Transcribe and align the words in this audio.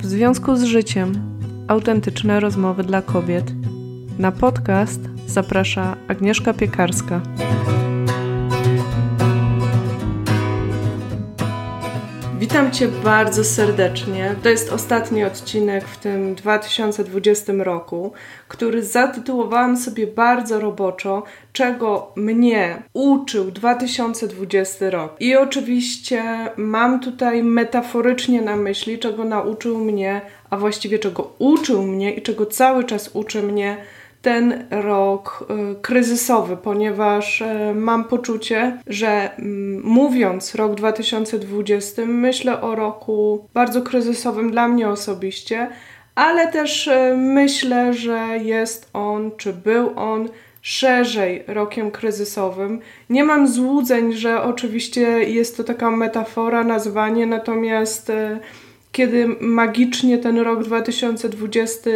W 0.00 0.06
związku 0.06 0.56
z 0.56 0.62
życiem 0.64 1.12
autentyczne 1.68 2.40
rozmowy 2.40 2.84
dla 2.84 3.02
kobiet. 3.02 3.52
Na 4.18 4.32
podcast 4.32 5.00
zaprasza 5.26 5.96
Agnieszka 6.08 6.54
Piekarska. 6.54 7.20
Witam 12.50 12.70
Cię 12.70 12.88
bardzo 12.88 13.44
serdecznie. 13.44 14.34
To 14.42 14.48
jest 14.48 14.72
ostatni 14.72 15.24
odcinek 15.24 15.84
w 15.84 15.98
tym 15.98 16.34
2020 16.34 17.52
roku, 17.58 18.12
który 18.48 18.84
zatytułowałam 18.84 19.76
sobie 19.76 20.06
bardzo 20.06 20.60
roboczo, 20.60 21.22
czego 21.52 22.12
mnie 22.16 22.82
uczył 22.92 23.50
2020 23.50 24.90
rok. 24.90 25.16
I 25.20 25.36
oczywiście 25.36 26.22
mam 26.56 27.00
tutaj 27.00 27.42
metaforycznie 27.42 28.42
na 28.42 28.56
myśli, 28.56 28.98
czego 28.98 29.24
nauczył 29.24 29.78
mnie, 29.78 30.20
a 30.50 30.56
właściwie 30.56 30.98
czego 30.98 31.32
uczył 31.38 31.82
mnie 31.82 32.14
i 32.14 32.22
czego 32.22 32.46
cały 32.46 32.84
czas 32.84 33.10
uczy 33.14 33.42
mnie 33.42 33.76
ten 34.22 34.64
rok 34.70 35.46
y, 35.72 35.80
kryzysowy, 35.82 36.56
ponieważ 36.56 37.40
y, 37.40 37.74
mam 37.74 38.04
poczucie, 38.04 38.78
że 38.86 39.36
mm, 39.38 39.82
mówiąc 39.84 40.54
rok 40.54 40.74
2020, 40.74 42.02
myślę 42.06 42.60
o 42.60 42.74
roku 42.74 43.48
bardzo 43.54 43.82
kryzysowym 43.82 44.50
dla 44.50 44.68
mnie 44.68 44.88
osobiście, 44.88 45.68
ale 46.14 46.52
też 46.52 46.86
y, 46.86 47.14
myślę, 47.16 47.94
że 47.94 48.38
jest 48.42 48.90
on, 48.92 49.30
czy 49.36 49.52
był 49.52 49.92
on 49.96 50.28
szerzej 50.62 51.44
rokiem 51.46 51.90
kryzysowym. 51.90 52.80
Nie 53.10 53.24
mam 53.24 53.48
złudzeń, 53.48 54.12
że 54.12 54.42
oczywiście 54.42 55.00
jest 55.22 55.56
to 55.56 55.64
taka 55.64 55.90
metafora, 55.90 56.64
nazwanie, 56.64 57.26
natomiast 57.26 58.12
kiedy 58.92 59.26
magicznie 59.40 60.18
ten 60.18 60.38
rok 60.38 60.64
2020 60.64 61.90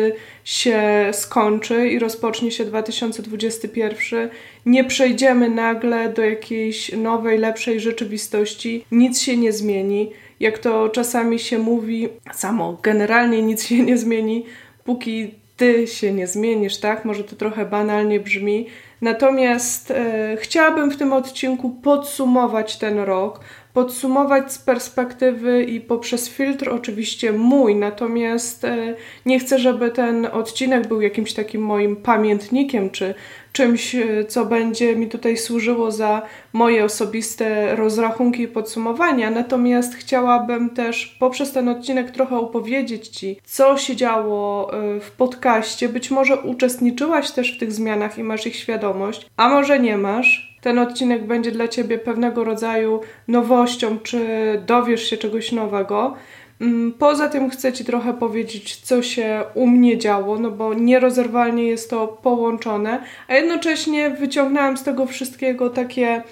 się 0.45 0.83
skończy 1.13 1.89
i 1.89 1.99
rozpocznie 1.99 2.51
się 2.51 2.65
2021, 2.65 4.29
nie 4.67 4.85
przejdziemy 4.85 5.51
nagle 5.51 6.13
do 6.13 6.25
jakiejś 6.25 6.93
nowej, 6.93 7.39
lepszej 7.39 7.81
rzeczywistości, 7.81 8.85
nic 8.91 9.21
się 9.21 9.37
nie 9.37 9.53
zmieni. 9.53 10.11
Jak 10.41 10.59
to 10.59 10.89
czasami 10.89 11.39
się 11.39 11.59
mówi, 11.59 12.09
samo 12.33 12.79
generalnie 12.83 13.43
nic 13.43 13.67
się 13.67 13.83
nie 13.83 13.99
zmieni, 13.99 14.45
póki 14.85 15.31
ty 15.57 15.87
się 15.87 16.13
nie 16.13 16.27
zmienisz, 16.27 16.81
tak? 16.81 17.05
Może 17.05 17.25
to 17.25 17.37
trochę 17.37 17.65
banalnie 17.65 18.21
brzmi. 18.21 18.67
Natomiast 19.01 19.91
e, 19.91 20.37
chciałabym 20.41 20.91
w 20.91 20.97
tym 20.97 21.13
odcinku 21.13 21.71
podsumować 21.71 22.77
ten 22.77 22.99
rok, 22.99 23.41
podsumować 23.75 24.53
z 24.53 24.59
perspektywy 24.59 25.65
i 25.65 25.81
poprzez 25.81 26.29
filtr 26.29 26.69
oczywiście 26.69 27.33
mój, 27.33 27.75
natomiast 27.75 28.65
e, 28.65 28.95
nie 29.27 29.39
chcę, 29.39 29.59
żeby 29.59 29.91
ten 29.91 30.27
odcinek 30.27 30.89
był 30.89 31.01
jakimś 31.01 31.33
takim 31.33 31.63
moim 31.63 31.97
pamiętnikiem 31.97 32.91
czy 32.91 33.15
czymś, 33.53 33.95
e, 33.95 34.25
co 34.25 34.45
będzie 34.45 34.97
mi 34.97 35.09
tutaj 35.09 35.37
służyło 35.37 35.91
za 35.91 36.23
moje 36.53 36.85
osobiste 36.85 37.77
rozrachunki 37.77 38.43
i 38.43 38.49
podsumowania. 38.49 39.31
Natomiast 39.31 39.95
chciałabym 39.95 40.71
też 40.71 41.17
poprzez 41.21 41.53
ten 41.53 41.69
odcinek 41.69 42.11
trochę 42.11 42.37
opowiedzieć 42.37 43.09
Ci, 43.09 43.37
co 43.45 43.77
się 43.77 43.97
działo 43.97 44.73
e, 44.73 45.01
w 45.01 45.11
podcaście. 45.11 45.89
Być 45.89 46.11
może 46.11 46.37
uczestniczyłaś 46.37 47.31
też 47.31 47.57
w 47.57 47.59
tych 47.61 47.73
zmianach 47.73 48.19
i 48.19 48.23
masz 48.23 48.47
ich 48.47 48.57
świadomość, 48.57 49.27
a 49.37 49.49
może 49.49 49.81
nie 49.81 49.97
masz 49.97 50.54
ten 50.65 50.79
odcinek 50.79 51.27
będzie 51.27 51.53
dla 51.53 51.69
Ciebie 51.69 51.99
pewnego 51.99 52.45
rodzaju 52.45 53.01
nowością, 53.29 53.99
czy 53.99 54.27
dowiesz 54.67 55.11
się 55.11 55.17
czegoś 55.17 55.53
nowego. 55.53 56.15
Mm, 56.61 56.93
poza 56.93 57.29
tym 57.29 57.51
chcę 57.51 57.73
Ci 57.73 57.85
trochę 57.85 58.15
powiedzieć, 58.15 58.77
co 58.77 59.03
się 59.03 59.43
u 59.55 59.67
mnie 59.67 59.99
działo, 59.99 60.39
no 60.39 60.51
bo 60.51 60.75
nierozerwalnie 60.75 61.67
jest 61.67 61.91
to 61.91 62.09
połączone, 62.09 63.03
a 63.29 63.35
jednocześnie 63.35 64.11
wyciągnęłam 64.11 64.77
z 64.77 64.83
tego 64.83 65.07
wszystkiego 65.07 65.71
takie. 65.71 66.23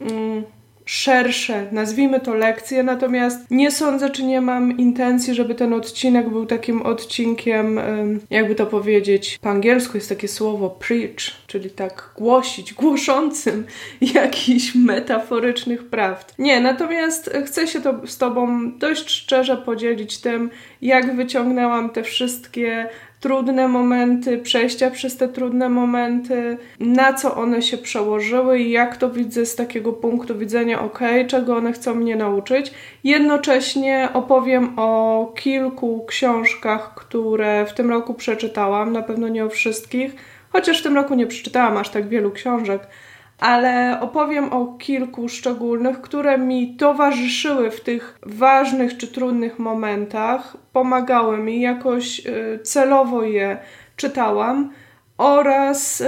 Mm, 0.00 0.42
szersze, 0.86 1.66
nazwijmy 1.72 2.20
to 2.20 2.34
lekcje, 2.34 2.82
natomiast 2.82 3.50
nie 3.50 3.70
sądzę, 3.70 4.10
czy 4.10 4.22
nie 4.22 4.40
mam 4.40 4.78
intencji, 4.78 5.34
żeby 5.34 5.54
ten 5.54 5.72
odcinek 5.72 6.28
był 6.28 6.46
takim 6.46 6.82
odcinkiem, 6.82 7.80
jakby 8.30 8.54
to 8.54 8.66
powiedzieć, 8.66 9.38
po 9.40 9.50
angielsku 9.50 9.96
jest 9.96 10.08
takie 10.08 10.28
słowo 10.28 10.70
preach, 10.70 11.46
czyli 11.46 11.70
tak 11.70 12.10
głosić, 12.16 12.74
głoszącym 12.82 13.66
jakichś 14.00 14.74
metaforycznych 14.74 15.84
prawd. 15.84 16.34
Nie, 16.38 16.60
natomiast 16.60 17.30
chcę 17.46 17.66
się 17.66 17.80
to 17.80 18.06
z 18.06 18.18
Tobą 18.18 18.72
dość 18.78 19.10
szczerze 19.10 19.56
podzielić 19.56 20.18
tym, 20.18 20.50
jak 20.82 21.16
wyciągnęłam 21.16 21.90
te 21.90 22.02
wszystkie 22.02 22.88
trudne 23.26 23.68
momenty, 23.68 24.38
przejścia 24.38 24.90
przez 24.90 25.16
te 25.16 25.28
trudne 25.28 25.68
momenty, 25.68 26.58
na 26.80 27.12
co 27.12 27.36
one 27.36 27.62
się 27.62 27.78
przełożyły 27.78 28.58
i 28.58 28.70
jak 28.70 28.96
to 28.96 29.10
widzę 29.10 29.46
z 29.46 29.56
takiego 29.56 29.92
punktu 29.92 30.38
widzenia, 30.38 30.82
ok, 30.82 31.00
czego 31.28 31.56
one 31.56 31.72
chcą 31.72 31.94
mnie 31.94 32.16
nauczyć. 32.16 32.74
Jednocześnie 33.04 34.08
opowiem 34.14 34.72
o 34.76 35.32
kilku 35.36 36.04
książkach, 36.08 36.94
które 36.94 37.66
w 37.66 37.74
tym 37.74 37.90
roku 37.90 38.14
przeczytałam, 38.14 38.92
na 38.92 39.02
pewno 39.02 39.28
nie 39.28 39.44
o 39.44 39.48
wszystkich, 39.48 40.14
chociaż 40.50 40.80
w 40.80 40.82
tym 40.82 40.94
roku 40.94 41.14
nie 41.14 41.26
przeczytałam 41.26 41.76
aż 41.76 41.88
tak 41.88 42.08
wielu 42.08 42.30
książek 42.30 42.80
ale 43.40 44.00
opowiem 44.00 44.52
o 44.52 44.66
kilku 44.66 45.28
szczególnych, 45.28 46.00
które 46.00 46.38
mi 46.38 46.76
towarzyszyły 46.76 47.70
w 47.70 47.80
tych 47.80 48.18
ważnych 48.22 48.96
czy 48.96 49.08
trudnych 49.08 49.58
momentach, 49.58 50.56
pomagały 50.72 51.38
mi, 51.38 51.60
jakoś 51.60 52.26
y, 52.26 52.58
celowo 52.62 53.22
je 53.22 53.58
czytałam. 53.96 54.70
Oraz 55.18 56.00
y, 56.00 56.06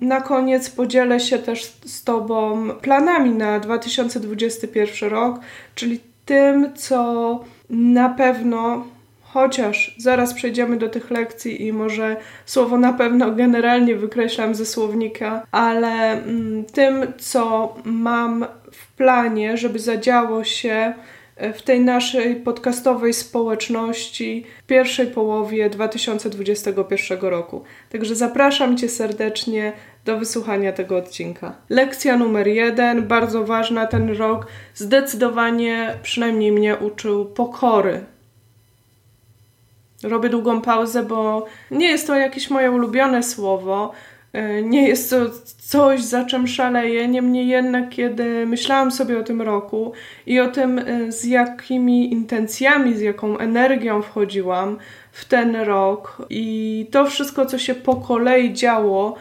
na 0.00 0.20
koniec 0.20 0.70
podzielę 0.70 1.20
się 1.20 1.38
też 1.38 1.64
z 1.64 2.04
Tobą 2.04 2.68
planami 2.82 3.30
na 3.30 3.60
2021 3.60 5.10
rok, 5.10 5.40
czyli 5.74 6.00
tym, 6.24 6.72
co 6.74 7.40
na 7.70 8.08
pewno 8.08 8.84
Chociaż 9.32 9.94
zaraz 9.98 10.34
przejdziemy 10.34 10.76
do 10.76 10.88
tych 10.88 11.10
lekcji 11.10 11.66
i 11.66 11.72
może 11.72 12.16
słowo 12.46 12.78
na 12.78 12.92
pewno 12.92 13.30
generalnie 13.30 13.96
wykreślam 13.96 14.54
ze 14.54 14.66
słownika, 14.66 15.46
ale 15.50 16.12
mm, 16.12 16.64
tym, 16.64 17.12
co 17.18 17.74
mam 17.84 18.46
w 18.72 18.92
planie, 18.92 19.56
żeby 19.56 19.78
zadziało 19.78 20.44
się 20.44 20.94
e, 21.36 21.52
w 21.52 21.62
tej 21.62 21.80
naszej 21.80 22.36
podcastowej 22.36 23.12
społeczności 23.12 24.44
w 24.62 24.66
pierwszej 24.66 25.06
połowie 25.06 25.70
2021 25.70 27.20
roku. 27.20 27.62
Także 27.90 28.14
zapraszam 28.14 28.76
Cię 28.76 28.88
serdecznie 28.88 29.72
do 30.04 30.18
wysłuchania 30.18 30.72
tego 30.72 30.96
odcinka. 30.96 31.56
Lekcja 31.68 32.16
numer 32.16 32.48
jeden, 32.48 33.06
bardzo 33.06 33.44
ważna 33.44 33.86
ten 33.86 34.16
rok, 34.16 34.46
zdecydowanie 34.74 35.94
przynajmniej 36.02 36.52
mnie 36.52 36.76
uczył 36.76 37.24
pokory 37.26 38.04
Robię 40.02 40.28
długą 40.28 40.60
pauzę, 40.60 41.02
bo 41.02 41.46
nie 41.70 41.88
jest 41.88 42.06
to 42.06 42.14
jakieś 42.14 42.50
moje 42.50 42.70
ulubione 42.70 43.22
słowo. 43.22 43.92
E, 44.32 44.62
nie 44.62 44.88
jest 44.88 45.10
to 45.10 45.16
coś, 45.58 46.02
za 46.02 46.24
czym 46.24 46.46
szaleję. 46.46 47.08
Niemniej 47.08 47.48
jednak, 47.48 47.88
kiedy 47.88 48.46
myślałam 48.46 48.90
sobie 48.90 49.18
o 49.18 49.22
tym 49.22 49.42
roku 49.42 49.92
i 50.26 50.40
o 50.40 50.48
tym, 50.48 50.78
e, 50.78 51.12
z 51.12 51.24
jakimi 51.24 52.12
intencjami, 52.12 52.94
z 52.94 53.00
jaką 53.00 53.38
energią 53.38 54.02
wchodziłam 54.02 54.78
w 55.12 55.24
ten 55.24 55.56
rok 55.56 56.26
i 56.30 56.86
to 56.90 57.06
wszystko, 57.06 57.46
co 57.46 57.58
się 57.58 57.74
po 57.74 57.96
kolei 57.96 58.52
działo, 58.52 59.16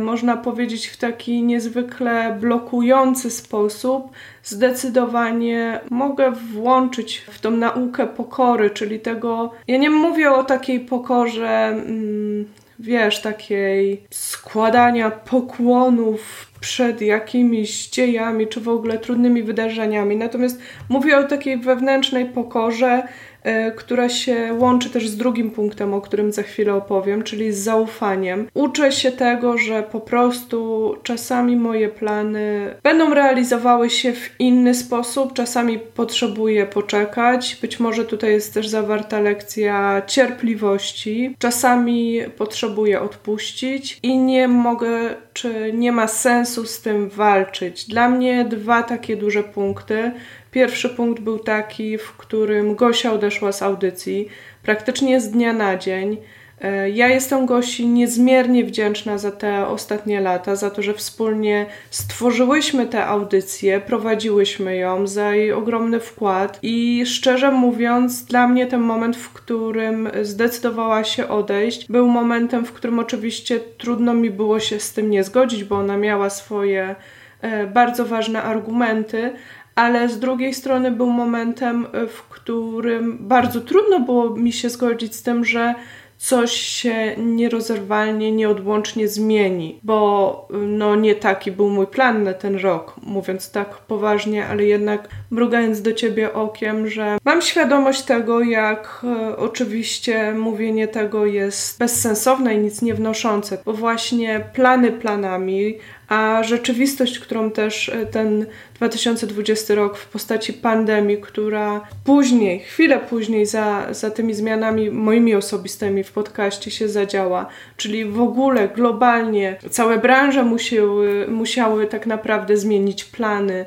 można 0.00 0.36
powiedzieć, 0.36 0.86
w 0.86 0.96
taki 0.96 1.42
niezwykle 1.42 2.36
blokujący 2.40 3.30
sposób, 3.30 4.10
zdecydowanie 4.44 5.80
mogę 5.90 6.30
włączyć 6.30 7.18
w 7.18 7.40
tą 7.40 7.50
naukę 7.50 8.06
pokory, 8.06 8.70
czyli 8.70 9.00
tego. 9.00 9.52
Ja 9.68 9.78
nie 9.78 9.90
mówię 9.90 10.32
o 10.32 10.44
takiej 10.44 10.80
pokorze, 10.80 11.66
mm, 11.68 12.44
wiesz, 12.78 13.22
takiej 13.22 14.02
składania 14.10 15.10
pokłonów 15.10 16.50
przed 16.60 17.00
jakimiś 17.00 17.88
dziejami, 17.88 18.46
czy 18.46 18.60
w 18.60 18.68
ogóle 18.68 18.98
trudnymi 18.98 19.42
wydarzeniami. 19.42 20.16
Natomiast 20.16 20.60
mówię 20.88 21.18
o 21.18 21.24
takiej 21.24 21.58
wewnętrznej 21.58 22.26
pokorze, 22.26 23.08
E, 23.35 23.35
która 23.76 24.08
się 24.08 24.54
łączy 24.58 24.90
też 24.90 25.08
z 25.08 25.16
drugim 25.16 25.50
punktem, 25.50 25.94
o 25.94 26.00
którym 26.00 26.32
za 26.32 26.42
chwilę 26.42 26.74
opowiem, 26.74 27.22
czyli 27.22 27.52
z 27.52 27.58
zaufaniem. 27.58 28.48
Uczę 28.54 28.92
się 28.92 29.12
tego, 29.12 29.58
że 29.58 29.82
po 29.82 30.00
prostu 30.00 30.94
czasami 31.02 31.56
moje 31.56 31.88
plany 31.88 32.74
będą 32.82 33.14
realizowały 33.14 33.90
się 33.90 34.12
w 34.12 34.30
inny 34.38 34.74
sposób, 34.74 35.32
czasami 35.32 35.78
potrzebuję 35.78 36.66
poczekać. 36.66 37.58
Być 37.60 37.80
może 37.80 38.04
tutaj 38.04 38.30
jest 38.30 38.54
też 38.54 38.68
zawarta 38.68 39.20
lekcja 39.20 40.02
cierpliwości, 40.06 41.36
czasami 41.38 42.20
potrzebuję 42.36 43.00
odpuścić 43.00 43.98
i 44.02 44.18
nie 44.18 44.48
mogę, 44.48 45.14
czy 45.32 45.72
nie 45.72 45.92
ma 45.92 46.08
sensu 46.08 46.66
z 46.66 46.80
tym 46.80 47.08
walczyć. 47.08 47.84
Dla 47.84 48.08
mnie 48.08 48.44
dwa 48.44 48.82
takie 48.82 49.16
duże 49.16 49.42
punkty. 49.42 50.12
Pierwszy 50.56 50.88
punkt 50.88 51.22
był 51.22 51.38
taki, 51.38 51.98
w 51.98 52.12
którym 52.12 52.74
Gosia 52.74 53.12
odeszła 53.12 53.52
z 53.52 53.62
audycji 53.62 54.28
praktycznie 54.62 55.20
z 55.20 55.30
dnia 55.30 55.52
na 55.52 55.76
dzień. 55.76 56.16
E, 56.60 56.90
ja 56.90 57.08
jestem 57.08 57.46
Gosi 57.46 57.86
niezmiernie 57.86 58.64
wdzięczna 58.64 59.18
za 59.18 59.30
te 59.30 59.66
ostatnie 59.66 60.20
lata, 60.20 60.56
za 60.56 60.70
to, 60.70 60.82
że 60.82 60.94
wspólnie 60.94 61.66
stworzyłyśmy 61.90 62.86
tę 62.86 63.06
audycję, 63.06 63.80
prowadziłyśmy 63.80 64.76
ją, 64.76 65.06
za 65.06 65.34
jej 65.34 65.52
ogromny 65.52 66.00
wkład 66.00 66.58
i 66.62 67.06
szczerze 67.06 67.50
mówiąc, 67.50 68.24
dla 68.24 68.48
mnie 68.48 68.66
ten 68.66 68.80
moment, 68.80 69.16
w 69.16 69.32
którym 69.32 70.10
zdecydowała 70.22 71.04
się 71.04 71.28
odejść, 71.28 71.88
był 71.88 72.08
momentem, 72.08 72.66
w 72.66 72.72
którym 72.72 72.98
oczywiście 72.98 73.60
trudno 73.78 74.14
mi 74.14 74.30
było 74.30 74.60
się 74.60 74.80
z 74.80 74.92
tym 74.92 75.10
nie 75.10 75.24
zgodzić, 75.24 75.64
bo 75.64 75.76
ona 75.78 75.96
miała 75.96 76.30
swoje 76.30 76.94
e, 77.40 77.66
bardzo 77.66 78.04
ważne 78.06 78.42
argumenty, 78.42 79.32
ale 79.76 80.08
z 80.08 80.18
drugiej 80.18 80.54
strony 80.54 80.90
był 80.90 81.10
momentem, 81.10 81.86
w 82.08 82.22
którym 82.22 83.18
bardzo 83.20 83.60
trudno 83.60 84.00
było 84.00 84.30
mi 84.30 84.52
się 84.52 84.70
zgodzić 84.70 85.14
z 85.14 85.22
tym, 85.22 85.44
że 85.44 85.74
coś 86.18 86.52
się 86.52 87.16
nierozerwalnie, 87.16 88.32
nieodłącznie 88.32 89.08
zmieni, 89.08 89.80
bo 89.82 90.48
no 90.50 90.96
nie 90.96 91.14
taki 91.14 91.52
był 91.52 91.70
mój 91.70 91.86
plan 91.86 92.22
na 92.22 92.34
ten 92.34 92.56
rok, 92.56 92.94
mówiąc 93.02 93.50
tak 93.50 93.78
poważnie, 93.78 94.46
ale 94.46 94.64
jednak 94.64 95.08
mrugając 95.30 95.82
do 95.82 95.92
ciebie 95.92 96.32
okiem, 96.32 96.88
że 96.88 97.18
mam 97.24 97.42
świadomość 97.42 98.02
tego, 98.02 98.40
jak 98.40 99.02
e, 99.04 99.36
oczywiście 99.36 100.32
mówienie 100.32 100.88
tego 100.88 101.26
jest 101.26 101.78
bezsensowne 101.78 102.54
i 102.54 102.58
nic 102.58 102.82
nie 102.82 102.94
wnoszące, 102.94 103.58
bo 103.64 103.72
właśnie 103.72 104.40
plany 104.52 104.92
planami, 104.92 105.78
a 106.08 106.42
rzeczywistość, 106.42 107.18
którą 107.18 107.50
też 107.50 107.88
e, 107.88 108.06
ten 108.06 108.46
2020 108.74 109.74
rok 109.74 109.96
w 109.96 110.08
postaci 110.08 110.52
pandemii, 110.52 111.18
która 111.20 111.80
później, 112.04 112.60
chwilę 112.60 112.98
później 112.98 113.46
za, 113.46 113.86
za 113.90 114.10
tymi 114.10 114.34
zmianami 114.34 114.90
moimi 114.90 115.34
osobistymi 115.34 116.04
w 116.04 116.12
podcaście 116.12 116.70
się 116.70 116.88
zadziała, 116.88 117.46
czyli 117.76 118.04
w 118.04 118.20
ogóle 118.20 118.68
globalnie 118.68 119.56
całe 119.70 119.98
branże 119.98 120.44
musiały, 120.44 121.26
musiały 121.28 121.86
tak 121.86 122.06
naprawdę 122.06 122.56
zmienić 122.56 123.04
plany, 123.04 123.66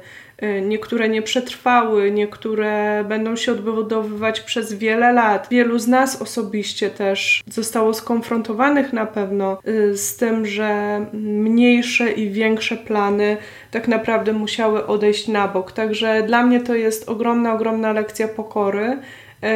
niektóre 0.62 1.10
nie 1.10 1.22
przetrwały, 1.22 2.12
niektóre 2.12 3.04
będą 3.04 3.36
się 3.36 3.52
odbudowywać 3.52 4.42
przez 4.42 4.74
wiele 4.74 5.14
lat. 5.14 5.48
Wielu 5.52 5.80
z 5.80 5.88
nas 5.88 6.22
osobiście 6.22 6.90
też 6.90 7.44
zostało 7.48 7.94
skonfrontowanych 7.94 8.94
na 8.94 9.06
pewno 9.06 9.58
y, 9.68 9.98
z 9.98 10.16
tym, 10.18 10.46
że 10.46 11.06
mniejsze 11.14 12.12
i 12.12 12.30
większe 12.30 12.78
plany 12.78 13.38
tak 13.72 13.88
naprawdę 13.88 14.34
musiały 14.34 14.88
odejść 14.88 15.28
na 15.28 15.48
bok. 15.48 15.72
Także 15.72 16.24
dla 16.28 16.44
mnie 16.44 16.62
to 16.62 16.76
jest 16.76 17.10
ogromna, 17.10 17.54
ogromna 17.54 17.94
lekcja 17.94 18.28
pokory. 18.28 18.98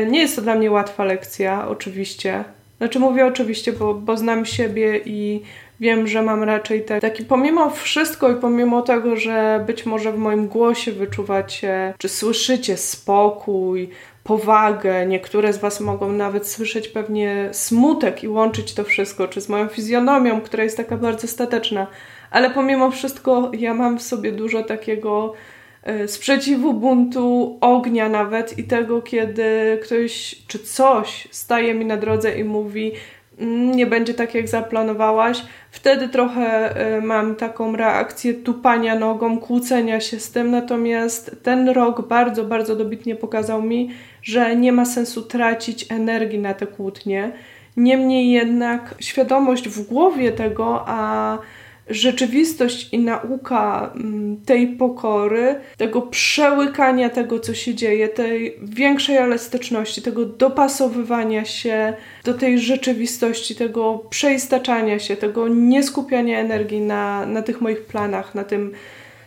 Y, 0.03 0.05
nie 0.05 0.19
jest 0.19 0.35
to 0.35 0.41
dla 0.41 0.55
mnie 0.55 0.71
łatwa 0.71 1.03
lekcja, 1.03 1.67
oczywiście. 1.67 2.43
Znaczy 2.77 2.99
mówię 2.99 3.25
oczywiście, 3.25 3.73
bo, 3.73 3.93
bo 3.93 4.17
znam 4.17 4.45
siebie 4.45 5.01
i 5.05 5.41
wiem, 5.83 6.07
że 6.07 6.21
mam 6.21 6.43
raczej 6.43 6.85
te, 6.85 7.01
taki 7.01 7.25
pomimo 7.25 7.69
wszystko 7.69 8.31
i 8.31 8.35
pomimo 8.35 8.81
tego, 8.81 9.15
że 9.15 9.63
być 9.67 9.85
może 9.85 10.11
w 10.11 10.17
moim 10.17 10.47
głosie 10.47 10.91
wyczuwacie, 10.91 11.93
czy 11.97 12.09
słyszycie 12.09 12.77
spokój, 12.77 13.89
powagę, 14.23 15.05
niektóre 15.05 15.53
z 15.53 15.57
Was 15.57 15.79
mogą 15.79 16.11
nawet 16.11 16.47
słyszeć 16.47 16.87
pewnie 16.87 17.49
smutek 17.51 18.23
i 18.23 18.27
łączyć 18.27 18.73
to 18.73 18.83
wszystko, 18.83 19.27
czy 19.27 19.41
z 19.41 19.49
moją 19.49 19.67
fizjonomią, 19.67 20.41
która 20.41 20.63
jest 20.63 20.77
taka 20.77 20.97
bardzo 20.97 21.27
stateczna, 21.27 21.87
ale 22.31 22.49
pomimo 22.49 22.91
wszystko 22.91 23.51
ja 23.57 23.73
mam 23.73 23.97
w 23.97 24.01
sobie 24.01 24.31
dużo 24.31 24.63
takiego 24.63 25.33
e, 25.83 26.07
sprzeciwu, 26.07 26.73
buntu, 26.73 27.57
ognia 27.61 28.09
nawet 28.09 28.57
i 28.57 28.63
tego, 28.63 29.01
kiedy 29.01 29.79
ktoś 29.83 30.35
czy 30.47 30.59
coś 30.59 31.27
staje 31.31 31.73
mi 31.73 31.85
na 31.85 31.97
drodze 31.97 32.39
i 32.39 32.43
mówi 32.43 32.91
nie 33.75 33.85
będzie 33.85 34.13
tak, 34.13 34.35
jak 34.35 34.47
zaplanowałaś. 34.47 35.43
Wtedy 35.71 36.09
trochę 36.09 36.75
y, 36.97 37.01
mam 37.01 37.35
taką 37.35 37.75
reakcję 37.75 38.33
tupania 38.33 38.95
nogą, 38.95 39.39
kłócenia 39.39 39.99
się 39.99 40.19
z 40.19 40.31
tym, 40.31 40.51
natomiast 40.51 41.35
ten 41.43 41.69
rok 41.69 42.07
bardzo, 42.07 42.43
bardzo 42.43 42.75
dobitnie 42.75 43.15
pokazał 43.15 43.61
mi, 43.61 43.91
że 44.21 44.55
nie 44.55 44.71
ma 44.71 44.85
sensu 44.85 45.21
tracić 45.21 45.91
energii 45.91 46.39
na 46.39 46.53
te 46.53 46.67
kłótnie. 46.67 47.31
Niemniej 47.77 48.31
jednak 48.31 48.95
świadomość 48.99 49.69
w 49.69 49.87
głowie 49.87 50.31
tego, 50.31 50.83
a 50.87 51.37
rzeczywistość 51.89 52.89
i 52.93 52.99
nauka 52.99 53.91
mm, 53.95 54.37
tej 54.45 54.67
pokory, 54.67 55.55
tego 55.77 56.01
przełykania 56.01 57.09
tego, 57.09 57.39
co 57.39 57.53
się 57.53 57.75
dzieje, 57.75 58.09
tej 58.09 58.57
większej 58.63 59.17
elastyczności, 59.17 60.01
tego 60.01 60.25
dopasowywania 60.25 61.45
się 61.45 61.93
do 62.23 62.33
tej 62.33 62.59
rzeczywistości, 62.59 63.55
tego 63.55 64.03
przeistaczania 64.09 64.99
się, 64.99 65.17
tego 65.17 65.47
nieskupiania 65.47 66.39
energii 66.39 66.81
na, 66.81 67.25
na 67.25 67.41
tych 67.41 67.61
moich 67.61 67.85
planach, 67.85 68.35
na 68.35 68.43
tym 68.43 68.73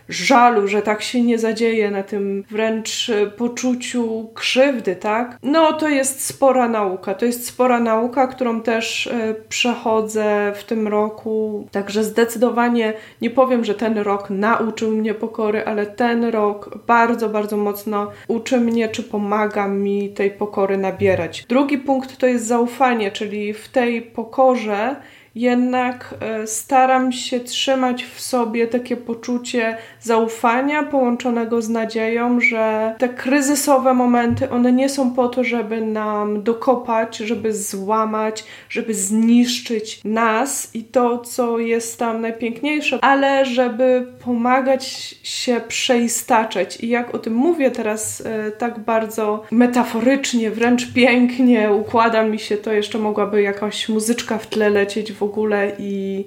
żalu, 0.09 0.67
że 0.67 0.81
tak 0.81 1.01
się 1.01 1.21
nie 1.21 1.39
zadzieje, 1.39 1.91
na 1.91 2.03
tym 2.03 2.43
wręcz 2.51 3.09
e, 3.09 3.27
poczuciu 3.27 4.29
krzywdy, 4.33 4.95
tak? 4.95 5.37
No 5.43 5.73
to 5.73 5.89
jest 5.89 6.25
spora 6.25 6.69
nauka. 6.69 7.13
To 7.13 7.25
jest 7.25 7.47
spora 7.47 7.79
nauka, 7.79 8.27
którą 8.27 8.61
też 8.61 9.07
e, 9.07 9.35
przechodzę 9.49 10.53
w 10.55 10.63
tym 10.63 10.87
roku. 10.87 11.67
Także 11.71 12.03
zdecydowanie 12.03 12.93
nie 13.21 13.29
powiem, 13.29 13.65
że 13.65 13.75
ten 13.75 13.97
rok 13.97 14.29
nauczył 14.29 14.91
mnie 14.91 15.13
pokory, 15.13 15.65
ale 15.65 15.85
ten 15.85 16.23
rok 16.23 16.77
bardzo, 16.87 17.29
bardzo 17.29 17.57
mocno 17.57 18.11
uczy 18.27 18.57
mnie, 18.57 18.89
czy 18.89 19.03
pomaga 19.03 19.67
mi 19.67 20.09
tej 20.09 20.31
pokory 20.31 20.77
nabierać. 20.77 21.45
Drugi 21.49 21.77
punkt 21.77 22.17
to 22.17 22.27
jest 22.27 22.45
zaufanie, 22.45 23.11
czyli 23.11 23.53
w 23.53 23.67
tej 23.67 24.01
pokorze 24.01 24.95
jednak 25.37 26.15
e, 26.19 26.47
staram 26.47 27.11
się 27.11 27.39
trzymać 27.39 28.05
w 28.05 28.21
sobie 28.21 28.67
takie 28.67 28.97
poczucie 28.97 29.77
zaufania 30.01 30.83
połączonego 30.83 31.61
z 31.61 31.69
nadzieją, 31.69 32.39
że 32.39 32.95
te 32.97 33.09
kryzysowe 33.09 33.93
momenty, 33.93 34.49
one 34.49 34.71
nie 34.71 34.89
są 34.89 35.13
po 35.13 35.27
to, 35.27 35.43
żeby 35.43 35.81
nam 35.81 36.43
dokopać, 36.43 37.17
żeby 37.17 37.53
złamać, 37.53 38.43
żeby 38.69 38.93
zniszczyć 38.93 40.01
nas 40.03 40.75
i 40.75 40.83
to, 40.83 41.17
co 41.17 41.59
jest 41.59 41.99
tam 41.99 42.21
najpiękniejsze, 42.21 42.99
ale 43.01 43.45
żeby 43.45 44.07
pomagać 44.25 44.85
się 45.23 45.61
przeistaczać. 45.67 46.77
I 46.83 46.89
jak 46.89 47.15
o 47.15 47.19
tym 47.19 47.33
mówię 47.33 47.71
teraz 47.71 48.21
e, 48.25 48.51
tak 48.51 48.79
bardzo 48.79 49.43
metaforycznie, 49.51 50.51
wręcz 50.51 50.93
pięknie, 50.93 51.71
układa 51.71 52.23
mi 52.23 52.39
się 52.39 52.57
to, 52.57 52.73
jeszcze 52.73 52.97
mogłaby 52.97 53.41
jakaś 53.41 53.89
muzyczka 53.89 54.37
w 54.37 54.47
tle 54.47 54.69
lecieć 54.69 55.11
w 55.11 55.26
ogóle 55.27 55.71
i, 55.79 56.25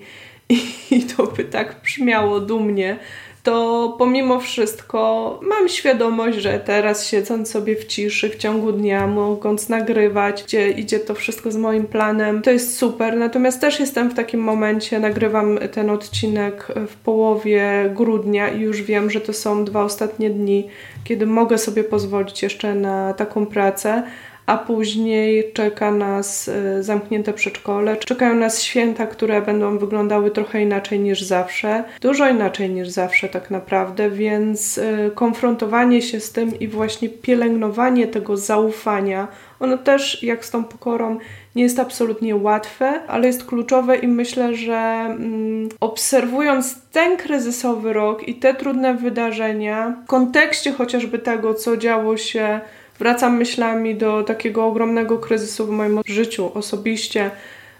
i, 0.49 0.59
i 0.97 1.03
to 1.03 1.27
by 1.27 1.45
tak 1.45 1.77
brzmiało 1.85 2.41
dumnie, 2.41 2.99
to 3.43 3.95
pomimo 3.99 4.41
wszystko 4.41 5.41
mam 5.43 5.69
świadomość, 5.69 6.39
że 6.39 6.61
teraz 6.61 7.07
siedząc 7.07 7.51
sobie 7.51 7.77
w 7.77 7.87
ciszy 7.87 8.29
w 8.29 8.37
ciągu 8.37 8.73
dnia, 8.73 9.07
mogąc 9.07 9.69
nagrywać, 9.69 10.45
gdzie 10.45 10.71
idzie 10.71 10.99
to 10.99 11.15
wszystko 11.15 11.51
z 11.51 11.57
moim 11.57 11.87
planem, 11.87 12.43
to 12.43 12.51
jest 12.51 12.77
super. 12.77 13.17
Natomiast 13.17 13.61
też 13.61 13.81
jestem 13.81 14.11
w 14.11 14.15
takim 14.15 14.41
momencie, 14.41 15.01
nagrywam 15.01 15.59
ten 15.73 15.91
odcinek 15.91 16.69
w 16.89 16.97
połowie 16.97 17.91
grudnia 17.95 18.49
i 18.49 18.61
już 18.61 18.83
wiem, 18.83 19.11
że 19.11 19.21
to 19.21 19.33
są 19.33 19.65
dwa 19.65 19.85
ostatnie 19.85 20.31
dni, 20.31 20.69
kiedy 21.05 21.27
mogę 21.27 21.59
sobie 21.59 21.85
pozwolić 21.85 22.43
jeszcze 22.43 22.75
na 22.75 23.15
taką 23.15 23.47
pracę 23.47 24.03
a 24.47 24.59
później 24.59 25.53
czeka 25.53 25.91
nas 25.91 26.49
y, 26.49 26.83
zamknięte 26.83 27.33
przedszkole. 27.33 27.97
Czekają 27.97 28.35
nas 28.35 28.63
święta, 28.63 29.07
które 29.07 29.43
będą 29.43 29.79
wyglądały 29.79 30.31
trochę 30.31 30.63
inaczej 30.63 31.01
niż 31.01 31.23
zawsze, 31.23 31.85
dużo 32.01 32.29
inaczej 32.29 32.71
niż 32.71 32.89
zawsze 32.89 33.29
tak 33.29 33.51
naprawdę, 33.51 34.11
więc 34.11 34.79
y, 34.79 35.11
konfrontowanie 35.15 36.03
się 36.03 36.21
z 36.21 36.33
tym 36.33 36.59
i 36.61 36.69
właśnie 36.69 37.09
pielęgnowanie 37.09 38.07
tego 38.07 38.37
zaufania, 38.37 39.29
ono 39.61 39.79
też 39.79 40.23
jak 40.23 40.45
z 40.45 40.51
tą 40.51 40.65
pokorą 40.65 41.19
nie 41.57 41.63
jest 41.63 41.79
absolutnie 41.79 42.37
łatwe, 42.37 43.03
ale 43.07 43.27
jest 43.27 43.45
kluczowe 43.45 43.97
i 43.97 44.09
myślę, 44.09 44.55
że 44.55 44.77
mm, 44.77 45.69
obserwując 45.81 46.77
ten 46.93 47.17
kryzysowy 47.17 47.93
rok 47.93 48.29
i 48.29 48.35
te 48.35 48.55
trudne 48.55 48.95
wydarzenia 48.95 49.97
w 50.05 50.07
kontekście 50.07 50.73
chociażby 50.73 51.19
tego, 51.19 51.55
co 51.55 51.77
działo 51.77 52.17
się 52.17 52.61
wracam 53.01 53.37
myślami 53.37 53.95
do 53.95 54.23
takiego 54.23 54.67
ogromnego 54.67 55.19
kryzysu 55.19 55.67
w 55.67 55.71
moim 55.71 56.01
życiu 56.07 56.51
osobiście. 56.55 57.31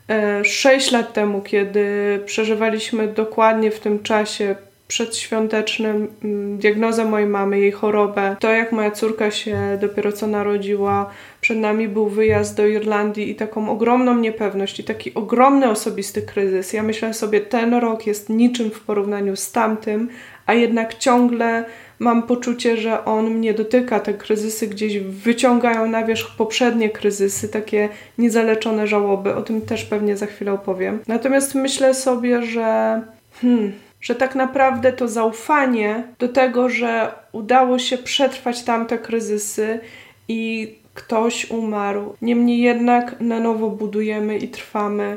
E, 0.09 0.45
sześć 0.45 0.91
lat 0.91 1.13
temu, 1.13 1.41
kiedy 1.43 1.85
przeżywaliśmy 2.27 3.09
dokładnie 3.09 3.71
w 3.71 3.81
tym 3.81 4.03
czasie 4.03 4.57
przedświątecznym 4.89 6.09
mm, 6.25 6.59
diagnozę 6.59 7.05
mojej 7.05 7.29
mamy, 7.29 7.61
jej 7.61 7.73
chorobę, 7.73 8.37
to 8.41 8.53
jak 8.53 8.73
moja 8.73 8.91
córka 8.91 9.31
się 9.31 9.79
dopiero 9.81 10.13
co 10.13 10.27
narodziła, 10.27 11.11
przed 11.41 11.59
nami 11.59 11.89
był 11.89 12.09
wyjazd 12.09 12.57
do 12.57 12.67
Irlandii 12.67 13.31
i 13.31 13.35
taką 13.35 13.71
ogromną 13.71 14.17
niepewność 14.17 14.81
i 14.81 14.85
taki 14.85 15.15
ogromny 15.15 15.71
osobisty 15.71 16.23
kryzys. 16.23 16.73
Ja 16.73 16.83
myślę 16.83 17.15
sobie, 17.15 17.41
ten 17.41 17.75
rok 17.75 18.07
jest 18.07 18.29
niczym 18.29 18.71
w 18.71 18.81
porównaniu 18.81 19.37
z 19.37 19.53
tamtym, 19.53 20.09
a 20.47 20.55
jednak 20.55 20.95
ciągle 20.95 21.65
mam 22.01 22.23
poczucie, 22.23 22.77
że 22.77 23.05
on 23.05 23.31
mnie 23.31 23.55
dotyka. 23.55 24.01
Te 24.01 24.15
kryzysy 24.15 24.67
gdzieś 24.67 24.99
wyciągają 24.99 25.89
na 25.89 26.05
wierzch 26.05 26.37
poprzednie 26.37 26.91
kryzysy, 26.91 27.49
takie 27.49 27.89
niezaleczone 28.19 28.87
żałoby. 28.87 29.35
O 29.35 29.43
tym 29.43 29.61
też 29.61 29.85
pewnie 29.85 30.17
za 30.17 30.27
chwilę 30.27 30.53
opowiem. 30.53 30.99
Natomiast 31.07 31.55
myślę 31.55 31.95
sobie, 31.95 32.43
że. 32.43 33.01
Hmm, 33.41 33.73
że 34.01 34.15
tak 34.15 34.35
naprawdę 34.35 34.93
to 34.93 35.09
zaufanie 35.09 36.03
do 36.19 36.29
tego, 36.29 36.69
że 36.69 37.13
udało 37.33 37.79
się 37.79 37.99
przetrwać 37.99 38.63
tamte 38.63 38.99
kryzysy 38.99 39.81
i 40.29 40.75
ktoś 40.95 41.51
umarł. 41.51 42.15
Niemniej 42.23 42.61
jednak 42.61 43.21
na 43.21 43.41
nowo 43.41 43.71
budujemy 43.71 44.39
i 44.39 44.49
trwamy. 44.49 45.17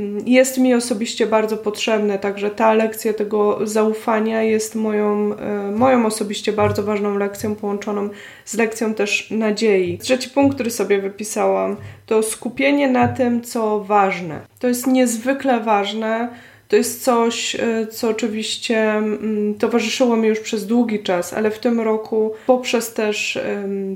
Mm, 0.00 0.28
jest 0.28 0.58
mi 0.58 0.74
osobiście 0.74 1.26
bardzo 1.26 1.56
potrzebne, 1.56 2.18
także 2.18 2.50
ta 2.50 2.74
lekcja 2.74 3.12
tego 3.12 3.66
zaufania 3.66 4.42
jest 4.42 4.74
moją, 4.74 5.36
e, 5.36 5.70
moją 5.70 6.06
osobiście 6.06 6.52
bardzo 6.52 6.82
ważną 6.82 7.18
lekcją, 7.18 7.54
połączoną 7.54 8.08
z 8.44 8.54
lekcją 8.54 8.94
też 8.94 9.30
nadziei. 9.30 9.98
Trzeci 9.98 10.30
punkt, 10.30 10.54
który 10.54 10.70
sobie 10.70 11.00
wypisałam, 11.00 11.76
to 12.06 12.22
skupienie 12.22 12.90
na 12.90 13.08
tym, 13.08 13.42
co 13.42 13.80
ważne. 13.80 14.40
To 14.58 14.68
jest 14.68 14.86
niezwykle 14.86 15.60
ważne 15.60 16.28
to 16.70 16.76
jest 16.76 17.04
coś, 17.04 17.54
e, 17.54 17.86
co 17.86 18.08
oczywiście 18.08 18.92
mm, 18.92 19.54
towarzyszyło 19.54 20.16
mi 20.16 20.28
już 20.28 20.40
przez 20.40 20.66
długi 20.66 21.02
czas, 21.02 21.32
ale 21.32 21.50
w 21.50 21.58
tym 21.58 21.80
roku 21.80 22.32
poprzez 22.46 22.94
też 22.94 23.38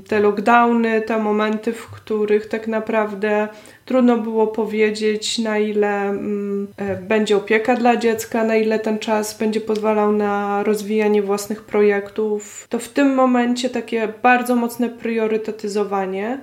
te 0.07 0.19
lockdowny, 0.19 1.01
te 1.01 1.19
momenty, 1.19 1.73
w 1.73 1.87
których 1.87 2.45
tak 2.45 2.67
naprawdę 2.67 3.47
trudno 3.85 4.17
było 4.17 4.47
powiedzieć, 4.47 5.39
na 5.39 5.57
ile 5.57 6.01
mm, 6.01 6.67
e, 6.77 6.95
będzie 6.95 7.37
opieka 7.37 7.75
dla 7.75 7.97
dziecka, 7.97 8.43
na 8.43 8.55
ile 8.55 8.79
ten 8.79 8.99
czas 8.99 9.37
będzie 9.37 9.61
pozwalał 9.61 10.11
na 10.11 10.63
rozwijanie 10.63 11.21
własnych 11.21 11.63
projektów, 11.63 12.67
to 12.69 12.79
w 12.79 12.89
tym 12.89 13.13
momencie 13.13 13.69
takie 13.69 14.13
bardzo 14.23 14.55
mocne 14.55 14.89
priorytetyzowanie 14.89 16.39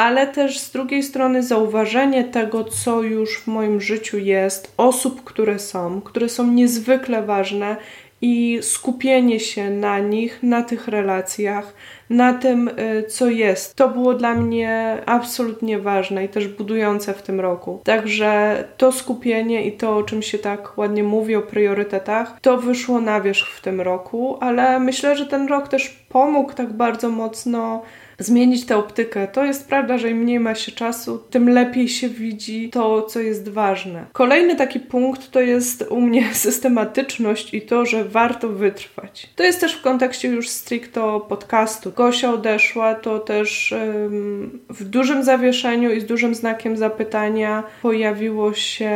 ale 0.00 0.26
też 0.26 0.58
z 0.58 0.70
drugiej 0.70 1.02
strony 1.02 1.42
zauważenie 1.42 2.24
tego, 2.24 2.64
co 2.64 3.02
już 3.02 3.38
w 3.38 3.46
moim 3.46 3.80
życiu 3.80 4.18
jest, 4.18 4.72
osób, 4.76 5.24
które 5.24 5.58
są, 5.58 6.00
które 6.00 6.28
są 6.28 6.46
niezwykle 6.46 7.22
ważne 7.22 7.76
i 8.22 8.58
skupienie 8.62 9.40
się 9.40 9.70
na 9.70 9.98
nich, 9.98 10.42
na 10.42 10.62
tych 10.62 10.88
relacjach, 10.88 11.74
na 12.10 12.32
tym, 12.32 12.68
y, 12.68 13.04
co 13.08 13.30
jest. 13.30 13.76
To 13.76 13.88
było 13.88 14.14
dla 14.14 14.34
mnie 14.34 14.98
absolutnie 15.06 15.78
ważne 15.78 16.24
i 16.24 16.28
też 16.28 16.48
budujące 16.48 17.14
w 17.14 17.22
tym 17.22 17.40
roku. 17.40 17.80
Także 17.84 18.64
to 18.76 18.92
skupienie 18.92 19.66
i 19.66 19.72
to, 19.72 19.96
o 19.96 20.02
czym 20.02 20.22
się 20.22 20.38
tak 20.38 20.78
ładnie 20.78 21.04
mówi, 21.04 21.36
o 21.36 21.42
priorytetach, 21.42 22.40
to 22.40 22.56
wyszło 22.58 23.00
na 23.00 23.20
wierzch 23.20 23.48
w 23.56 23.60
tym 23.60 23.80
roku, 23.80 24.38
ale 24.40 24.80
myślę, 24.80 25.16
że 25.16 25.26
ten 25.26 25.48
rok 25.48 25.68
też 25.68 25.88
pomógł 26.08 26.52
tak 26.52 26.72
bardzo 26.72 27.08
mocno 27.08 27.82
zmienić 28.20 28.66
tę 28.66 28.76
optykę. 28.76 29.28
To 29.28 29.44
jest 29.44 29.68
prawda, 29.68 29.98
że 29.98 30.10
im 30.10 30.18
mniej 30.18 30.40
ma 30.40 30.54
się 30.54 30.72
czasu, 30.72 31.18
tym 31.30 31.48
lepiej 31.48 31.88
się 31.88 32.08
widzi 32.08 32.70
to, 32.70 33.02
co 33.02 33.20
jest 33.20 33.48
ważne. 33.48 34.06
Kolejny 34.12 34.56
taki 34.56 34.80
punkt 34.80 35.30
to 35.30 35.40
jest 35.40 35.84
u 35.90 36.00
mnie 36.00 36.34
systematyczność 36.46 37.54
i 37.54 37.62
to, 37.62 37.86
że 37.86 38.04
warto 38.04 38.48
wytrwać. 38.48 39.30
To 39.36 39.42
jest 39.42 39.60
też 39.60 39.74
w 39.74 39.82
kontekście 39.82 40.28
już 40.28 40.48
stricto 40.48 41.20
podcastu. 41.20 41.92
Gosia 41.96 42.32
odeszła, 42.32 42.94
to 42.94 43.18
też 43.18 43.72
ym, 43.72 44.60
w 44.68 44.84
dużym 44.84 45.24
zawieszeniu 45.24 45.90
i 45.90 46.00
z 46.00 46.06
dużym 46.06 46.34
znakiem 46.34 46.76
zapytania 46.76 47.62
pojawiło 47.82 48.54
się 48.54 48.90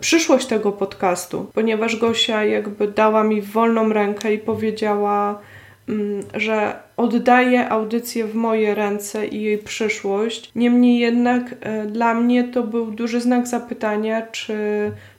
przyszłość 0.00 0.46
tego 0.46 0.72
podcastu, 0.72 1.46
ponieważ 1.54 1.96
Gosia 1.96 2.44
jakby 2.44 2.88
dała 2.88 3.24
mi 3.24 3.42
wolną 3.42 3.92
rękę 3.92 4.34
i 4.34 4.38
powiedziała, 4.38 5.40
Mm, 5.88 6.22
że 6.34 6.82
oddaję 6.96 7.68
audycję 7.68 8.24
w 8.24 8.34
moje 8.34 8.74
ręce 8.74 9.26
i 9.26 9.42
jej 9.42 9.58
przyszłość. 9.58 10.50
Niemniej 10.54 10.98
jednak 10.98 11.54
e, 11.60 11.86
dla 11.86 12.14
mnie 12.14 12.44
to 12.44 12.62
był 12.62 12.90
duży 12.90 13.20
znak 13.20 13.46
zapytania, 13.46 14.22
czy, 14.22 14.56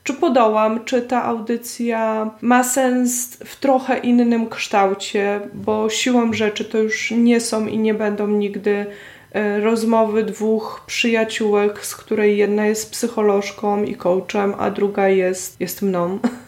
czy 0.03 0.13
podołam, 0.13 0.85
czy 0.85 1.01
ta 1.01 1.23
audycja 1.23 2.31
ma 2.41 2.63
sens 2.63 3.37
w 3.45 3.59
trochę 3.59 3.97
innym 3.97 4.49
kształcie, 4.49 5.39
bo 5.53 5.89
siłą 5.89 6.33
rzeczy 6.33 6.65
to 6.65 6.77
już 6.77 7.11
nie 7.11 7.41
są 7.41 7.67
i 7.67 7.77
nie 7.77 7.93
będą 7.93 8.27
nigdy 8.27 8.85
e, 9.31 9.59
rozmowy 9.59 10.23
dwóch 10.23 10.83
przyjaciółek, 10.87 11.85
z 11.85 11.95
której 11.95 12.37
jedna 12.37 12.65
jest 12.65 12.91
psycholożką 12.91 13.83
i 13.83 13.95
coachem, 13.95 14.53
a 14.57 14.71
druga 14.71 15.09
jest, 15.09 15.61
jest 15.61 15.81
mną. 15.81 16.19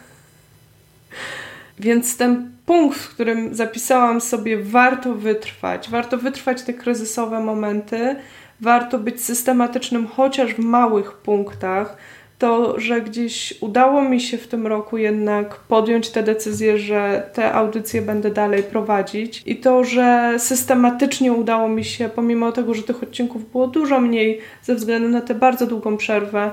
Więc 1.78 2.16
ten 2.16 2.57
punkt, 2.68 2.98
w 2.98 3.14
którym 3.14 3.54
zapisałam 3.54 4.20
sobie, 4.20 4.58
warto 4.62 5.14
wytrwać, 5.14 5.90
warto 5.90 6.18
wytrwać 6.18 6.62
te 6.62 6.74
kryzysowe 6.74 7.40
momenty, 7.40 8.16
warto 8.60 8.98
być 8.98 9.24
systematycznym 9.24 10.06
chociaż 10.06 10.54
w 10.54 10.58
małych 10.58 11.12
punktach, 11.12 11.96
to, 12.38 12.80
że 12.80 13.00
gdzieś 13.00 13.54
udało 13.60 14.02
mi 14.02 14.20
się 14.20 14.38
w 14.38 14.48
tym 14.48 14.66
roku 14.66 14.98
jednak 14.98 15.56
podjąć 15.56 16.10
tę 16.10 16.22
decyzję, 16.22 16.78
że 16.78 17.30
te 17.32 17.52
audycje 17.52 18.02
będę 18.02 18.30
dalej 18.30 18.62
prowadzić 18.62 19.42
i 19.46 19.56
to, 19.56 19.84
że 19.84 20.34
systematycznie 20.38 21.32
udało 21.32 21.68
mi 21.68 21.84
się, 21.84 22.08
pomimo 22.08 22.52
tego, 22.52 22.74
że 22.74 22.82
tych 22.82 23.02
odcinków 23.02 23.50
było 23.50 23.66
dużo 23.66 24.00
mniej 24.00 24.40
ze 24.62 24.74
względu 24.74 25.08
na 25.08 25.20
tę 25.20 25.34
bardzo 25.34 25.66
długą 25.66 25.96
przerwę, 25.96 26.50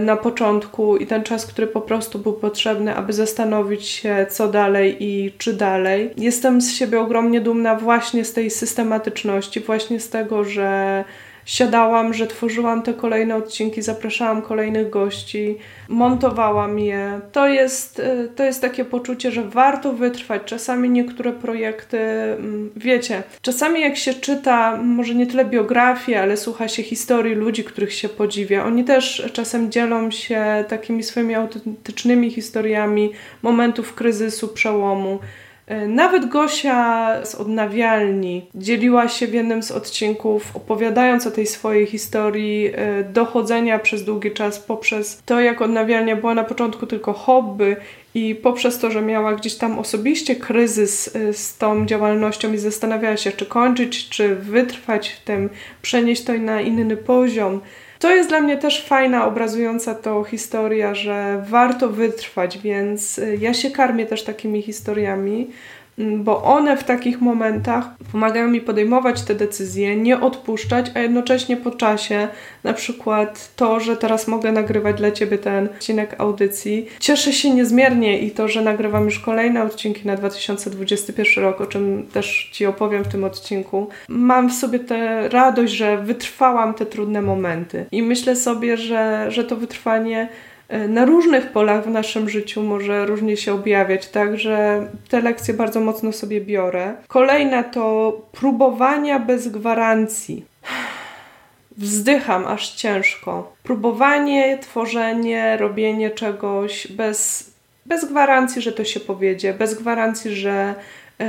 na 0.00 0.16
początku 0.16 0.96
i 0.96 1.06
ten 1.06 1.22
czas, 1.22 1.46
który 1.46 1.66
po 1.66 1.80
prostu 1.80 2.18
był 2.18 2.32
potrzebny, 2.32 2.94
aby 2.94 3.12
zastanowić 3.12 3.86
się, 3.86 4.26
co 4.30 4.48
dalej 4.48 4.96
i 5.00 5.32
czy 5.38 5.52
dalej. 5.52 6.10
Jestem 6.16 6.60
z 6.60 6.72
siebie 6.72 7.00
ogromnie 7.00 7.40
dumna 7.40 7.74
właśnie 7.74 8.24
z 8.24 8.32
tej 8.32 8.50
systematyczności, 8.50 9.60
właśnie 9.60 10.00
z 10.00 10.08
tego, 10.10 10.44
że 10.44 11.04
siadałam, 11.46 12.14
że 12.14 12.26
tworzyłam 12.26 12.82
te 12.82 12.94
kolejne 12.94 13.36
odcinki, 13.36 13.82
zapraszałam 13.82 14.42
kolejnych 14.42 14.90
gości, 14.90 15.58
montowałam 15.88 16.78
je. 16.78 17.20
To 17.32 17.48
jest, 17.48 17.98
y, 17.98 18.28
to 18.36 18.44
jest 18.44 18.60
takie 18.60 18.84
poczucie, 18.84 19.30
że 19.30 19.42
warto 19.42 19.92
wytrwać. 19.92 20.42
Czasami 20.44 20.90
niektóre 20.90 21.32
projekty, 21.32 21.98
mm, 21.98 22.70
wiecie, 22.76 23.22
czasami 23.42 23.80
jak 23.80 23.96
się 23.96 24.14
czyta, 24.14 24.76
może 24.76 25.14
nie 25.14 25.26
tyle 25.26 25.44
biografię, 25.44 26.22
ale 26.22 26.36
słucha 26.36 26.68
się 26.68 26.82
historii 26.82 27.34
ludzi, 27.34 27.64
których 27.64 27.92
się 27.92 28.08
podziwia, 28.08 28.64
oni 28.64 28.84
też 28.84 29.30
czasem 29.32 29.70
dzielą 29.70 30.10
się 30.10 30.64
takimi 30.68 31.02
swoimi 31.02 31.34
autentycznymi 31.34 32.30
historiami 32.30 33.10
momentów 33.42 33.94
kryzysu, 33.94 34.48
przełomu. 34.48 35.18
E, 35.66 35.88
nawet 35.88 36.28
Gosia 36.28 37.10
z 37.24 37.34
odnawialni 37.34 38.46
dzieliła 38.54 39.08
się 39.08 39.26
w 39.26 39.34
jednym 39.34 39.62
z 39.62 39.70
odcinków, 39.70 40.56
opowiadając 40.56 41.26
o 41.26 41.30
tej 41.30 41.46
swojej 41.46 41.86
historii 41.86 42.70
e, 42.74 43.04
dochodzenia 43.04 43.78
przez 43.78 44.04
długi 44.04 44.30
czas 44.30 44.58
poprzez 44.58 45.22
to, 45.24 45.40
jak 45.40 45.62
odnawialnia 45.62 46.16
była 46.16 46.34
na 46.34 46.44
początku 46.44 46.86
tylko 46.86 47.12
hobby 47.12 47.76
i 48.14 48.34
poprzez 48.34 48.78
to, 48.78 48.90
że 48.90 49.02
miała 49.02 49.34
gdzieś 49.34 49.54
tam 49.54 49.78
osobiście 49.78 50.36
kryzys 50.36 51.16
e, 51.16 51.32
z 51.32 51.58
tą 51.58 51.86
działalnością 51.86 52.52
i 52.52 52.58
zastanawiała 52.58 53.16
się, 53.16 53.32
czy 53.32 53.46
kończyć, 53.46 54.08
czy 54.08 54.34
wytrwać 54.34 55.08
w 55.08 55.20
tym, 55.20 55.50
przenieść 55.82 56.24
to 56.24 56.32
na 56.32 56.60
inny 56.60 56.96
poziom 56.96 57.60
to 57.98 58.14
jest 58.14 58.28
dla 58.28 58.40
mnie 58.40 58.56
też 58.56 58.84
fajna, 58.84 59.26
obrazująca 59.26 59.94
to 59.94 60.24
historia, 60.24 60.94
że 60.94 61.44
warto 61.48 61.88
wytrwać, 61.88 62.58
więc 62.58 63.18
y, 63.18 63.38
ja 63.40 63.54
się 63.54 63.70
karmię 63.70 64.06
też 64.06 64.24
takimi 64.24 64.62
historiami. 64.62 65.50
Mm, 65.98 66.24
bo 66.24 66.42
one 66.42 66.76
w 66.76 66.84
takich 66.84 67.20
momentach 67.20 67.84
pomagają 68.12 68.48
mi 68.48 68.60
podejmować 68.60 69.22
te 69.22 69.34
decyzje, 69.34 69.96
nie 69.96 70.20
odpuszczać, 70.20 70.86
a 70.94 71.00
jednocześnie 71.00 71.56
po 71.56 71.70
czasie, 71.70 72.28
na 72.64 72.72
przykład 72.72 73.52
to, 73.56 73.80
że 73.80 73.96
teraz 73.96 74.28
mogę 74.28 74.52
nagrywać 74.52 74.96
dla 74.96 75.10
Ciebie 75.10 75.38
ten 75.38 75.66
odcinek 75.66 76.14
audycji. 76.18 76.86
Cieszę 77.00 77.32
się 77.32 77.50
niezmiernie 77.50 78.18
i 78.18 78.30
to, 78.30 78.48
że 78.48 78.62
nagrywam 78.62 79.04
już 79.04 79.18
kolejne 79.18 79.62
odcinki 79.62 80.06
na 80.06 80.16
2021 80.16 81.44
rok, 81.44 81.60
o 81.60 81.66
czym 81.66 82.06
też 82.12 82.50
Ci 82.52 82.66
opowiem 82.66 83.04
w 83.04 83.08
tym 83.08 83.24
odcinku. 83.24 83.88
Mam 84.08 84.48
w 84.48 84.52
sobie 84.52 84.78
tę 84.78 85.28
radość, 85.28 85.72
że 85.72 85.98
wytrwałam 85.98 86.74
te 86.74 86.86
trudne 86.86 87.22
momenty 87.22 87.86
i 87.92 88.02
myślę 88.02 88.36
sobie, 88.36 88.76
że, 88.76 89.26
że 89.30 89.44
to 89.44 89.56
wytrwanie 89.56 90.28
na 90.68 91.04
różnych 91.04 91.52
polach 91.52 91.84
w 91.84 91.90
naszym 91.90 92.28
życiu 92.28 92.62
może 92.62 93.06
różnie 93.06 93.36
się 93.36 93.52
objawiać, 93.54 94.08
także 94.08 94.86
te 95.08 95.20
lekcje 95.20 95.54
bardzo 95.54 95.80
mocno 95.80 96.12
sobie 96.12 96.40
biorę. 96.40 96.94
Kolejna 97.08 97.64
to 97.64 98.12
próbowania 98.32 99.18
bez 99.18 99.48
gwarancji. 99.48 100.44
Wzdycham 101.78 102.46
aż 102.46 102.72
ciężko. 102.72 103.52
Próbowanie, 103.62 104.58
tworzenie, 104.58 105.56
robienie 105.56 106.10
czegoś 106.10 106.92
bez, 106.92 107.50
bez 107.86 108.04
gwarancji, 108.04 108.62
że 108.62 108.72
to 108.72 108.84
się 108.84 109.00
powiedzie, 109.00 109.54
bez 109.54 109.74
gwarancji, 109.74 110.34
że 110.34 110.50
e, 110.50 110.74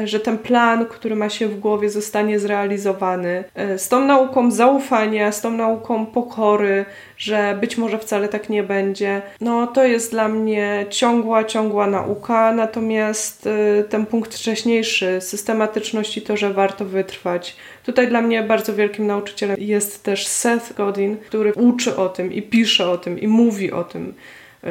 że 0.06 0.20
ten 0.20 0.38
plan, 0.38 0.86
który 0.86 1.16
ma 1.16 1.30
się 1.30 1.48
w 1.48 1.60
głowie, 1.60 1.90
zostanie 1.90 2.40
zrealizowany. 2.40 3.44
E, 3.56 3.80
z 3.80 3.90
tą 3.90 4.06
nauką 4.06 4.52
zaufania, 4.52 5.32
z 5.32 5.42
tą 5.42 5.52
nauką 5.52 6.06
pokory, 6.06 6.86
że 7.18 7.58
być 7.62 7.78
może 7.78 8.00
wcale 8.00 8.28
tak 8.28 8.50
nie 8.50 8.64
będzie. 8.64 9.22
No 9.42 9.68
to 9.68 9.84
jest 9.84 10.12
dla 10.12 10.28
mnie 10.28 10.86
ciągła, 10.90 11.44
ciągła 11.44 11.88
nauka, 11.88 12.54
natomiast 12.54 13.48
e, 13.48 13.84
ten 13.84 14.06
punkt 14.06 14.36
wcześniejszy, 14.36 15.22
systematyczność 15.22 16.18
i 16.18 16.22
to, 16.22 16.38
że 16.38 16.54
warto 16.54 16.86
wytrwać. 16.86 17.56
Tutaj 17.84 18.08
dla 18.08 18.22
mnie 18.22 18.44
bardzo 18.44 18.76
wielkim 18.76 19.08
nauczycielem 19.08 19.58
jest 19.60 20.04
też 20.04 20.28
Seth 20.28 20.74
Godin, 20.74 21.18
który 21.18 21.54
uczy 21.54 21.96
o 21.96 22.10
tym 22.10 22.34
i 22.34 22.42
pisze 22.42 22.90
o 22.90 22.98
tym 22.98 23.20
i 23.20 23.28
mówi 23.28 23.72
o 23.72 23.84
tym 23.84 24.14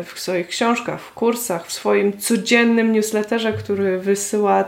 w 0.04 0.20
swoich 0.20 0.48
książkach, 0.48 1.00
w 1.00 1.12
kursach, 1.12 1.66
w 1.66 1.72
swoim 1.72 2.18
codziennym 2.18 2.92
newsletterze, 2.92 3.52
który 3.52 3.98
wysyła 3.98 4.64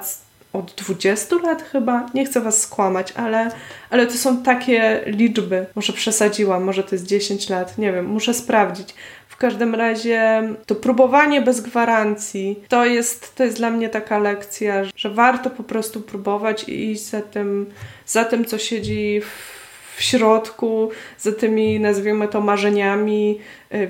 od 0.59 0.73
20 0.73 1.37
lat 1.37 1.63
chyba. 1.63 2.07
Nie 2.15 2.25
chcę 2.25 2.41
Was 2.41 2.61
skłamać, 2.61 3.13
ale, 3.17 3.51
ale 3.91 4.07
to 4.07 4.13
są 4.13 4.43
takie 4.43 5.01
liczby. 5.07 5.67
Może 5.75 5.93
przesadziłam, 5.93 6.65
może 6.65 6.83
to 6.83 6.95
jest 6.95 7.07
10 7.07 7.49
lat, 7.49 7.79
nie 7.79 7.93
wiem, 7.93 8.07
muszę 8.07 8.35
sprawdzić. 8.35 8.95
W 9.29 9.37
każdym 9.37 9.75
razie 9.75 10.43
to 10.67 10.75
próbowanie 10.75 11.43
bez 11.43 11.61
gwarancji 11.61 12.61
to 12.69 12.85
jest, 12.85 13.35
to 13.35 13.45
jest 13.45 13.57
dla 13.57 13.71
mnie 13.71 13.89
taka 13.89 14.19
lekcja, 14.19 14.85
że 14.97 15.11
warto 15.11 15.51
po 15.51 15.63
prostu 15.63 16.01
próbować 16.01 16.69
i 16.69 16.91
iść 16.91 17.03
za 17.03 17.23
tym, 17.23 17.67
za 18.07 18.25
tym 18.25 18.45
co 18.45 18.59
siedzi 18.59 19.21
w 19.21 19.59
w 19.99 20.03
środku, 20.03 20.91
za 21.19 21.33
tymi, 21.33 21.81
nazwijmy 21.81 22.29
to, 22.29 22.41
marzeniami, 22.41 23.39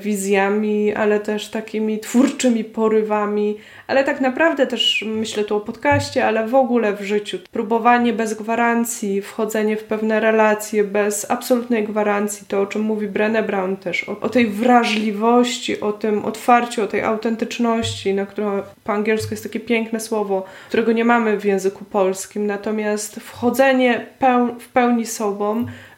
wizjami, 0.00 0.94
ale 0.94 1.20
też 1.20 1.48
takimi 1.48 1.98
twórczymi 1.98 2.64
porywami, 2.64 3.56
ale 3.86 4.04
tak 4.04 4.20
naprawdę 4.20 4.66
też 4.66 5.04
myślę 5.08 5.44
tu 5.44 5.56
o 5.56 5.60
podcaście, 5.60 6.26
ale 6.26 6.48
w 6.48 6.54
ogóle 6.54 6.92
w 6.96 7.02
życiu. 7.02 7.38
Próbowanie 7.52 8.12
bez 8.12 8.34
gwarancji, 8.34 9.22
wchodzenie 9.22 9.76
w 9.76 9.84
pewne 9.84 10.20
relacje 10.20 10.84
bez 10.84 11.30
absolutnej 11.30 11.84
gwarancji, 11.84 12.46
to 12.48 12.60
o 12.60 12.66
czym 12.66 12.82
mówi 12.82 13.08
Brené 13.08 13.46
Brown 13.46 13.76
też, 13.76 14.08
o, 14.08 14.20
o 14.20 14.28
tej 14.28 14.46
wrażliwości, 14.46 15.80
o 15.80 15.92
tym 15.92 16.24
otwarciu, 16.24 16.82
o 16.82 16.86
tej 16.86 17.02
autentyczności, 17.02 18.14
na 18.14 18.26
którą 18.26 18.62
po 18.84 18.92
angielsku 18.92 19.30
jest 19.30 19.42
takie 19.42 19.60
piękne 19.60 20.00
słowo, 20.00 20.44
którego 20.68 20.92
nie 20.92 21.04
mamy 21.04 21.40
w 21.40 21.44
języku 21.44 21.84
polskim, 21.84 22.46
natomiast 22.46 23.16
wchodzenie 23.16 24.06
peł 24.18 24.54
w 24.60 24.68
pełni 24.68 25.06
sobą, 25.06 25.66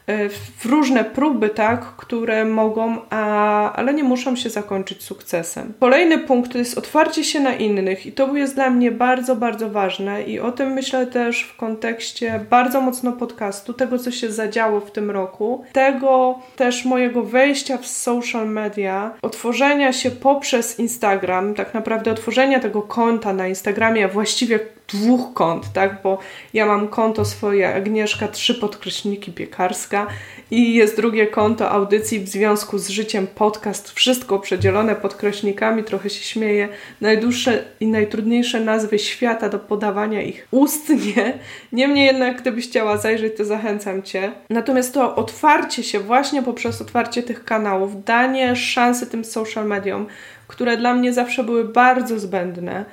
w 0.59 0.65
różne 0.65 1.03
próby, 1.03 1.49
tak, 1.49 1.81
które 1.81 2.45
mogą, 2.45 2.97
a, 3.09 3.73
ale 3.73 3.93
nie 3.93 4.03
muszą 4.03 4.35
się 4.35 4.49
zakończyć 4.49 5.03
sukcesem. 5.03 5.73
Kolejny 5.79 6.17
punkt 6.17 6.51
to 6.51 6.57
jest 6.57 6.77
otwarcie 6.77 7.23
się 7.23 7.39
na 7.39 7.53
innych 7.53 8.05
i 8.05 8.11
to 8.11 8.35
jest 8.35 8.55
dla 8.55 8.69
mnie 8.69 8.91
bardzo, 8.91 9.35
bardzo 9.35 9.69
ważne 9.69 10.23
i 10.23 10.39
o 10.39 10.51
tym 10.51 10.73
myślę 10.73 11.07
też 11.07 11.43
w 11.43 11.57
kontekście 11.57 12.45
bardzo 12.49 12.81
mocno 12.81 13.11
podcastu, 13.11 13.73
tego 13.73 13.99
co 13.99 14.11
się 14.11 14.31
zadziało 14.31 14.79
w 14.79 14.91
tym 14.91 15.11
roku, 15.11 15.65
tego 15.73 16.39
też 16.55 16.85
mojego 16.85 17.23
wejścia 17.23 17.77
w 17.77 17.87
social 17.87 18.47
media, 18.47 19.11
otworzenia 19.21 19.93
się 19.93 20.11
poprzez 20.11 20.79
Instagram, 20.79 21.53
tak 21.53 21.73
naprawdę 21.73 22.11
otworzenia 22.11 22.59
tego 22.59 22.81
konta 22.81 23.33
na 23.33 23.47
Instagramie, 23.47 24.05
a 24.05 24.07
właściwie 24.07 24.59
dwóch 24.93 25.33
kont, 25.33 25.73
tak? 25.73 26.01
Bo 26.03 26.19
ja 26.53 26.65
mam 26.65 26.87
konto 26.87 27.25
swoje 27.25 27.75
Agnieszka, 27.75 28.27
trzy 28.27 28.55
podkreśniki 28.55 29.31
piekarska 29.31 30.07
i 30.51 30.73
jest 30.73 30.95
drugie 30.95 31.27
konto 31.27 31.69
audycji 31.69 32.19
w 32.19 32.29
związku 32.29 32.77
z 32.77 32.89
życiem 32.89 33.27
podcast, 33.27 33.91
wszystko 33.91 34.39
przedzielone 34.39 34.95
podkreśnikami, 34.95 35.83
trochę 35.83 36.09
się 36.09 36.23
śmieję. 36.23 36.69
Najdłuższe 37.01 37.63
i 37.79 37.87
najtrudniejsze 37.87 38.59
nazwy 38.59 38.99
świata 38.99 39.49
do 39.49 39.59
podawania 39.59 40.21
ich 40.21 40.47
ustnie. 40.51 41.33
Niemniej 41.71 42.05
jednak, 42.05 42.41
gdybyś 42.41 42.67
chciała 42.67 42.97
zajrzeć, 42.97 43.37
to 43.37 43.45
zachęcam 43.45 44.03
Cię. 44.03 44.31
Natomiast 44.49 44.93
to 44.93 45.15
otwarcie 45.15 45.83
się 45.83 45.99
właśnie 45.99 46.43
poprzez 46.43 46.81
otwarcie 46.81 47.23
tych 47.23 47.45
kanałów, 47.45 48.03
danie 48.03 48.55
szansy 48.55 49.07
tym 49.07 49.25
social 49.25 49.67
mediom, 49.67 50.07
które 50.47 50.77
dla 50.77 50.93
mnie 50.93 51.13
zawsze 51.13 51.43
były 51.43 51.65
bardzo 51.65 52.19
zbędne, 52.19 52.85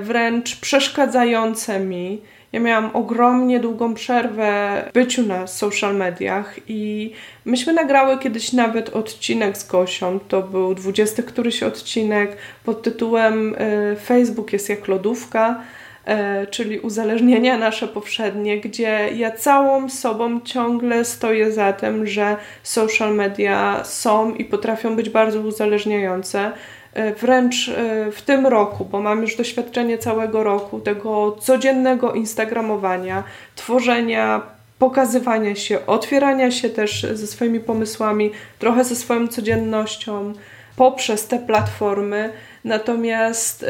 wręcz 0.00 0.60
przeszkadzające 0.60 1.80
mi. 1.80 2.20
Ja 2.52 2.60
miałam 2.60 2.90
ogromnie 2.92 3.60
długą 3.60 3.94
przerwę 3.94 4.82
w 4.90 4.92
byciu 4.92 5.22
na 5.22 5.46
social 5.46 5.96
mediach 5.96 6.56
i 6.68 7.12
myśmy 7.44 7.72
nagrały 7.72 8.18
kiedyś 8.18 8.52
nawet 8.52 8.88
odcinek 8.88 9.58
z 9.58 9.66
Gosią. 9.68 10.18
To 10.28 10.42
był 10.42 10.74
20 10.74 11.22
któryś 11.22 11.62
odcinek 11.62 12.36
pod 12.64 12.82
tytułem 12.82 13.54
e, 13.58 13.96
Facebook 13.96 14.52
jest 14.52 14.68
jak 14.68 14.88
lodówka 14.88 15.60
e, 16.04 16.46
czyli 16.46 16.78
uzależnienia 16.78 17.58
nasze 17.58 17.88
powszednie, 17.88 18.60
gdzie 18.60 19.08
ja 19.16 19.30
całą 19.30 19.88
sobą 19.88 20.40
ciągle 20.40 21.04
stoję 21.04 21.52
za 21.52 21.72
tym, 21.72 22.06
że 22.06 22.36
social 22.62 23.14
media 23.14 23.84
są 23.84 24.34
i 24.34 24.44
potrafią 24.44 24.96
być 24.96 25.10
bardzo 25.10 25.40
uzależniające. 25.40 26.52
E, 26.94 27.14
wręcz 27.14 27.68
e, 27.68 28.12
w 28.12 28.22
tym 28.22 28.46
roku, 28.46 28.84
bo 28.84 29.00
mam 29.00 29.22
już 29.22 29.36
doświadczenie 29.36 29.98
całego 29.98 30.42
roku 30.42 30.80
tego 30.80 31.36
codziennego 31.40 32.12
instagramowania, 32.12 33.24
tworzenia, 33.56 34.42
pokazywania 34.78 35.54
się, 35.54 35.86
otwierania 35.86 36.50
się 36.50 36.70
też 36.70 37.06
ze 37.12 37.26
swoimi 37.26 37.60
pomysłami, 37.60 38.30
trochę 38.58 38.84
ze 38.84 38.96
swoją 38.96 39.28
codziennością 39.28 40.32
poprzez 40.76 41.26
te 41.26 41.38
platformy. 41.38 42.32
Natomiast 42.64 43.62
y, 43.62 43.66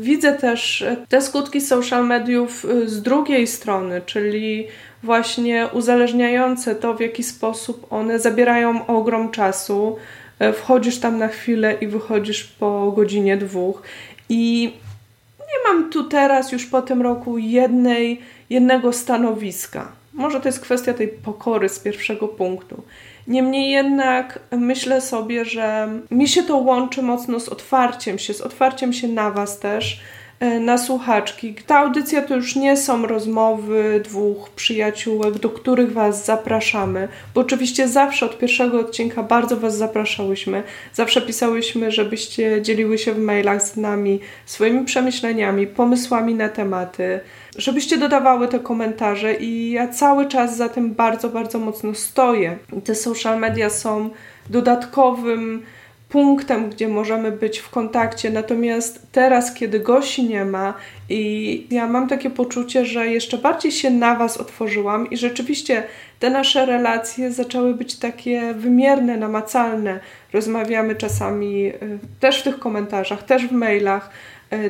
widzę 0.00 0.32
też 0.32 0.84
te 1.08 1.22
skutki 1.22 1.60
social 1.60 2.06
mediów 2.06 2.66
z 2.86 3.02
drugiej 3.02 3.46
strony, 3.46 4.00
czyli 4.06 4.66
właśnie 5.02 5.68
uzależniające 5.72 6.74
to, 6.74 6.94
w 6.94 7.00
jaki 7.00 7.22
sposób 7.22 7.86
one 7.90 8.18
zabierają 8.18 8.86
ogrom 8.86 9.30
czasu, 9.30 9.96
wchodzisz 10.54 11.00
tam 11.00 11.18
na 11.18 11.28
chwilę 11.28 11.74
i 11.80 11.86
wychodzisz 11.86 12.44
po 12.44 12.92
godzinie, 12.92 13.36
dwóch. 13.36 13.82
I 14.28 14.72
nie 15.38 15.72
mam 15.72 15.90
tu 15.90 16.04
teraz, 16.04 16.52
już 16.52 16.66
po 16.66 16.82
tym 16.82 17.02
roku, 17.02 17.38
jednej, 17.38 18.20
jednego 18.50 18.92
stanowiska. 18.92 19.92
Może 20.12 20.40
to 20.40 20.48
jest 20.48 20.60
kwestia 20.60 20.94
tej 20.94 21.08
pokory 21.08 21.68
z 21.68 21.78
pierwszego 21.78 22.28
punktu. 22.28 22.82
Niemniej 23.26 23.70
jednak 23.70 24.40
myślę 24.50 25.00
sobie, 25.00 25.44
że 25.44 25.88
mi 26.10 26.28
się 26.28 26.42
to 26.42 26.56
łączy 26.56 27.02
mocno 27.02 27.40
z 27.40 27.48
otwarciem 27.48 28.18
się, 28.18 28.34
z 28.34 28.40
otwarciem 28.40 28.92
się 28.92 29.08
na 29.08 29.30
Was 29.30 29.58
też, 29.58 30.00
E, 30.00 30.23
na 30.60 30.78
słuchaczki. 30.78 31.54
Ta 31.66 31.78
audycja 31.78 32.22
to 32.22 32.36
już 32.36 32.56
nie 32.56 32.76
są 32.76 33.06
rozmowy 33.06 34.00
dwóch 34.04 34.50
przyjaciółek, 34.50 35.38
do 35.38 35.50
których 35.50 35.92
Was 35.92 36.24
zapraszamy, 36.24 37.08
bo 37.34 37.40
oczywiście 37.40 37.88
zawsze 37.88 38.26
od 38.26 38.38
pierwszego 38.38 38.80
odcinka 38.80 39.22
bardzo 39.22 39.56
Was 39.56 39.76
zapraszałyśmy. 39.76 40.62
Zawsze 40.92 41.22
pisałyśmy, 41.22 41.90
żebyście 41.90 42.62
dzieliły 42.62 42.98
się 42.98 43.12
w 43.12 43.18
mailach 43.18 43.62
z 43.62 43.76
nami 43.76 44.20
swoimi 44.46 44.84
przemyśleniami, 44.84 45.66
pomysłami 45.66 46.34
na 46.34 46.48
tematy, 46.48 47.20
żebyście 47.56 47.98
dodawały 47.98 48.48
te 48.48 48.58
komentarze 48.58 49.34
i 49.34 49.70
ja 49.70 49.88
cały 49.88 50.26
czas 50.26 50.56
za 50.56 50.68
tym 50.68 50.94
bardzo, 50.94 51.28
bardzo 51.28 51.58
mocno 51.58 51.94
stoję. 51.94 52.56
Te 52.84 52.94
social 52.94 53.40
media 53.40 53.70
są 53.70 54.10
dodatkowym 54.50 55.62
punktem, 56.14 56.70
gdzie 56.70 56.88
możemy 56.88 57.32
być 57.32 57.58
w 57.58 57.70
kontakcie. 57.70 58.30
Natomiast 58.30 59.06
teraz, 59.12 59.54
kiedy 59.54 59.80
Gosi 59.80 60.24
nie 60.24 60.44
ma 60.44 60.74
i 61.08 61.66
ja 61.70 61.86
mam 61.86 62.08
takie 62.08 62.30
poczucie, 62.30 62.84
że 62.86 63.06
jeszcze 63.06 63.38
bardziej 63.38 63.72
się 63.72 63.90
na 63.90 64.14
Was 64.14 64.36
otworzyłam 64.36 65.10
i 65.10 65.16
rzeczywiście 65.16 65.82
te 66.18 66.30
nasze 66.30 66.66
relacje 66.66 67.32
zaczęły 67.32 67.74
być 67.74 67.98
takie 67.98 68.54
wymierne, 68.54 69.16
namacalne. 69.16 70.00
Rozmawiamy 70.32 70.94
czasami 70.94 71.66
y, 71.66 71.98
też 72.20 72.40
w 72.40 72.42
tych 72.42 72.58
komentarzach, 72.58 73.22
też 73.22 73.46
w 73.46 73.52
mailach 73.52 74.10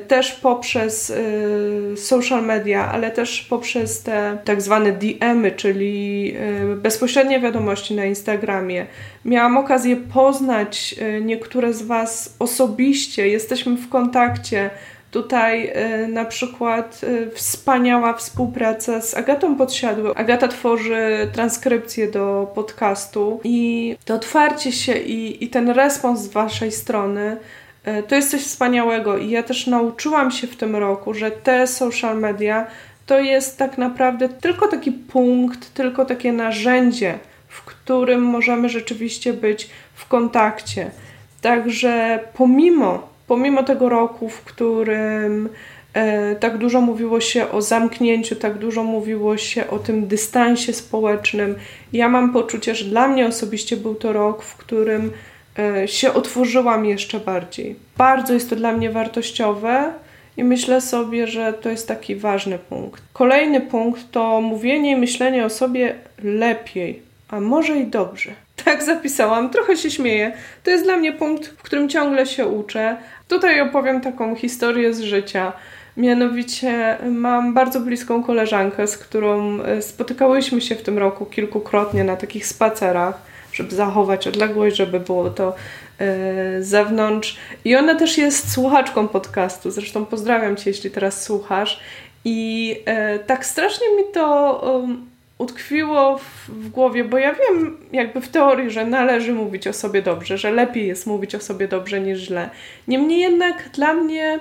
też 0.08 0.32
poprzez 0.32 1.10
e, 1.10 1.96
social 1.96 2.44
media, 2.44 2.90
ale 2.92 3.10
też 3.10 3.42
poprzez 3.42 4.02
te 4.02 4.38
tak 4.44 4.62
zwane 4.62 4.92
DM-y, 4.92 5.52
czyli 5.52 6.34
e, 6.38 6.76
bezpośrednie 6.76 7.40
wiadomości 7.40 7.94
na 7.94 8.04
Instagramie. 8.04 8.86
Miałam 9.24 9.56
okazję 9.56 9.96
poznać 9.96 10.94
niektóre 11.22 11.72
z 11.72 11.82
Was 11.82 12.36
osobiście, 12.38 13.28
jesteśmy 13.28 13.76
w 13.76 13.88
kontakcie. 13.88 14.70
Tutaj 15.10 15.72
na 16.08 16.24
przykład 16.24 17.00
wspaniała 17.34 18.12
współpraca 18.12 19.00
z 19.00 19.14
Agatą 19.14 19.56
Podsiadłą. 19.56 20.14
Agata 20.14 20.48
tworzy 20.48 21.28
transkrypcję 21.32 22.10
do 22.10 22.52
podcastu 22.54 23.40
i 23.44 23.96
to 24.04 24.14
otwarcie 24.14 24.72
się 24.72 24.98
i, 24.98 25.44
i 25.44 25.48
ten 25.48 25.70
respons 25.70 26.20
z 26.20 26.28
Waszej 26.28 26.72
strony 26.72 27.36
E, 27.36 27.36
to 28.08 28.14
jest 28.14 28.30
coś 28.30 28.42
wspaniałego 28.42 29.18
i 29.18 29.30
ja 29.30 29.42
też 29.42 29.66
nauczyłam 29.66 30.30
się 30.30 30.46
w 30.46 30.56
tym 30.56 30.76
roku, 30.76 31.14
że 31.14 31.30
te 31.30 31.66
social 31.66 32.20
media 32.20 32.66
to 33.06 33.20
jest 33.20 33.58
tak 33.58 33.78
naprawdę 33.78 34.28
tylko 34.28 34.68
taki 34.68 34.92
punkt, 34.92 35.74
tylko 35.74 36.04
takie 36.04 36.32
narzędzie, 36.32 37.18
w 37.48 37.62
którym 37.64 38.22
możemy 38.22 38.68
rzeczywiście 38.68 39.32
być 39.32 39.70
w 39.94 40.08
kontakcie. 40.08 40.90
Także 41.40 42.20
pomimo, 42.34 43.08
pomimo 43.26 43.62
tego 43.62 43.88
roku, 43.88 44.28
w 44.28 44.40
którym 44.40 45.48
e, 45.94 46.36
tak 46.36 46.58
dużo 46.58 46.80
mówiło 46.80 47.20
się 47.20 47.50
o 47.50 47.62
zamknięciu, 47.62 48.36
tak 48.36 48.58
dużo 48.58 48.84
mówiło 48.84 49.36
się 49.36 49.70
o 49.70 49.78
tym 49.78 50.06
dystansie 50.06 50.72
społecznym. 50.72 51.54
Ja 51.92 52.08
mam 52.08 52.32
poczucie, 52.32 52.74
że 52.74 52.84
dla 52.84 53.08
mnie 53.08 53.26
osobiście 53.26 53.76
był 53.76 53.94
to 53.94 54.12
rok, 54.12 54.42
w 54.42 54.56
którym 54.56 55.06
e, 55.06 55.33
się 55.86 56.12
otworzyłam 56.12 56.84
jeszcze 56.84 57.20
bardziej. 57.20 57.76
Bardzo 57.96 58.34
jest 58.34 58.50
to 58.50 58.56
dla 58.56 58.72
mnie 58.72 58.90
wartościowe 58.90 59.92
i 60.36 60.44
myślę 60.44 60.80
sobie, 60.80 61.26
że 61.26 61.52
to 61.52 61.68
jest 61.68 61.88
taki 61.88 62.16
ważny 62.16 62.58
punkt. 62.58 63.02
Kolejny 63.12 63.60
punkt 63.60 64.10
to 64.10 64.40
mówienie 64.40 64.90
i 64.90 64.96
myślenie 64.96 65.44
o 65.44 65.50
sobie 65.50 65.94
lepiej, 66.22 67.02
a 67.28 67.40
może 67.40 67.78
i 67.78 67.86
dobrze. 67.86 68.30
Tak 68.64 68.82
zapisałam, 68.82 69.50
trochę 69.50 69.76
się 69.76 69.90
śmieję. 69.90 70.32
To 70.62 70.70
jest 70.70 70.84
dla 70.84 70.96
mnie 70.96 71.12
punkt, 71.12 71.46
w 71.46 71.62
którym 71.62 71.88
ciągle 71.88 72.26
się 72.26 72.46
uczę. 72.46 72.96
Tutaj 73.28 73.60
opowiem 73.60 74.00
taką 74.00 74.36
historię 74.36 74.94
z 74.94 75.00
życia. 75.00 75.52
Mianowicie 75.96 76.98
mam 77.10 77.54
bardzo 77.54 77.80
bliską 77.80 78.22
koleżankę, 78.22 78.86
z 78.86 78.98
którą 78.98 79.62
e, 79.62 79.82
spotykałyśmy 79.82 80.60
się 80.60 80.74
w 80.74 80.82
tym 80.82 80.98
roku 80.98 81.26
kilkukrotnie 81.26 82.04
na 82.04 82.16
takich 82.16 82.46
spacerach, 82.46 83.22
żeby 83.54 83.74
zachować 83.74 84.26
odległość, 84.26 84.76
żeby 84.76 85.00
było 85.00 85.30
to 85.30 85.54
z 85.98 86.00
e, 86.00 86.62
zewnątrz. 86.62 87.36
I 87.64 87.76
ona 87.76 87.94
też 87.94 88.18
jest 88.18 88.52
słuchaczką 88.52 89.08
podcastu. 89.08 89.70
Zresztą 89.70 90.06
pozdrawiam 90.06 90.56
Cię, 90.56 90.70
jeśli 90.70 90.90
teraz 90.90 91.22
słuchasz. 91.22 91.80
I 92.24 92.76
e, 92.84 93.18
tak 93.18 93.46
strasznie 93.46 93.86
mi 93.96 94.02
to 94.12 94.60
utkwiło 95.38 96.18
w, 96.18 96.48
w, 96.48 96.68
głowie, 96.68 97.04
bo 97.04 97.18
ja 97.18 97.34
wiem 97.34 97.76
jakby 97.92 98.20
w 98.20 98.28
teorii, 98.28 98.70
że 98.70 98.86
należy 98.86 99.32
mówić 99.32 99.66
o 99.66 99.72
sobie 99.72 100.02
dobrze, 100.02 100.38
że 100.38 100.50
lepiej 100.50 100.86
jest 100.86 101.06
mówić 101.06 101.34
o 101.34 101.40
sobie 101.40 101.68
dobrze 101.68 102.00
niż 102.00 102.18
źle. 102.18 102.50
Niemniej 102.88 103.20
jednak 103.20 103.70
dla 103.72 103.94
mnie 103.94 104.40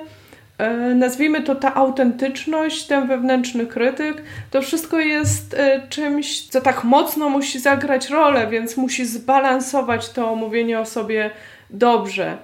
nazwijmy 0.95 1.41
to 1.41 1.55
ta 1.55 1.75
autentyczność, 1.75 2.87
ten 2.87 3.07
wewnętrzny 3.07 3.67
krytyk, 3.67 4.23
to 4.51 4.61
wszystko 4.61 4.99
jest 4.99 5.53
e, 5.53 5.87
czymś, 5.89 6.47
co 6.47 6.61
tak 6.61 6.83
mocno 6.83 7.29
musi 7.29 7.59
zagrać 7.59 8.09
rolę, 8.09 8.47
więc 8.47 8.77
musi 8.77 9.05
zbalansować 9.05 10.09
to 10.09 10.35
mówienie 10.35 10.79
o 10.79 10.85
sobie 10.85 11.31
dobrze. 11.69 12.37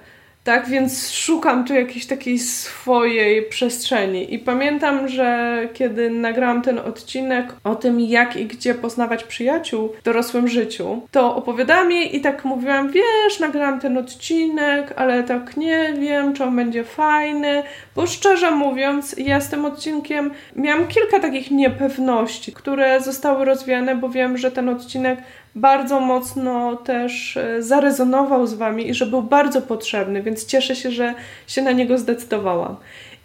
Tak, 0.44 0.68
więc 0.68 1.12
szukam 1.12 1.64
tu 1.64 1.74
jakiejś 1.74 2.06
takiej 2.06 2.38
swojej 2.38 3.42
przestrzeni. 3.42 4.34
I 4.34 4.38
pamiętam, 4.38 5.08
że 5.08 5.58
kiedy 5.72 6.10
nagrałam 6.10 6.62
ten 6.62 6.78
odcinek 6.78 7.54
o 7.64 7.74
tym, 7.74 8.00
jak 8.00 8.36
i 8.36 8.46
gdzie 8.46 8.74
poznawać 8.74 9.24
przyjaciół 9.24 9.92
w 10.00 10.02
dorosłym 10.02 10.48
życiu, 10.48 11.02
to 11.10 11.36
opowiadałam 11.36 11.92
jej 11.92 12.16
i 12.16 12.20
tak 12.20 12.44
mówiłam, 12.44 12.92
wiesz, 12.92 13.40
nagrałam 13.40 13.80
ten 13.80 13.98
odcinek, 13.98 14.94
ale 14.96 15.22
tak 15.22 15.56
nie 15.56 15.94
wiem, 15.98 16.34
czy 16.34 16.44
on 16.44 16.56
będzie 16.56 16.84
fajny, 16.84 17.62
bo 17.96 18.06
szczerze 18.06 18.50
mówiąc, 18.50 19.14
ja 19.18 19.40
z 19.40 19.50
tym 19.50 19.64
odcinkiem 19.64 20.30
miałam 20.56 20.86
kilka 20.86 21.20
takich 21.20 21.50
niepewności, 21.50 22.52
które 22.52 23.00
zostały 23.00 23.44
rozwiane, 23.44 23.96
bo 23.96 24.08
wiem, 24.08 24.38
że 24.38 24.50
ten 24.50 24.68
odcinek 24.68 25.18
bardzo 25.54 26.00
mocno 26.00 26.76
też 26.76 27.36
e, 27.36 27.62
zarezonował 27.62 28.46
z 28.46 28.54
Wami 28.54 28.88
i 28.88 28.94
że 28.94 29.06
był 29.06 29.22
bardzo 29.22 29.62
potrzebny, 29.62 30.22
więc 30.22 30.46
cieszę 30.46 30.76
się, 30.76 30.90
że 30.90 31.14
się 31.46 31.62
na 31.62 31.72
niego 31.72 31.98
zdecydowałam. 31.98 32.76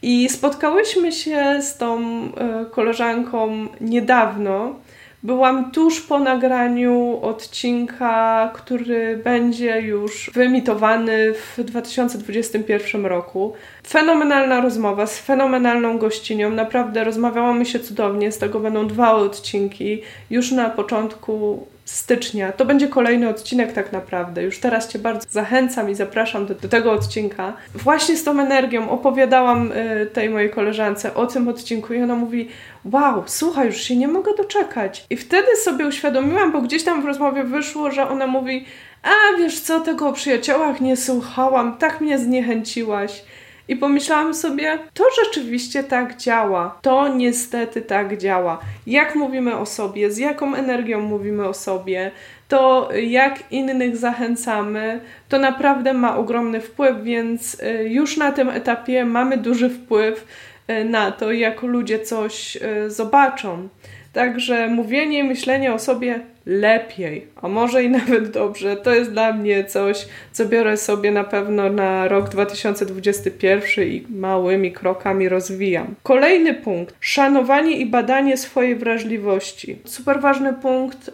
I 0.02 0.30
spotkałyśmy 0.30 1.12
się 1.12 1.58
z 1.62 1.78
tą 1.78 2.00
e, 2.00 2.66
koleżanką 2.72 3.68
niedawno. 3.82 4.76
Byłam 5.24 5.72
tuż 5.72 6.02
po 6.02 6.20
nagraniu 6.20 7.20
odcinka, 7.22 8.52
który 8.54 9.18
będzie 9.18 9.82
już 9.82 10.32
wyemitowany 10.34 11.34
w 11.34 11.64
2021 11.64 13.06
roku. 13.06 13.54
Fenomenalna 13.88 14.62
rozmowa 14.62 15.08
z 15.08 15.20
fenomenalną 15.20 15.98
gościnią. 15.98 16.50
Naprawdę 16.50 17.04
rozmawiałyśmy 17.04 17.66
się 17.66 17.80
cudownie. 17.80 18.32
Z 18.32 18.38
tego 18.38 18.60
będą 18.60 18.88
dwa 18.88 19.14
odcinki. 19.14 20.02
Już 20.30 20.52
na 20.52 20.70
początku 20.70 21.68
stycznia. 21.86 22.52
To 22.52 22.66
będzie 22.66 22.88
kolejny 22.88 23.30
odcinek 23.30 23.74
tak 23.74 23.92
naprawdę. 23.92 24.44
Już 24.44 24.60
teraz 24.60 24.88
Cię 24.88 25.00
bardzo 25.00 25.28
zachęcam 25.30 25.90
i 25.90 25.96
zapraszam 25.96 26.46
do, 26.46 26.56
do 26.56 26.68
tego 26.68 26.92
odcinka. 26.92 27.54
Właśnie 27.74 28.18
z 28.18 28.24
tą 28.24 28.40
energią 28.40 28.90
opowiadałam 28.90 29.72
y, 29.72 30.06
tej 30.14 30.30
mojej 30.30 30.50
koleżance 30.50 31.14
o 31.14 31.26
tym 31.26 31.48
odcinku 31.48 31.94
i 31.94 32.02
ona 32.02 32.16
mówi 32.16 32.50
wow, 32.86 33.24
słuchaj, 33.26 33.68
już 33.68 33.78
się 33.78 33.96
nie 33.96 34.08
mogę 34.08 34.36
doczekać. 34.38 35.06
I 35.10 35.18
wtedy 35.18 35.56
sobie 35.64 35.88
uświadomiłam, 35.88 36.52
bo 36.52 36.62
gdzieś 36.62 36.84
tam 36.84 37.02
w 37.02 37.06
rozmowie 37.06 37.44
wyszło, 37.44 37.92
że 37.92 38.10
ona 38.10 38.28
mówi 38.28 38.66
a 39.06 39.38
wiesz 39.38 39.60
co, 39.60 39.80
tego 39.80 40.08
o 40.08 40.14
przyjaciołach 40.14 40.82
nie 40.82 40.98
słuchałam, 40.98 41.78
tak 41.78 42.02
mnie 42.02 42.20
zniechęciłaś. 42.20 43.24
I 43.68 43.76
pomyślałam 43.76 44.34
sobie, 44.34 44.80
to 44.94 45.04
rzeczywiście 45.24 45.84
tak 45.84 46.18
działa. 46.18 46.78
To 46.82 47.08
niestety 47.08 47.82
tak 47.82 48.18
działa. 48.18 48.60
Jak 48.88 49.16
mówimy 49.16 49.58
o 49.58 49.66
sobie, 49.66 50.12
z 50.12 50.18
jaką 50.18 50.56
energią 50.56 51.02
mówimy 51.02 51.48
o 51.48 51.54
sobie, 51.54 52.12
to 52.48 52.90
jak 53.02 53.52
innych 53.52 53.98
zachęcamy, 53.98 55.00
to 55.30 55.40
naprawdę 55.40 55.94
ma 55.94 56.18
ogromny 56.18 56.62
wpływ, 56.62 57.04
więc 57.04 57.62
y, 57.62 57.90
już 57.90 58.18
na 58.18 58.32
tym 58.32 58.50
etapie 58.50 59.06
mamy 59.06 59.38
duży 59.38 59.70
wpływ 59.70 60.28
y, 60.70 60.86
na 60.86 61.12
to, 61.12 61.32
jak 61.32 61.62
ludzie 61.62 62.00
coś 62.00 62.56
y, 62.56 62.90
zobaczą. 62.90 63.70
Także 64.14 64.68
mówienie 64.68 65.24
myślenie 65.24 65.74
o 65.74 65.80
sobie 65.80 66.20
lepiej, 66.46 67.28
a 67.42 67.48
może 67.48 67.84
i 67.84 67.90
nawet 68.00 68.32
dobrze, 68.32 68.76
to 68.76 68.96
jest 68.96 69.12
dla 69.12 69.34
mnie 69.34 69.64
coś, 69.64 70.08
co 70.32 70.46
biorę 70.46 70.78
sobie 70.78 71.12
na 71.12 71.24
pewno 71.24 71.70
na 71.70 72.08
rok 72.08 72.30
2021 72.30 73.88
i 73.88 74.06
małymi 74.10 74.72
krokami 74.72 75.30
rozwijam. 75.30 75.96
Kolejny 76.04 76.54
punkt. 76.54 76.96
Szanowanie 77.00 77.78
i 77.78 77.86
badanie 77.86 78.38
swojej 78.38 78.76
wrażliwości. 78.76 79.80
Super 79.86 80.22
ważny 80.22 80.54
punkt, 80.54 81.08
y, 81.08 81.12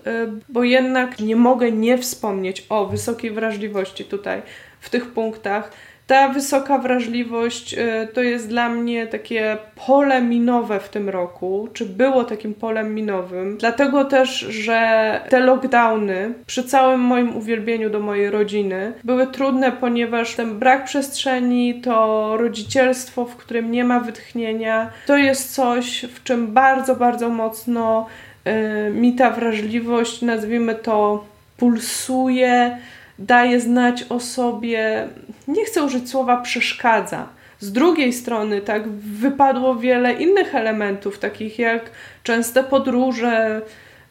bo 0.49 0.63
jednak 0.63 1.19
nie 1.19 1.35
mogę 1.35 1.71
nie 1.71 1.97
wspomnieć 1.97 2.65
o 2.69 2.85
wysokiej 2.85 3.31
wrażliwości 3.31 4.05
tutaj 4.05 4.41
w 4.79 4.89
tych 4.89 5.07
punktach 5.07 5.71
ta 6.11 6.29
wysoka 6.29 6.77
wrażliwość 6.77 7.73
y, 7.73 8.07
to 8.13 8.21
jest 8.21 8.49
dla 8.49 8.69
mnie 8.69 9.07
takie 9.07 9.57
pole 9.87 10.21
minowe 10.21 10.79
w 10.79 10.89
tym 10.89 11.09
roku, 11.09 11.67
czy 11.73 11.85
było 11.85 12.23
takim 12.23 12.53
polem 12.53 12.95
minowym, 12.95 13.57
dlatego 13.57 14.05
też, 14.05 14.39
że 14.39 15.21
te 15.29 15.39
lockdowny, 15.39 16.33
przy 16.45 16.63
całym 16.63 16.99
moim 16.99 17.35
uwielbieniu 17.35 17.89
do 17.89 17.99
mojej 17.99 18.29
rodziny, 18.29 18.93
były 19.03 19.27
trudne, 19.27 19.71
ponieważ 19.71 20.35
ten 20.35 20.59
brak 20.59 20.85
przestrzeni, 20.85 21.81
to 21.81 22.37
rodzicielstwo, 22.37 23.25
w 23.25 23.35
którym 23.35 23.71
nie 23.71 23.83
ma 23.83 23.99
wytchnienia, 23.99 24.89
to 25.05 25.17
jest 25.17 25.53
coś, 25.53 26.05
w 26.05 26.23
czym 26.23 26.47
bardzo, 26.47 26.95
bardzo 26.95 27.29
mocno 27.29 28.07
y, 28.47 28.91
mi 28.93 29.15
ta 29.15 29.29
wrażliwość, 29.29 30.21
nazwijmy 30.21 30.75
to, 30.75 31.23
pulsuje 31.57 32.77
daje 33.21 33.59
znać 33.59 34.05
o 34.09 34.19
sobie, 34.19 35.07
nie 35.47 35.65
chcę 35.65 35.83
użyć 35.83 36.09
słowa 36.09 36.37
przeszkadza. 36.37 37.27
Z 37.59 37.71
drugiej 37.71 38.13
strony, 38.13 38.61
tak, 38.61 38.89
wypadło 38.89 39.75
wiele 39.75 40.13
innych 40.13 40.55
elementów, 40.55 41.19
takich 41.19 41.59
jak 41.59 41.91
częste 42.23 42.63
podróże, 42.63 43.61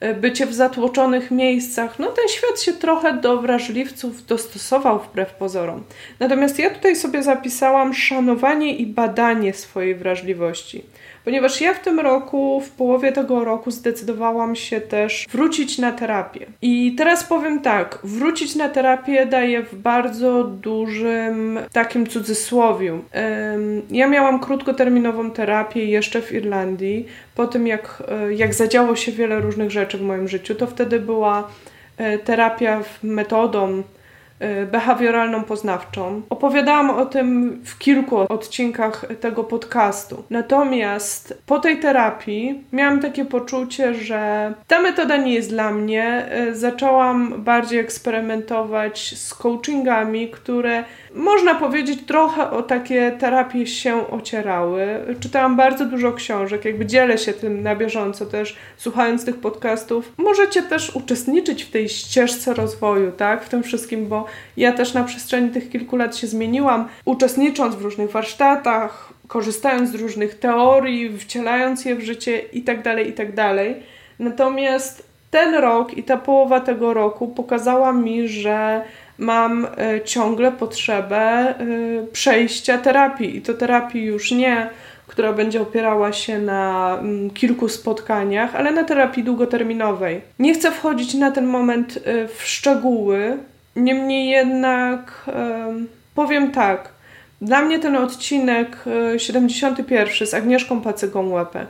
e, 0.01 0.15
bycie 0.15 0.47
w 0.47 0.55
zatłoczonych 0.55 1.31
miejscach. 1.31 1.99
No, 1.99 2.07
ten 2.07 2.29
świat 2.29 2.61
się 2.61 2.73
trochę 2.73 3.13
do 3.13 3.41
wrażliwców 3.41 4.27
dostosował 4.27 4.99
wbrew 4.99 5.35
pozorom. 5.35 5.85
Natomiast 6.21 6.59
ja 6.59 6.71
tutaj 6.71 6.97
sobie 6.97 7.23
zapisałam 7.23 7.95
szanowanie 7.95 8.77
i 8.77 8.87
badanie 8.87 9.53
swojej 9.53 9.95
wrażliwości 9.95 10.85
ponieważ 11.25 11.61
ja 11.61 11.75
w 11.75 11.81
tym 11.81 12.01
roku, 12.01 12.61
w 12.61 12.71
połowie 12.71 13.13
tego 13.13 13.45
roku 13.45 13.71
zdecydowałam 13.71 14.57
się 14.57 14.81
też 14.81 15.27
wrócić 15.33 15.79
na 15.79 15.93
terapię. 15.93 16.47
I 16.63 16.95
teraz 16.99 17.25
powiem 17.25 17.61
tak, 17.61 17.99
wrócić 18.05 18.57
na 18.57 18.69
terapię 18.69 19.27
daje 19.27 19.63
w 19.63 19.75
bardzo 19.75 20.45
dużym 20.45 21.59
takim 21.73 22.07
cudzysłowiu. 22.07 23.01
Ja 23.91 24.09
miałam 24.09 24.41
krótkoterminową 24.41 25.31
terapię 25.31 25.85
jeszcze 25.85 26.23
w 26.23 26.33
Irlandii, 26.33 27.07
po 27.35 27.47
tym 27.47 27.67
jak, 27.67 28.03
e, 28.09 28.35
jak 28.35 28.55
zadziało 28.55 28.97
się 28.97 29.13
wiele 29.13 29.41
różnych 29.41 29.71
rzeczy 29.71 29.99
w 29.99 30.03
moim 30.03 30.29
życiu, 30.29 30.55
to 30.55 30.67
wtedy 30.67 31.01
była 31.01 31.49
e, 31.97 32.19
terapia 32.19 32.83
metodą 33.03 33.83
behawioralną 34.73 35.45
poznawczą. 35.45 36.23
Opowiadałam 36.31 36.91
o 36.91 37.07
tym 37.07 37.61
w 37.65 37.79
kilku 37.79 38.17
odcinkach 38.19 39.07
tego 39.21 39.45
podcastu. 39.45 40.25
Natomiast 40.31 41.43
po 41.47 41.59
tej 41.59 41.79
terapii 41.79 42.65
miałam 42.73 43.01
takie 43.01 43.25
poczucie, 43.25 43.95
że 43.95 44.53
ta 44.67 44.81
metoda 44.81 45.17
nie 45.17 45.35
jest 45.35 45.51
dla 45.51 45.73
mnie. 45.73 46.29
Y, 46.49 46.57
zaczęłam 46.57 47.43
bardziej 47.43 47.79
eksperymentować 47.81 49.15
z 49.19 49.35
coachingami, 49.35 50.29
które 50.29 50.85
można 51.15 51.55
powiedzieć 51.55 52.01
trochę 52.07 52.51
o 52.51 52.63
takie 52.63 53.13
terapie 53.19 53.67
się 53.67 54.11
ocierały. 54.11 54.87
Czytałam 55.21 55.57
bardzo 55.57 55.85
dużo 55.85 56.13
książek, 56.13 56.65
jakby 56.65 56.87
dzielę 56.87 57.19
się 57.19 57.33
tym 57.33 57.63
na 57.63 57.77
bieżąco 57.77 58.27
też, 58.27 58.57
słuchając 58.77 59.25
tych 59.25 59.37
podcastów. 59.37 60.13
Możecie 60.17 60.63
też 60.63 60.97
uczestniczyć 60.97 61.65
w 61.65 61.71
tej 61.71 61.89
ścieżce 61.89 62.55
rozwoju, 62.55 63.13
tak, 63.13 63.45
w 63.45 63.49
tym 63.49 63.63
wszystkim, 63.63 64.07
bo 64.09 64.30
ja 64.57 64.73
też 64.73 64.95
na 64.95 65.05
przestrzeni 65.05 65.51
tych 65.51 65.71
kilku 65.71 65.97
lat 65.97 66.17
się 66.17 66.27
zmieniłam, 66.27 66.89
uczestnicząc 67.05 67.75
w 67.75 67.83
różnych 67.83 68.11
warsztatach, 68.11 69.13
korzystając 69.29 69.91
z 69.91 69.95
różnych 69.95 70.39
teorii, 70.39 71.19
wcielając 71.19 71.85
je 71.85 71.97
w 71.97 72.01
życie 72.01 72.39
itd., 72.39 72.83
tak 72.83 73.07
itd. 73.07 73.33
Tak 73.35 73.83
Natomiast 74.19 75.11
ten 75.31 75.55
rok 75.55 75.99
i 75.99 76.03
ta 76.03 76.17
połowa 76.17 76.61
tego 76.61 76.95
roku 76.95 77.29
pokazała 77.29 77.93
mi, 77.93 78.29
że 78.29 78.83
mam 79.19 79.67
e, 79.77 80.01
ciągle 80.05 80.53
potrzebę 80.53 81.19
e, 81.19 81.55
przejścia 82.13 82.79
terapii 82.79 83.37
i 83.37 83.43
to 83.43 83.55
terapii 83.55 84.05
już 84.05 84.31
nie 84.31 84.71
która 85.11 85.33
będzie 85.33 85.63
opierała 85.63 86.13
się 86.13 86.39
na 86.39 86.97
mm, 87.01 87.31
kilku 87.31 87.69
spotkaniach, 87.69 88.55
ale 88.55 88.73
na 88.73 88.85
terapii 88.85 89.25
długoterminowej. 89.25 90.21
Nie 90.39 90.55
chcę 90.55 90.71
wchodzić 90.71 91.15
na 91.15 91.31
ten 91.31 91.47
moment 91.47 91.97
y, 91.97 92.29
w 92.29 92.43
szczegóły, 92.43 93.39
niemniej 93.77 94.29
jednak 94.29 95.31
powiem 96.15 96.53
tak. 96.53 96.89
Dla 97.41 97.63
mnie 97.63 97.79
ten 97.79 97.97
odcinek 97.97 98.85
71 99.17 100.09
y, 100.23 100.27
z 100.27 100.35
Agnieszką 100.35 100.81
Pacygą 100.81 101.31
Łepek, 101.31 101.69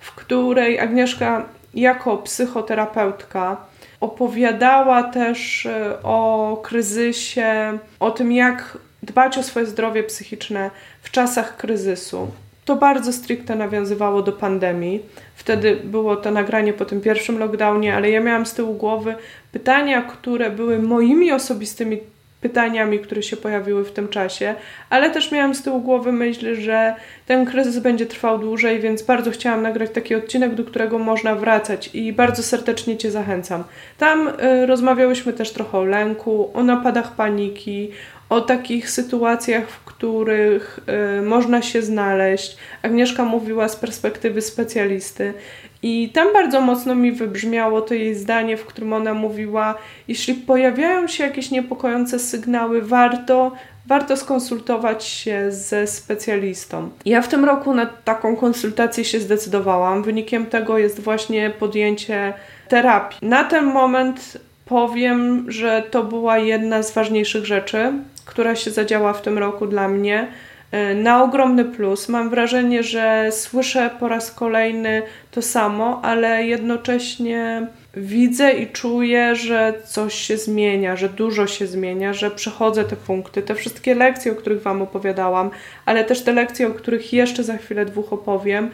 w 0.00 0.14
której 0.14 0.80
Agnieszka 0.80 1.44
jako 1.74 2.16
psychoterapeutka 2.16 3.56
opowiadała 4.00 5.02
też 5.02 5.66
y, 5.66 6.02
o 6.02 6.60
kryzysie, 6.62 7.78
o 8.00 8.10
tym, 8.10 8.32
jak 8.32 8.78
dbać 9.02 9.38
o 9.38 9.42
swoje 9.42 9.66
zdrowie 9.66 10.02
psychiczne 10.02 10.70
w 11.02 11.10
czasach 11.10 11.56
kryzysu. 11.56 12.28
To 12.64 12.76
bardzo 12.76 13.12
stricte 13.12 13.54
nawiązywało 13.54 14.22
do 14.22 14.32
pandemii. 14.32 15.02
Wtedy 15.36 15.76
było 15.84 16.16
to 16.16 16.30
nagranie 16.30 16.72
po 16.72 16.84
tym 16.84 17.00
pierwszym 17.00 17.38
lockdownie, 17.38 17.94
ale 17.94 18.10
ja 18.10 18.20
miałam 18.20 18.46
z 18.46 18.54
tyłu 18.54 18.74
głowy 18.74 19.14
pytania, 19.52 20.02
które 20.02 20.50
były 20.50 20.78
moimi 20.78 21.32
osobistymi 21.32 22.00
pytaniami, 22.44 22.98
które 22.98 23.22
się 23.22 23.36
pojawiły 23.36 23.84
w 23.84 23.92
tym 23.92 24.08
czasie, 24.08 24.54
ale 24.90 25.10
też 25.10 25.32
miałam 25.32 25.54
z 25.54 25.62
tyłu 25.62 25.80
głowy 25.80 26.12
myśl, 26.12 26.54
że 26.54 26.94
ten 27.26 27.46
kryzys 27.46 27.78
będzie 27.78 28.06
trwał 28.06 28.38
dłużej, 28.38 28.80
więc 28.80 29.02
bardzo 29.02 29.30
chciałam 29.30 29.62
nagrać 29.62 29.90
taki 29.90 30.14
odcinek, 30.14 30.54
do 30.54 30.64
którego 30.64 30.98
można 30.98 31.34
wracać 31.34 31.90
i 31.94 32.12
bardzo 32.12 32.42
serdecznie 32.42 32.96
Cię 32.96 33.10
zachęcam. 33.10 33.64
Tam 33.98 34.28
y, 34.28 34.66
rozmawiałyśmy 34.66 35.32
też 35.32 35.52
trochę 35.52 35.78
o 35.78 35.84
lęku, 35.84 36.50
o 36.54 36.62
napadach 36.62 37.14
paniki, 37.14 37.90
o 38.34 38.40
takich 38.40 38.90
sytuacjach, 38.90 39.68
w 39.68 39.84
których 39.84 40.80
y, 41.18 41.22
można 41.22 41.62
się 41.62 41.82
znaleźć. 41.82 42.56
Agnieszka 42.82 43.24
mówiła 43.24 43.68
z 43.68 43.76
perspektywy 43.76 44.42
specjalisty. 44.42 45.34
I 45.82 46.08
tam 46.08 46.32
bardzo 46.32 46.60
mocno 46.60 46.94
mi 46.94 47.12
wybrzmiało 47.12 47.80
to 47.80 47.94
jej 47.94 48.14
zdanie, 48.14 48.56
w 48.56 48.66
którym 48.66 48.92
ona 48.92 49.14
mówiła: 49.14 49.74
Jeśli 50.08 50.34
pojawiają 50.34 51.06
się 51.06 51.24
jakieś 51.24 51.50
niepokojące 51.50 52.18
sygnały, 52.18 52.82
warto, 52.82 53.52
warto 53.86 54.16
skonsultować 54.16 55.04
się 55.04 55.46
ze 55.52 55.86
specjalistą. 55.86 56.90
Ja 57.04 57.22
w 57.22 57.28
tym 57.28 57.44
roku 57.44 57.74
na 57.74 57.86
taką 57.86 58.36
konsultację 58.36 59.04
się 59.04 59.20
zdecydowałam. 59.20 60.02
Wynikiem 60.02 60.46
tego 60.46 60.78
jest 60.78 61.00
właśnie 61.00 61.50
podjęcie 61.50 62.34
terapii. 62.68 63.28
Na 63.28 63.44
ten 63.44 63.64
moment 63.64 64.38
powiem, 64.64 65.44
że 65.48 65.82
to 65.90 66.04
była 66.04 66.38
jedna 66.38 66.82
z 66.82 66.92
ważniejszych 66.92 67.46
rzeczy, 67.46 67.92
która 68.24 68.56
się 68.56 68.70
zadziała 68.70 69.12
w 69.12 69.22
tym 69.22 69.38
roku 69.38 69.66
dla 69.66 69.88
mnie. 69.88 70.28
E, 70.74 70.94
na 70.94 71.22
ogromny 71.22 71.64
plus. 71.64 72.08
Mam 72.08 72.30
wrażenie, 72.30 72.82
że 72.82 73.28
słyszę 73.32 73.90
po 74.00 74.08
raz 74.08 74.32
kolejny 74.32 75.02
to 75.30 75.42
samo, 75.42 76.00
ale 76.04 76.46
jednocześnie 76.46 77.66
widzę 77.96 78.52
i 78.52 78.66
czuję, 78.66 79.36
że 79.36 79.74
coś 79.84 80.14
się 80.14 80.36
zmienia, 80.36 80.96
że 80.96 81.08
dużo 81.08 81.46
się 81.46 81.66
zmienia, 81.66 82.12
że 82.12 82.30
przechodzę 82.30 82.84
te 82.84 82.96
punkty, 82.96 83.42
te 83.42 83.54
wszystkie 83.54 83.94
lekcje, 83.94 84.32
o 84.32 84.34
których 84.34 84.62
Wam 84.62 84.82
opowiadałam, 84.82 85.50
ale 85.86 86.04
też 86.04 86.22
te 86.22 86.32
lekcje, 86.32 86.68
o 86.68 86.70
których 86.70 87.12
jeszcze 87.12 87.42
za 87.42 87.56
chwilę 87.56 87.86
dwóch 87.86 88.12
opowiem. 88.12 88.70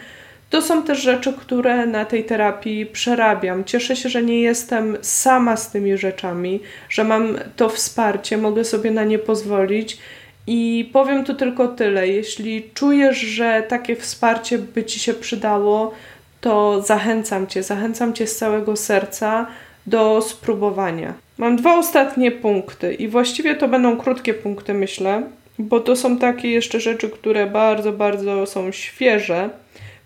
To 0.50 0.62
są 0.62 0.82
też 0.82 1.02
rzeczy, 1.02 1.32
które 1.32 1.86
na 1.86 2.04
tej 2.04 2.24
terapii 2.24 2.86
przerabiam. 2.86 3.64
Cieszę 3.64 3.96
się, 3.96 4.08
że 4.08 4.22
nie 4.22 4.40
jestem 4.40 4.96
sama 5.00 5.56
z 5.56 5.70
tymi 5.70 5.96
rzeczami, 5.96 6.60
że 6.88 7.04
mam 7.04 7.38
to 7.56 7.68
wsparcie, 7.68 8.36
mogę 8.36 8.64
sobie 8.64 8.90
na 8.90 9.04
nie 9.04 9.18
pozwolić. 9.18 9.98
I 10.46 10.90
powiem 10.92 11.24
tu 11.24 11.34
tylko 11.34 11.68
tyle. 11.68 12.08
Jeśli 12.08 12.70
czujesz, 12.74 13.18
że 13.18 13.62
takie 13.68 13.96
wsparcie 13.96 14.58
by 14.58 14.84
ci 14.84 15.00
się 15.00 15.14
przydało, 15.14 15.94
to 16.40 16.82
zachęcam 16.82 17.46
cię, 17.46 17.62
zachęcam 17.62 18.12
cię 18.12 18.26
z 18.26 18.36
całego 18.36 18.76
serca 18.76 19.46
do 19.86 20.22
spróbowania. 20.22 21.14
Mam 21.38 21.56
dwa 21.56 21.78
ostatnie 21.78 22.30
punkty 22.30 22.94
i 22.94 23.08
właściwie 23.08 23.54
to 23.54 23.68
będą 23.68 23.96
krótkie 23.96 24.34
punkty, 24.34 24.74
myślę, 24.74 25.22
bo 25.58 25.80
to 25.80 25.96
są 25.96 26.18
takie 26.18 26.50
jeszcze 26.50 26.80
rzeczy, 26.80 27.08
które 27.08 27.46
bardzo, 27.46 27.92
bardzo 27.92 28.46
są 28.46 28.72
świeże 28.72 29.50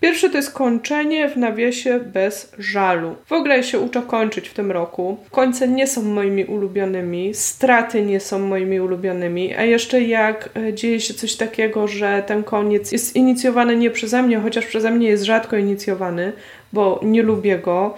Pierwszy 0.04 0.30
to 0.30 0.36
jest 0.36 0.52
kończenie 0.52 1.28
w 1.28 1.36
nawiasie 1.36 2.00
bez 2.00 2.52
żalu. 2.58 3.16
W 3.26 3.32
ogóle 3.32 3.62
się 3.62 3.78
uczę 3.78 4.02
kończyć 4.02 4.48
w 4.48 4.54
tym 4.54 4.72
roku. 4.72 5.16
Końce 5.30 5.68
nie 5.68 5.86
są 5.86 6.02
moimi 6.02 6.44
ulubionymi, 6.44 7.34
straty 7.34 8.02
nie 8.02 8.20
są 8.20 8.38
moimi 8.38 8.80
ulubionymi, 8.80 9.54
a 9.54 9.62
jeszcze 9.62 10.02
jak 10.02 10.50
e, 10.56 10.74
dzieje 10.74 11.00
się 11.00 11.14
coś 11.14 11.36
takiego, 11.36 11.88
że 11.88 12.22
ten 12.26 12.42
koniec 12.42 12.92
jest 12.92 13.16
inicjowany 13.16 13.76
nie 13.76 13.90
przeze 13.90 14.22
mnie, 14.22 14.40
chociaż 14.40 14.66
przeze 14.66 14.90
mnie 14.90 15.08
jest 15.08 15.24
rzadko 15.24 15.56
inicjowany, 15.56 16.32
bo 16.72 17.00
nie 17.02 17.22
lubię 17.22 17.58
go, 17.58 17.94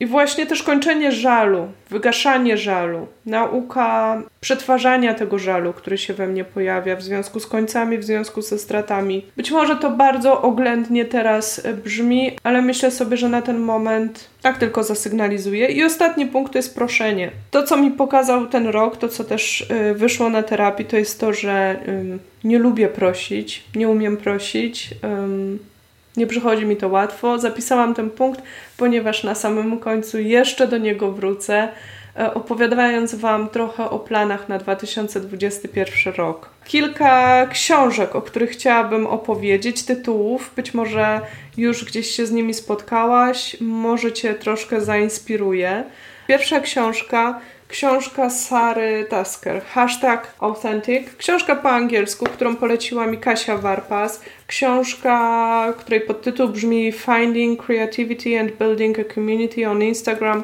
I 0.00 0.06
właśnie 0.06 0.46
też 0.46 0.62
kończenie 0.62 1.12
żalu, 1.12 1.68
wygaszanie 1.90 2.56
żalu, 2.56 3.06
nauka 3.26 4.22
przetwarzania 4.40 5.14
tego 5.14 5.38
żalu, 5.38 5.72
który 5.72 5.98
się 5.98 6.14
we 6.14 6.26
mnie 6.26 6.44
pojawia 6.44 6.96
w 6.96 7.02
związku 7.02 7.40
z 7.40 7.46
końcami, 7.46 7.98
w 7.98 8.04
związku 8.04 8.42
ze 8.42 8.58
stratami. 8.58 9.26
Być 9.36 9.50
może 9.50 9.76
to 9.76 9.90
bardzo 9.90 10.42
oględnie 10.42 11.04
teraz 11.04 11.66
brzmi, 11.84 12.36
ale 12.42 12.62
myślę 12.62 12.90
sobie, 12.90 13.16
że 13.16 13.28
na 13.28 13.42
ten 13.42 13.58
moment 13.58 14.28
tak 14.42 14.58
tylko 14.58 14.82
zasygnalizuję. 14.82 15.66
I 15.66 15.84
ostatni 15.84 16.26
punkt 16.26 16.52
to 16.52 16.58
jest 16.58 16.74
proszenie. 16.74 17.30
To, 17.50 17.62
co 17.62 17.76
mi 17.76 17.90
pokazał 17.90 18.46
ten 18.46 18.66
rok, 18.66 18.96
to 18.96 19.08
co 19.08 19.24
też 19.24 19.60
y, 19.60 19.94
wyszło 19.94 20.30
na 20.30 20.42
terapii, 20.42 20.86
to 20.86 20.96
jest 20.96 21.20
to, 21.20 21.32
że 21.32 21.76
nie 22.44 22.58
lubię 22.58 22.88
prosić, 22.88 23.64
nie 23.74 23.88
umiem 23.88 24.16
prosić. 24.16 24.90
Nie 26.16 26.26
przychodzi 26.26 26.66
mi 26.66 26.76
to 26.76 26.88
łatwo. 26.88 27.38
Zapisałam 27.38 27.94
ten 27.94 28.10
punkt, 28.10 28.42
ponieważ 28.76 29.24
na 29.24 29.34
samym 29.34 29.78
końcu 29.78 30.18
jeszcze 30.20 30.68
do 30.68 30.78
niego 30.78 31.12
wrócę, 31.12 31.68
e, 32.18 32.34
opowiadając 32.34 33.14
Wam 33.14 33.48
trochę 33.48 33.90
o 33.90 33.98
planach 33.98 34.48
na 34.48 34.58
2021 34.58 36.14
rok. 36.14 36.50
Kilka 36.64 37.46
książek, 37.46 38.16
o 38.16 38.22
których 38.22 38.50
chciałabym 38.50 39.06
opowiedzieć, 39.06 39.84
tytułów, 39.84 40.52
być 40.56 40.74
może 40.74 41.20
już 41.56 41.84
gdzieś 41.84 42.10
się 42.10 42.26
z 42.26 42.32
nimi 42.32 42.54
spotkałaś, 42.54 43.56
może 43.60 44.12
Cię 44.12 44.34
troszkę 44.34 44.80
zainspiruje. 44.80 45.84
Pierwsza 46.28 46.60
książka 46.60 47.40
książka 47.68 48.30
Sary 48.30 49.06
Tasker, 49.10 49.62
hashtag 49.64 50.34
authentic, 50.38 51.14
książka 51.18 51.56
po 51.56 51.70
angielsku, 51.70 52.24
którą 52.24 52.56
poleciła 52.56 53.06
mi 53.06 53.18
Kasia 53.18 53.56
Warpas, 53.58 54.20
książka, 54.46 55.74
której 55.78 56.00
podtytuł 56.00 56.48
brzmi 56.48 56.92
Finding 56.92 57.66
Creativity 57.66 58.40
and 58.40 58.52
Building 58.52 58.98
a 58.98 59.14
Community 59.14 59.70
on 59.70 59.82
Instagram 59.82 60.42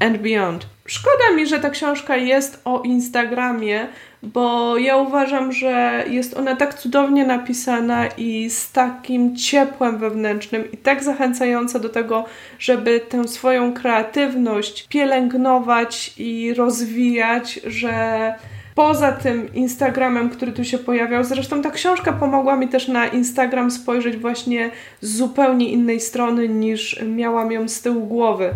and 0.00 0.18
Beyond. 0.18 0.66
Szkoda 0.86 1.30
mi, 1.36 1.46
że 1.46 1.60
ta 1.60 1.70
książka 1.70 2.16
jest 2.16 2.60
o 2.64 2.82
Instagramie, 2.82 3.86
bo 4.22 4.78
ja 4.78 4.96
uważam, 4.96 5.52
że 5.52 6.04
jest 6.10 6.36
ona 6.36 6.56
tak 6.56 6.74
cudownie 6.74 7.26
napisana 7.26 8.06
i 8.06 8.50
z 8.50 8.72
takim 8.72 9.36
ciepłem 9.36 9.98
wewnętrznym 9.98 10.72
i 10.72 10.76
tak 10.76 11.04
zachęcająca 11.04 11.78
do 11.78 11.88
tego, 11.88 12.24
żeby 12.58 13.00
tę 13.00 13.28
swoją 13.28 13.72
kreatywność 13.72 14.86
pielęgnować 14.88 16.14
i 16.18 16.54
rozwijać, 16.54 17.60
że 17.66 18.34
poza 18.74 19.12
tym 19.12 19.54
Instagramem, 19.54 20.30
który 20.30 20.52
tu 20.52 20.64
się 20.64 20.78
pojawiał, 20.78 21.24
zresztą 21.24 21.62
ta 21.62 21.70
książka 21.70 22.12
pomogła 22.12 22.56
mi 22.56 22.68
też 22.68 22.88
na 22.88 23.06
Instagram 23.06 23.70
spojrzeć 23.70 24.16
właśnie 24.16 24.70
z 25.00 25.16
zupełnie 25.16 25.68
innej 25.68 26.00
strony 26.00 26.48
niż 26.48 27.02
miałam 27.06 27.52
ją 27.52 27.68
z 27.68 27.82
tyłu 27.82 28.06
głowy. 28.06 28.50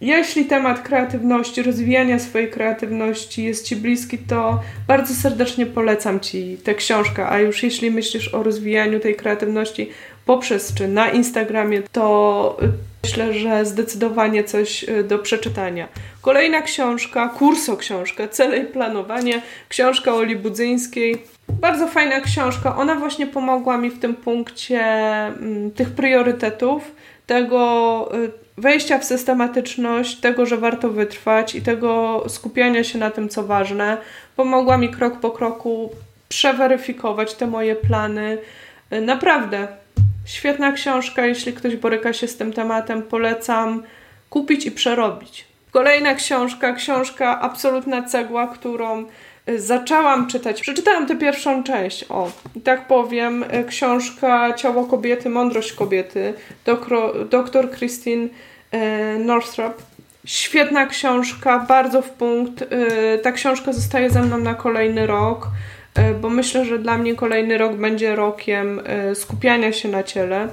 Jeśli 0.00 0.44
temat 0.44 0.82
kreatywności, 0.82 1.62
rozwijania 1.62 2.18
swojej 2.18 2.50
kreatywności 2.50 3.44
jest 3.44 3.66
Ci 3.66 3.76
bliski, 3.76 4.18
to 4.18 4.60
bardzo 4.88 5.14
serdecznie 5.14 5.66
polecam 5.66 6.20
Ci 6.20 6.58
tę 6.64 6.74
książkę. 6.74 7.26
A 7.28 7.38
już 7.38 7.62
jeśli 7.62 7.90
myślisz 7.90 8.34
o 8.34 8.42
rozwijaniu 8.42 9.00
tej 9.00 9.14
kreatywności 9.14 9.90
poprzez 10.26 10.74
czy 10.74 10.88
na 10.88 11.10
Instagramie, 11.10 11.82
to 11.92 12.56
myślę, 13.04 13.34
że 13.34 13.64
zdecydowanie 13.64 14.44
coś 14.44 14.84
y, 14.84 15.04
do 15.04 15.18
przeczytania. 15.18 15.88
Kolejna 16.20 16.62
książka, 16.62 17.28
kurs 17.28 17.68
o 17.68 17.76
książkę, 17.76 18.28
Cele 18.28 18.58
i 18.58 18.64
planowanie, 18.66 19.42
książka 19.68 20.14
Oli 20.14 20.36
Budzyńskiej. 20.36 21.22
Bardzo 21.48 21.88
fajna 21.88 22.20
książka. 22.20 22.76
Ona 22.76 22.94
właśnie 22.94 23.26
pomogła 23.26 23.78
mi 23.78 23.90
w 23.90 23.98
tym 23.98 24.14
punkcie 24.14 24.80
mm, 24.80 25.70
tych 25.70 25.90
priorytetów, 25.90 26.94
tego 27.26 28.10
y, 28.24 28.30
wejścia 28.60 28.98
w 28.98 29.04
systematyczność, 29.04 30.20
tego, 30.20 30.46
że 30.46 30.56
warto 30.56 30.90
wytrwać 30.90 31.54
i 31.54 31.62
tego 31.62 32.24
skupiania 32.28 32.84
się 32.84 32.98
na 32.98 33.10
tym, 33.10 33.28
co 33.28 33.44
ważne, 33.44 33.96
pomogła 34.36 34.78
mi 34.78 34.88
krok 34.88 35.20
po 35.20 35.30
kroku 35.30 35.90
przeweryfikować 36.28 37.34
te 37.34 37.46
moje 37.46 37.76
plany, 37.76 38.38
Naprawdę, 38.90 39.68
świetna 40.24 40.72
książka, 40.72 41.26
jeśli 41.26 41.52
ktoś 41.52 41.76
boryka 41.76 42.12
się 42.12 42.28
z 42.28 42.36
tym 42.36 42.52
tematem, 42.52 43.02
polecam 43.02 43.82
kupić 44.30 44.66
i 44.66 44.70
przerobić. 44.70 45.44
Kolejna 45.70 46.14
książka, 46.14 46.72
książka 46.72 47.40
Absolutna 47.40 48.02
Cegła, 48.02 48.46
którą 48.46 49.04
y, 49.48 49.60
zaczęłam 49.60 50.26
czytać. 50.26 50.60
Przeczytałam 50.60 51.06
tę 51.06 51.16
pierwszą 51.16 51.64
część, 51.64 52.04
o, 52.08 52.30
i 52.56 52.60
tak 52.60 52.86
powiem, 52.86 53.42
y, 53.42 53.64
książka 53.68 54.54
Ciało 54.54 54.84
kobiety, 54.84 55.30
mądrość 55.30 55.72
kobiety, 55.72 56.34
doktor 57.30 57.70
Christine 57.70 58.24
y, 58.24 58.30
Northrop. 59.18 59.82
Świetna 60.24 60.86
książka, 60.86 61.58
bardzo 61.58 62.02
w 62.02 62.10
punkt. 62.10 62.64
Ta 63.22 63.32
książka 63.32 63.72
zostaje 63.72 64.10
ze 64.10 64.22
mną 64.22 64.38
na 64.38 64.54
kolejny 64.54 65.06
rok, 65.06 65.48
bo 66.20 66.30
myślę, 66.30 66.64
że 66.64 66.78
dla 66.78 66.98
mnie 66.98 67.14
kolejny 67.14 67.58
rok 67.58 67.72
będzie 67.76 68.16
rokiem 68.16 68.80
skupiania 69.14 69.72
się 69.72 69.88
na 69.88 70.02
ciele 70.02 70.48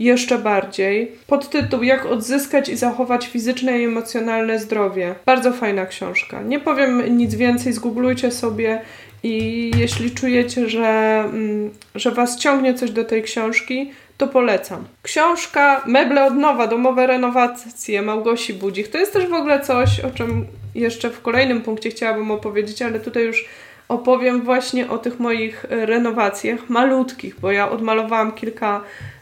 jeszcze 0.00 0.38
bardziej. 0.38 1.12
Podtytuł 1.26 1.82
Jak 1.82 2.06
odzyskać 2.06 2.68
i 2.68 2.76
zachować 2.76 3.26
fizyczne 3.26 3.78
i 3.78 3.84
emocjonalne 3.84 4.58
zdrowie. 4.58 5.14
Bardzo 5.26 5.52
fajna 5.52 5.86
książka. 5.86 6.42
Nie 6.42 6.60
powiem 6.60 7.16
nic 7.16 7.34
więcej, 7.34 7.72
zgooglujcie 7.72 8.30
sobie 8.30 8.80
i 9.22 9.70
jeśli 9.76 10.10
czujecie, 10.10 10.68
że, 10.68 11.22
mm, 11.24 11.70
że 11.94 12.10
Was 12.10 12.38
ciągnie 12.38 12.74
coś 12.74 12.90
do 12.90 13.04
tej 13.04 13.22
książki, 13.22 13.90
to 14.20 14.28
polecam. 14.28 14.84
Książka 15.02 15.82
Meble 15.86 16.24
od 16.24 16.34
nowa, 16.34 16.66
domowe 16.66 17.06
renowacje 17.06 18.02
Małgosi 18.02 18.54
Budzik. 18.54 18.88
To 18.88 18.98
jest 18.98 19.12
też 19.12 19.26
w 19.26 19.34
ogóle 19.34 19.60
coś, 19.60 20.00
o 20.00 20.10
czym 20.10 20.46
jeszcze 20.74 21.10
w 21.10 21.22
kolejnym 21.22 21.62
punkcie 21.62 21.90
chciałabym 21.90 22.30
opowiedzieć, 22.30 22.82
ale 22.82 23.00
tutaj 23.00 23.24
już 23.24 23.44
opowiem 23.88 24.42
właśnie 24.42 24.88
o 24.88 24.98
tych 24.98 25.20
moich 25.20 25.64
renowacjach 25.70 26.70
malutkich, 26.70 27.40
bo 27.40 27.52
ja 27.52 27.70
odmalowałam 27.70 28.32
kilka 28.32 28.80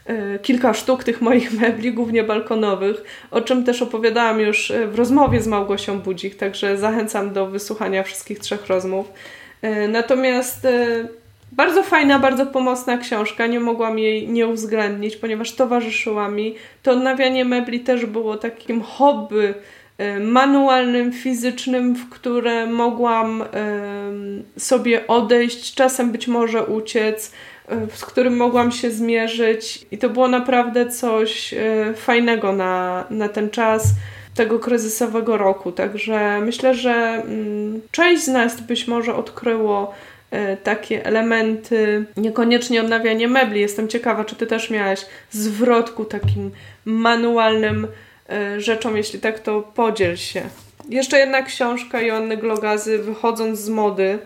E, 0.09 0.39
kilka 0.39 0.73
sztuk 0.73 1.03
tych 1.03 1.21
moich 1.21 1.53
mebli, 1.61 1.93
głównie 1.93 2.23
balkonowych, 2.23 3.03
o 3.31 3.41
czym 3.41 3.63
też 3.63 3.81
opowiadałam 3.81 4.39
już 4.39 4.71
e, 4.71 4.87
w 4.87 4.95
rozmowie 4.95 5.41
z 5.41 5.47
Małgosią 5.47 5.99
Budzik, 5.99 6.35
także 6.35 6.77
zachęcam 6.77 7.33
do 7.33 7.47
wysłuchania 7.47 8.03
wszystkich 8.03 8.39
trzech 8.39 8.67
rozmów. 8.67 9.11
E, 9.61 9.87
natomiast 9.87 10.67
bardzo 11.51 11.83
fajna, 11.83 12.19
bardzo 12.19 12.45
pomocna 12.45 12.97
książka, 12.97 13.47
nie 13.47 13.59
mogłam 13.59 13.99
jej 13.99 14.29
nie 14.29 14.47
uwzględnić, 14.47 15.15
ponieważ 15.15 15.51
towarzyszyła 15.51 16.29
mi. 16.29 16.55
To 16.83 16.91
odnawianie 16.91 17.45
mebli 17.45 17.79
też 17.79 18.05
było 18.05 18.37
takim 18.37 18.81
hobby 18.81 19.53
manualnym, 20.21 21.11
fizycznym, 21.11 21.95
w 21.95 22.09
które 22.09 22.65
mogłam 22.65 23.43
sobie 24.57 25.07
odejść, 25.07 25.75
czasem 25.75 26.11
być 26.11 26.27
może 26.27 26.65
uciec, 26.65 27.31
z 27.93 28.05
którym 28.05 28.37
mogłam 28.37 28.71
się 28.71 28.91
zmierzyć 28.91 29.85
i 29.91 29.97
to 29.97 30.09
było 30.09 30.27
naprawdę 30.27 30.89
coś 30.89 31.53
e, 31.53 31.93
fajnego 31.95 32.53
na, 32.53 33.05
na 33.09 33.29
ten 33.29 33.49
czas 33.49 33.83
tego 34.35 34.59
kryzysowego 34.59 35.37
roku. 35.37 35.71
Także 35.71 36.41
myślę, 36.41 36.75
że 36.75 36.91
mm, 36.91 37.81
część 37.91 38.23
z 38.23 38.27
nas 38.27 38.61
być 38.61 38.87
może 38.87 39.15
odkryło 39.15 39.93
e, 39.93 40.18
takie 40.63 41.05
elementy, 41.05 42.05
niekoniecznie 42.17 42.81
odnawianie 42.81 43.27
mebli. 43.27 43.61
Jestem 43.61 43.87
ciekawa, 43.87 44.25
czy 44.25 44.35
ty 44.35 44.47
też 44.47 44.69
miałaś 44.69 45.05
zwrotku 45.31 46.05
takim 46.05 46.51
manualnym 46.85 47.87
e, 48.29 48.61
rzeczom. 48.61 48.97
Jeśli 48.97 49.19
tak, 49.19 49.39
to 49.39 49.61
podziel 49.61 50.17
się. 50.17 50.41
Jeszcze 50.89 51.19
jedna 51.19 51.41
książka 51.41 52.01
Joanny 52.01 52.37
Glogazy, 52.37 52.99
Wychodząc 52.99 53.59
z 53.59 53.69
mody. 53.69 54.19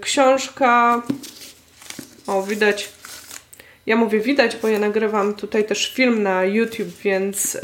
Książka 0.00 1.02
o, 2.26 2.42
widać. 2.42 2.88
Ja 3.86 3.96
mówię 3.96 4.20
widać, 4.20 4.56
bo 4.56 4.68
ja 4.68 4.78
nagrywam 4.78 5.34
tutaj 5.34 5.64
też 5.64 5.94
film 5.94 6.22
na 6.22 6.44
YouTube, 6.44 6.88
więc 7.02 7.58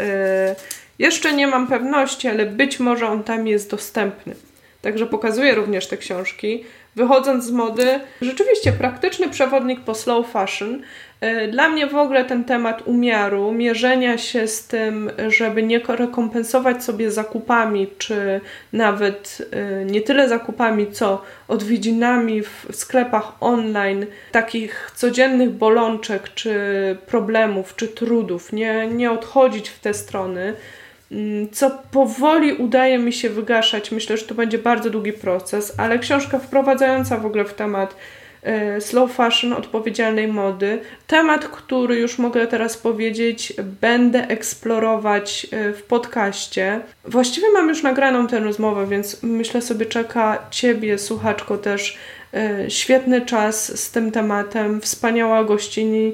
jeszcze 0.98 1.32
nie 1.32 1.46
mam 1.46 1.66
pewności, 1.66 2.28
ale 2.28 2.46
być 2.46 2.80
może 2.80 3.06
on 3.06 3.24
tam 3.24 3.46
jest 3.46 3.70
dostępny. 3.70 4.34
Także 4.82 5.06
pokazuję 5.06 5.54
również 5.54 5.86
te 5.86 5.96
książki. 5.96 6.64
Wychodząc 6.96 7.44
z 7.44 7.50
mody, 7.50 8.00
rzeczywiście 8.22 8.72
praktyczny 8.72 9.28
przewodnik 9.28 9.80
po 9.80 9.94
slow 9.94 10.30
fashion. 10.30 10.82
E, 11.20 11.48
dla 11.48 11.68
mnie 11.68 11.86
w 11.86 11.94
ogóle 11.94 12.24
ten 12.24 12.44
temat 12.44 12.82
umiaru, 12.86 13.52
mierzenia 13.52 14.18
się 14.18 14.48
z 14.48 14.66
tym, 14.66 15.10
żeby 15.28 15.62
nie 15.62 15.80
rekompensować 15.88 16.84
sobie 16.84 17.10
zakupami, 17.10 17.86
czy 17.98 18.40
nawet 18.72 19.48
e, 19.50 19.84
nie 19.84 20.00
tyle 20.00 20.28
zakupami, 20.28 20.92
co 20.92 21.22
odwiedzinami 21.48 22.42
w 22.42 22.66
sklepach 22.70 23.32
online, 23.40 24.06
takich 24.32 24.90
codziennych 24.94 25.50
bolączek, 25.50 26.34
czy 26.34 26.52
problemów, 27.06 27.76
czy 27.76 27.88
trudów, 27.88 28.52
nie, 28.52 28.86
nie 28.86 29.10
odchodzić 29.10 29.68
w 29.68 29.80
te 29.80 29.94
strony 29.94 30.54
co 31.52 31.70
powoli 31.90 32.52
udaje 32.52 32.98
mi 32.98 33.12
się 33.12 33.30
wygaszać. 33.30 33.92
Myślę, 33.92 34.16
że 34.16 34.24
to 34.24 34.34
będzie 34.34 34.58
bardzo 34.58 34.90
długi 34.90 35.12
proces, 35.12 35.74
ale 35.78 35.98
książka 35.98 36.38
wprowadzająca 36.38 37.16
w 37.16 37.26
ogóle 37.26 37.44
w 37.44 37.54
temat 37.54 37.96
e, 38.42 38.80
slow 38.80 39.12
fashion, 39.12 39.52
odpowiedzialnej 39.52 40.28
mody. 40.28 40.80
Temat, 41.06 41.48
który 41.48 41.96
już 41.96 42.18
mogę 42.18 42.46
teraz 42.46 42.76
powiedzieć, 42.76 43.52
będę 43.80 44.28
eksplorować 44.28 45.46
e, 45.50 45.72
w 45.72 45.82
podcaście. 45.82 46.80
Właściwie 47.04 47.46
mam 47.52 47.68
już 47.68 47.82
nagraną 47.82 48.26
tę 48.26 48.40
rozmowę, 48.40 48.86
więc 48.86 49.22
myślę 49.22 49.62
sobie 49.62 49.86
czeka 49.86 50.46
Ciebie, 50.50 50.98
słuchaczko, 50.98 51.58
też 51.58 51.98
świetny 52.68 53.20
czas 53.20 53.80
z 53.80 53.90
tym 53.90 54.10
tematem. 54.10 54.80
Wspaniała 54.80 55.44
gościni, 55.44 56.12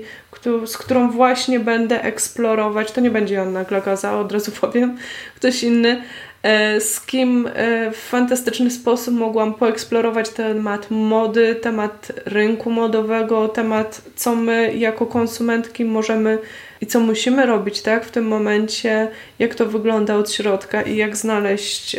z 0.67 0.79
którą 0.79 1.11
właśnie 1.11 1.61
będę 1.61 2.03
eksplorować. 2.03 2.93
To 2.93 3.01
nie 3.01 3.11
będzie 3.11 3.35
Joanna 3.35 3.65
Glagaza, 3.65 4.19
od 4.19 4.33
razu 4.33 4.53
powiem, 4.61 4.97
ktoś 5.37 5.63
inny, 5.63 6.03
e, 6.43 6.81
z 6.81 7.01
kim 7.01 7.47
e, 7.55 7.91
w 7.91 7.97
fantastyczny 7.97 8.71
sposób 8.71 9.15
mogłam 9.15 9.55
poeksplorować 9.55 10.29
temat 10.29 10.91
mody, 10.91 11.55
temat 11.55 12.13
rynku 12.27 12.71
modowego, 12.71 13.49
temat 13.49 14.03
co 14.17 14.35
my 14.35 14.75
jako 14.75 15.07
konsumentki 15.07 15.85
możemy 15.85 16.39
i 16.85 16.87
co 16.87 17.01
musimy 17.01 17.47
robić 17.47 17.83
tak 17.83 18.05
w 18.05 18.11
tym 18.11 18.27
momencie, 18.27 19.09
jak 19.39 19.55
to 19.55 19.67
wygląda 19.67 20.17
od 20.17 20.33
środka 20.33 20.83
i 20.83 20.97
jak 20.97 21.17
znaleźć 21.17 21.97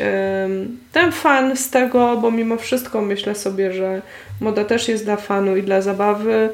ten 0.92 1.12
fan 1.12 1.58
z 1.58 1.70
tego, 1.70 2.18
bo 2.18 2.32
mimo 2.32 2.58
wszystko 2.58 3.02
myślę 3.02 3.36
sobie, 3.36 3.74
że 3.74 4.02
moda 4.42 4.66
też 4.66 4.88
jest 4.88 5.06
dla 5.06 5.16
fanu 5.16 5.58
i 5.58 5.64
dla 5.64 5.82
zabawy 5.82 6.50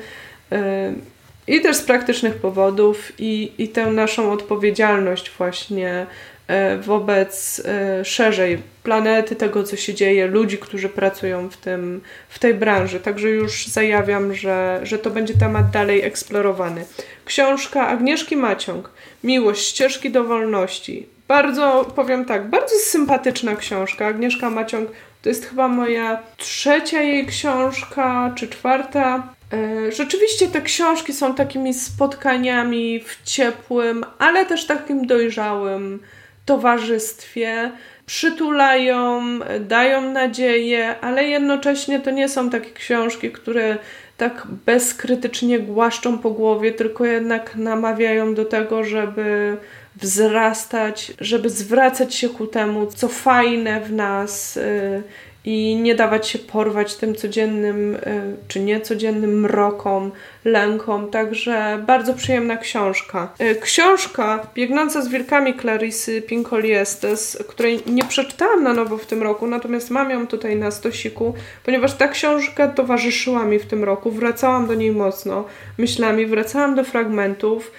i 1.48 1.62
też 1.62 1.76
z 1.76 1.82
praktycznych 1.82 2.36
powodów, 2.36 3.12
i, 3.20 3.52
i 3.58 3.70
tę 3.70 3.86
naszą 3.86 4.32
odpowiedzialność 4.32 5.32
właśnie 5.38 6.06
e, 6.48 6.78
wobec 6.78 7.62
e, 7.66 8.06
szerzej 8.06 8.58
planety, 8.84 9.36
tego 9.36 9.64
co 9.64 9.76
się 9.76 9.94
dzieje, 9.94 10.28
ludzi, 10.28 10.58
którzy 10.58 10.90
pracują 10.90 11.50
w, 11.50 11.58
tym, 11.58 12.02
w 12.30 12.40
tej 12.40 12.54
branży. 12.54 13.00
Także 13.00 13.30
już 13.30 13.68
zajawiam, 13.68 14.34
że, 14.34 14.80
że 14.84 15.00
to 15.00 15.10
będzie 15.10 15.34
temat 15.34 15.72
dalej 15.72 16.02
eksplorowany. 16.02 16.86
Książka 17.32 17.88
Agnieszki 17.88 18.38
Maciąg, 18.38 18.90
Miłość, 19.24 19.68
ścieżki 19.68 20.12
do 20.12 20.24
wolności. 20.24 21.08
Bardzo, 21.28 21.92
powiem 21.96 22.26
tak, 22.26 22.50
bardzo 22.50 22.76
sympatyczna 22.76 23.56
książka. 23.56 24.08
Agnieszka 24.08 24.50
Maciąg 24.50 24.90
to 25.22 25.30
jest 25.30 25.46
chyba 25.46 25.68
moja 25.68 26.20
trzecia 26.38 27.02
jej 27.02 27.26
książka, 27.26 28.32
czy 28.36 28.48
czwarta. 28.48 29.34
E, 29.54 29.92
rzeczywiście 29.92 30.48
te 30.48 30.62
książki 30.62 31.14
są 31.14 31.36
takimi 31.36 31.74
spotkaniami 31.74 33.00
w 33.00 33.24
ciepłym, 33.24 34.06
ale 34.20 34.46
też 34.46 34.66
takim 34.66 35.08
dojrzałym 35.08 36.00
towarzystwie. 36.46 37.72
Przytulają, 38.06 39.22
dają 39.60 40.02
nadzieję, 40.12 40.96
ale 41.02 41.24
jednocześnie 41.28 42.00
to 42.00 42.12
nie 42.12 42.30
są 42.30 42.50
takie 42.50 42.72
książki, 42.72 43.32
które 43.32 43.78
tak 44.22 44.48
bezkrytycznie 44.66 45.60
głaszczą 45.60 46.18
po 46.18 46.32
głowie, 46.32 46.72
tylko 46.72 47.06
jednak 47.06 47.56
namawiają 47.56 48.34
do 48.34 48.46
tego, 48.46 48.84
żeby 48.84 49.58
wzrastać, 49.96 51.14
żeby 51.20 51.50
zwracać 51.50 52.16
się 52.16 52.30
ku 52.30 52.48
temu, 52.48 52.88
co 52.88 53.08
fajne 53.08 53.82
w 53.82 53.92
nas, 53.92 54.58
y, 54.58 55.04
i 55.46 55.76
nie 55.76 55.96
dawać 55.96 56.28
się 56.28 56.40
porwać 56.40 56.96
tym 56.96 57.16
codziennym 57.16 57.96
e, 57.96 58.22
czy 58.48 58.60
niecodziennym 58.60 59.40
mrokom, 59.40 60.12
lękom. 60.46 61.12
Także 61.12 61.84
bardzo 61.88 62.14
przyjemna 62.14 62.58
książka. 62.58 63.34
E, 63.40 63.56
książka 63.56 64.48
Biegnąca 64.56 65.02
z 65.02 65.08
wilkami 65.08 65.54
Clarisy 65.60 66.22
Pinkoliestes, 66.22 67.44
której 67.48 67.80
nie 67.86 68.04
przeczytałam 68.04 68.64
na 68.64 68.74
nowo 68.74 68.98
w 68.98 69.06
tym 69.06 69.24
roku, 69.24 69.48
natomiast 69.48 69.90
mam 69.90 70.10
ją 70.10 70.28
tutaj 70.28 70.56
na 70.56 70.72
stosiku, 70.72 71.34
ponieważ 71.66 71.94
ta 71.94 72.08
książka 72.08 72.68
towarzyszyła 72.68 73.46
mi 73.46 73.60
w 73.60 73.66
tym 73.66 73.84
roku. 73.84 74.12
Wracałam 74.12 74.68
do 74.68 74.74
niej 74.74 74.92
mocno 74.92 75.46
myślami, 75.78 76.26
wracałam 76.26 76.76
do 76.76 76.84
fragmentów. 76.84 77.72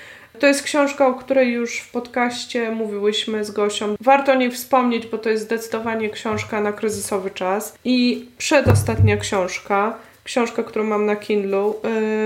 To 0.42 0.46
jest 0.46 0.62
książka, 0.62 1.06
o 1.06 1.14
której 1.14 1.52
już 1.52 1.78
w 1.78 1.90
podcaście 1.90 2.70
mówiłyśmy 2.70 3.44
z 3.44 3.50
Gosią. 3.50 3.96
Warto 4.00 4.32
o 4.32 4.34
niej 4.34 4.50
wspomnieć, 4.50 5.06
bo 5.06 5.18
to 5.18 5.30
jest 5.30 5.44
zdecydowanie 5.44 6.10
książka 6.10 6.60
na 6.60 6.72
kryzysowy 6.72 7.30
czas. 7.30 7.78
I 7.84 8.28
przedostatnia 8.38 9.16
książka, 9.16 9.98
książka, 10.24 10.62
którą 10.62 10.84
mam 10.84 11.06
na 11.06 11.16
Kindle, 11.16 11.72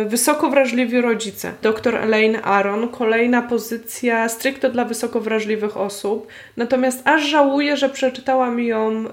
yy, 0.02 0.08
Wysoko 0.08 0.50
wrażliwi 0.50 1.00
rodzice. 1.00 1.52
Dr 1.62 1.94
Elaine 1.96 2.40
Aron, 2.44 2.88
kolejna 2.88 3.42
pozycja 3.42 4.28
stricte 4.28 4.70
dla 4.70 4.84
wysoko 4.84 5.20
wrażliwych 5.20 5.76
osób. 5.76 6.26
Natomiast 6.56 7.02
aż 7.04 7.22
żałuję, 7.22 7.76
że 7.76 7.88
przeczytałam 7.88 8.60
ją, 8.60 9.02
yy, 9.02 9.08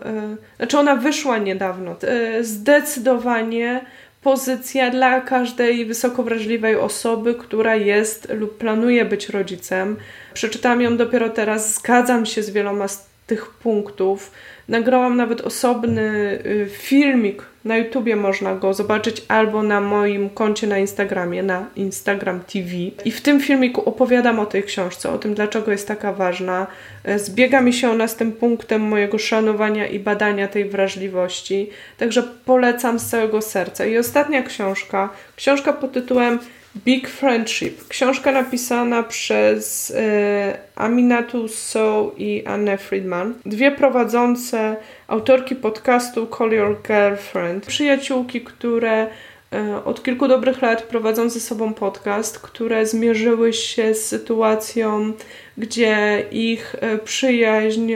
znaczy 0.57 0.79
ona 0.79 0.95
wyszła 0.95 1.37
niedawno. 1.37 1.95
Yy, 2.35 2.43
zdecydowanie 2.43 3.85
pozycja 4.23 4.91
dla 4.91 5.21
każdej 5.21 5.85
wysoko 5.85 6.23
wrażliwej 6.23 6.75
osoby, 6.75 7.35
która 7.35 7.75
jest 7.75 8.29
lub 8.33 8.57
planuje 8.57 9.05
być 9.05 9.29
rodzicem. 9.29 9.97
Przeczytałam 10.33 10.81
ją 10.81 10.97
dopiero 10.97 11.29
teraz, 11.29 11.73
zgadzam 11.73 12.25
się 12.25 12.43
z 12.43 12.49
wieloma 12.49 12.87
z 12.87 13.05
tych 13.27 13.49
punktów. 13.49 14.31
Nagrałam 14.67 15.17
nawet 15.17 15.41
osobny 15.41 16.39
y, 16.45 16.69
filmik 16.71 17.52
na 17.65 17.77
YouTubie 17.77 18.15
można 18.15 18.55
go 18.55 18.73
zobaczyć 18.73 19.25
albo 19.27 19.63
na 19.63 19.81
moim 19.81 20.29
koncie 20.29 20.67
na 20.67 20.77
Instagramie, 20.77 21.43
na 21.43 21.65
Instagram 21.75 22.39
TV. 22.39 22.69
I 23.05 23.11
w 23.11 23.21
tym 23.21 23.39
filmiku 23.39 23.89
opowiadam 23.89 24.39
o 24.39 24.45
tej 24.45 24.63
książce, 24.63 25.09
o 25.09 25.17
tym, 25.17 25.33
dlaczego 25.33 25.71
jest 25.71 25.87
taka 25.87 26.13
ważna. 26.13 26.67
E, 27.03 27.19
zbiega 27.19 27.61
mi 27.61 27.73
się 27.73 27.89
ona 27.89 28.07
z 28.07 28.15
tym 28.15 28.31
punktem 28.31 28.81
mojego 28.81 29.17
szanowania 29.17 29.87
i 29.87 29.99
badania 29.99 30.47
tej 30.47 30.65
wrażliwości. 30.65 31.69
Także 31.97 32.23
polecam 32.45 32.99
z 32.99 33.05
całego 33.05 33.41
serca. 33.41 33.85
I 33.85 33.97
ostatnia 33.97 34.43
książka, 34.43 35.09
książka 35.35 35.73
pod 35.73 35.91
tytułem 35.91 36.39
Big 36.75 37.09
Friendship. 37.09 37.87
Książka 37.87 38.31
napisana 38.31 39.03
przez 39.03 39.91
e, 39.95 40.57
Aminatu 40.75 41.47
So 41.47 42.11
i 42.17 42.43
Anne 42.45 42.77
Friedman. 42.77 43.33
Dwie 43.45 43.71
prowadzące 43.71 44.75
autorki 45.07 45.55
podcastu 45.55 46.27
Call 46.37 46.51
Your 46.51 46.77
Girlfriend. 46.87 47.65
Przyjaciółki, 47.65 48.41
które 48.41 49.07
e, 49.53 49.85
od 49.85 50.03
kilku 50.03 50.27
dobrych 50.27 50.61
lat 50.61 50.83
prowadzą 50.83 51.29
ze 51.29 51.39
sobą 51.39 51.73
podcast, 51.73 52.39
które 52.39 52.85
zmierzyły 52.85 53.53
się 53.53 53.93
z 53.93 54.05
sytuacją, 54.05 55.13
gdzie 55.57 56.25
ich 56.31 56.75
e, 56.81 56.97
przyjaźń 56.97 57.93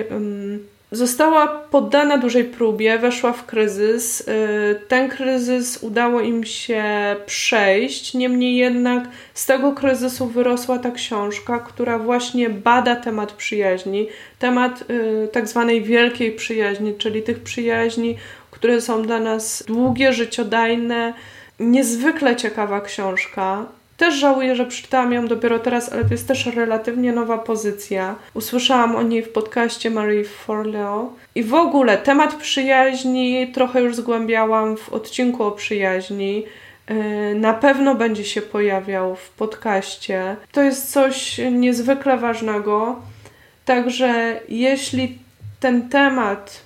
została 0.91 1.47
poddana 1.47 2.17
dużej 2.17 2.43
próbie, 2.43 2.99
weszła 2.99 3.33
w 3.33 3.45
kryzys. 3.45 4.21
Y, 4.21 4.79
ten 4.87 5.09
kryzys 5.09 5.77
udało 5.81 6.21
im 6.21 6.43
się 6.43 6.83
przejść, 7.25 8.13
niemniej 8.13 8.55
jednak 8.55 9.03
z 9.33 9.45
tego 9.45 9.71
kryzysu 9.71 10.27
wyrosła 10.27 10.79
ta 10.79 10.91
książka, 10.91 11.59
która 11.59 11.99
właśnie 11.99 12.49
bada 12.49 12.95
temat 12.95 13.31
przyjaźni, 13.31 14.07
temat 14.39 14.83
y, 14.89 15.27
tak 15.31 15.47
zwanej 15.47 15.81
wielkiej 15.81 16.31
przyjaźni, 16.31 16.95
czyli 16.95 17.23
tych 17.23 17.39
przyjaźni, 17.43 18.17
które 18.51 18.81
są 18.81 19.01
dla 19.01 19.19
nas 19.19 19.63
długie, 19.67 20.13
życiodajne. 20.13 21.13
Niezwykle 21.59 22.35
ciekawa 22.35 22.81
książka. 22.81 23.65
Też 23.97 24.15
żałuję, 24.15 24.55
że 24.55 24.65
przeczytałam 24.65 25.13
ją 25.13 25.27
dopiero 25.27 25.59
teraz, 25.59 25.93
ale 25.93 26.05
to 26.05 26.13
jest 26.13 26.27
też 26.27 26.45
relatywnie 26.45 27.13
nowa 27.13 27.37
pozycja. 27.37 28.15
Usłyszałam 28.33 28.95
o 28.95 29.01
niej 29.01 29.23
w 29.23 29.29
podcaście 29.29 29.89
Marie 29.89 30.25
Forleo. 30.25 31.13
I 31.35 31.43
w 31.43 31.53
ogóle 31.53 31.97
temat 31.97 32.35
przyjaźni 32.35 33.51
trochę 33.53 33.81
już 33.81 33.95
zgłębiałam 33.95 34.77
w 34.77 34.89
odcinku 34.93 35.43
o 35.43 35.51
przyjaźni. 35.51 36.43
Yy, 36.89 37.35
na 37.35 37.53
pewno 37.53 37.95
będzie 37.95 38.25
się 38.25 38.41
pojawiał 38.41 39.15
w 39.15 39.29
podcaście. 39.29 40.35
To 40.51 40.61
jest 40.61 40.91
coś 40.91 41.41
niezwykle 41.51 42.17
ważnego. 42.17 42.95
Także 43.65 44.39
jeśli 44.49 45.17
ten 45.59 45.89
temat, 45.89 46.61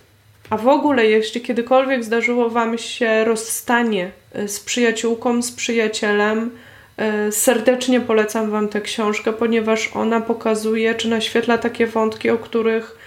a 0.50 0.58
w 0.58 0.68
ogóle 0.68 1.06
jeśli 1.06 1.42
kiedykolwiek 1.42 2.04
zdarzyło 2.04 2.50
Wam 2.50 2.78
się 2.78 3.24
rozstanie 3.24 4.12
yy, 4.36 4.48
z 4.48 4.60
przyjaciółką, 4.60 5.42
z 5.42 5.52
przyjacielem, 5.52 6.52
serdecznie 7.32 8.02
polecam 8.02 8.52
Wam 8.52 8.68
tę 8.68 8.82
książkę, 8.82 9.34
ponieważ 9.34 9.92
ona 9.94 10.22
pokazuje, 10.22 10.96
czy 10.96 11.10
naświetla 11.10 11.58
takie 11.58 11.88
wątki, 11.88 12.30
o 12.30 12.38
których 12.38 12.98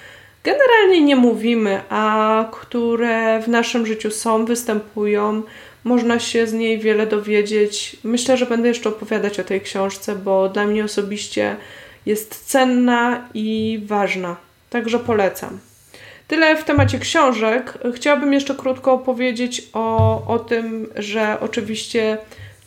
generalnie 0.45 1.01
nie 1.01 1.17
mówimy, 1.17 1.81
a 1.89 2.45
które 2.53 3.41
w 3.43 3.49
naszym 3.49 3.87
życiu 3.87 4.11
są, 4.11 4.45
występują. 4.45 5.43
Można 5.85 6.19
się 6.19 6.47
z 6.47 6.53
niej 6.53 6.79
wiele 6.79 7.07
dowiedzieć. 7.07 7.97
Myślę, 8.05 8.37
że 8.37 8.47
będę 8.47 8.69
jeszcze 8.69 8.89
opowiadać 8.89 9.41
o 9.41 9.45
tej 9.45 9.61
książce, 9.61 10.17
bo 10.17 10.49
dla 10.49 10.67
mnie 10.67 10.85
osobiście 10.85 11.57
jest 12.07 12.45
cenna 12.45 13.29
i 13.35 13.81
ważna. 13.87 14.37
Także 14.71 14.99
polecam. 14.99 15.59
Tyle 16.29 16.57
w 16.57 16.65
temacie 16.65 16.99
książek. 16.99 17.79
Chciałabym 17.95 18.33
jeszcze 18.33 18.55
krótko 18.55 18.93
opowiedzieć 18.93 19.63
o, 19.73 20.23
o 20.27 20.39
tym, 20.39 20.89
że 20.97 21.37
oczywiście 21.41 22.19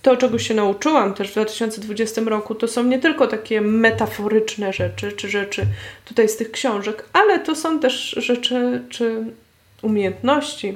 to, 0.07 0.17
czego 0.17 0.39
się 0.39 0.53
nauczyłam 0.53 1.13
też 1.13 1.29
w 1.29 1.31
2020 1.31 2.21
roku, 2.21 2.55
to 2.55 2.67
są 2.67 2.83
nie 2.83 2.99
tylko 2.99 3.27
takie 3.27 3.61
metaforyczne 3.61 4.73
rzeczy, 4.73 5.11
czy 5.11 5.29
rzeczy 5.29 5.65
tutaj 6.05 6.29
z 6.29 6.37
tych 6.37 6.51
książek, 6.51 7.05
ale 7.13 7.39
to 7.39 7.55
są 7.55 7.79
też 7.79 8.15
rzeczy, 8.17 8.81
czy 8.89 9.23
umiejętności 9.81 10.73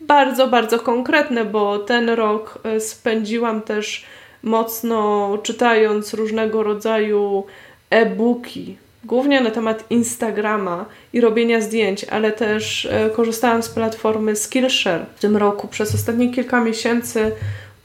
bardzo, 0.00 0.48
bardzo 0.48 0.78
konkretne, 0.78 1.44
bo 1.44 1.78
ten 1.78 2.10
rok 2.10 2.58
e, 2.64 2.80
spędziłam 2.80 3.62
też 3.62 4.04
mocno 4.42 5.38
czytając 5.42 6.14
różnego 6.14 6.62
rodzaju 6.62 7.44
e-booki, 7.90 8.76
głównie 9.04 9.40
na 9.40 9.50
temat 9.50 9.84
Instagrama 9.90 10.84
i 11.12 11.20
robienia 11.20 11.60
zdjęć, 11.60 12.04
ale 12.04 12.32
też 12.32 12.86
e, 12.86 13.10
korzystałam 13.10 13.62
z 13.62 13.68
platformy 13.68 14.36
Skillshare 14.36 15.06
w 15.16 15.20
tym 15.20 15.36
roku. 15.36 15.68
Przez 15.68 15.94
ostatnie 15.94 16.32
kilka 16.32 16.60
miesięcy 16.60 17.32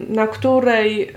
na 0.10 0.28
której 0.28 1.14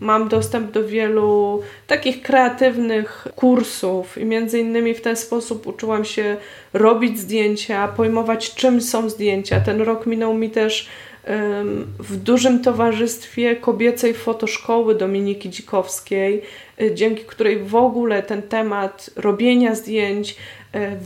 mam 0.00 0.28
dostęp 0.28 0.70
do 0.70 0.88
wielu 0.88 1.62
takich 1.86 2.22
kreatywnych 2.22 3.28
kursów 3.36 4.18
i 4.18 4.24
między 4.24 4.58
innymi 4.58 4.94
w 4.94 5.00
ten 5.00 5.16
sposób 5.16 5.66
uczyłam 5.66 6.04
się 6.04 6.36
robić 6.72 7.18
zdjęcia, 7.18 7.88
pojmować 7.88 8.54
czym 8.54 8.80
są 8.80 9.08
zdjęcia. 9.08 9.60
Ten 9.60 9.80
rok 9.80 10.06
minął 10.06 10.34
mi 10.34 10.50
też 10.50 10.88
w 11.98 12.16
dużym 12.16 12.62
towarzystwie 12.62 13.56
kobiecej 13.56 14.14
fotoszkoły 14.14 14.94
Dominiki 14.94 15.50
Dzikowskiej, 15.50 16.42
y, 16.80 16.94
dzięki 16.94 17.24
której 17.24 17.58
w 17.58 17.74
ogóle 17.74 18.22
ten 18.22 18.42
temat 18.42 19.10
robienia 19.16 19.74
zdjęć, 19.74 20.36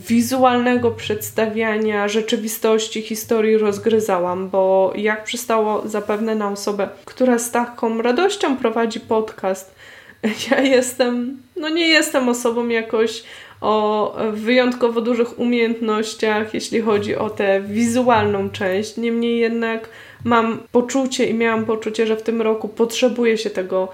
wizualnego 0.09 0.91
przedstawiania 0.91 2.09
rzeczywistości, 2.09 3.03
historii 3.03 3.57
rozgryzałam, 3.57 4.49
bo 4.51 4.93
jak 4.97 5.25
przystało 5.25 5.89
zapewne 5.89 6.35
na 6.35 6.51
osobę, 6.51 6.89
która 7.05 7.39
z 7.39 7.51
taką 7.51 8.03
radością 8.03 8.57
prowadzi 8.57 9.01
podcast, 9.01 9.75
ja 10.51 10.61
jestem, 10.61 11.43
no 11.57 11.69
nie 11.69 11.89
jestem 11.89 12.29
osobą 12.29 12.69
jakoś 12.69 13.23
o 13.61 14.17
wyjątkowo 14.33 15.01
dużych 15.01 15.39
umiejętnościach, 15.39 16.55
jeśli 16.55 16.81
chodzi 16.81 17.17
o 17.17 17.31
tę 17.31 17.61
wizualną 17.61 18.51
część. 18.51 18.97
Niemniej 18.97 19.39
jednak 19.39 19.89
mam 20.25 20.59
poczucie 20.73 21.27
i 21.27 21.35
miałam 21.35 21.65
poczucie, 21.65 22.07
że 22.07 22.17
w 22.17 22.23
tym 22.23 22.43
roku 22.43 22.69
potrzebuję 22.69 23.39
się 23.39 23.51
tego 23.51 23.89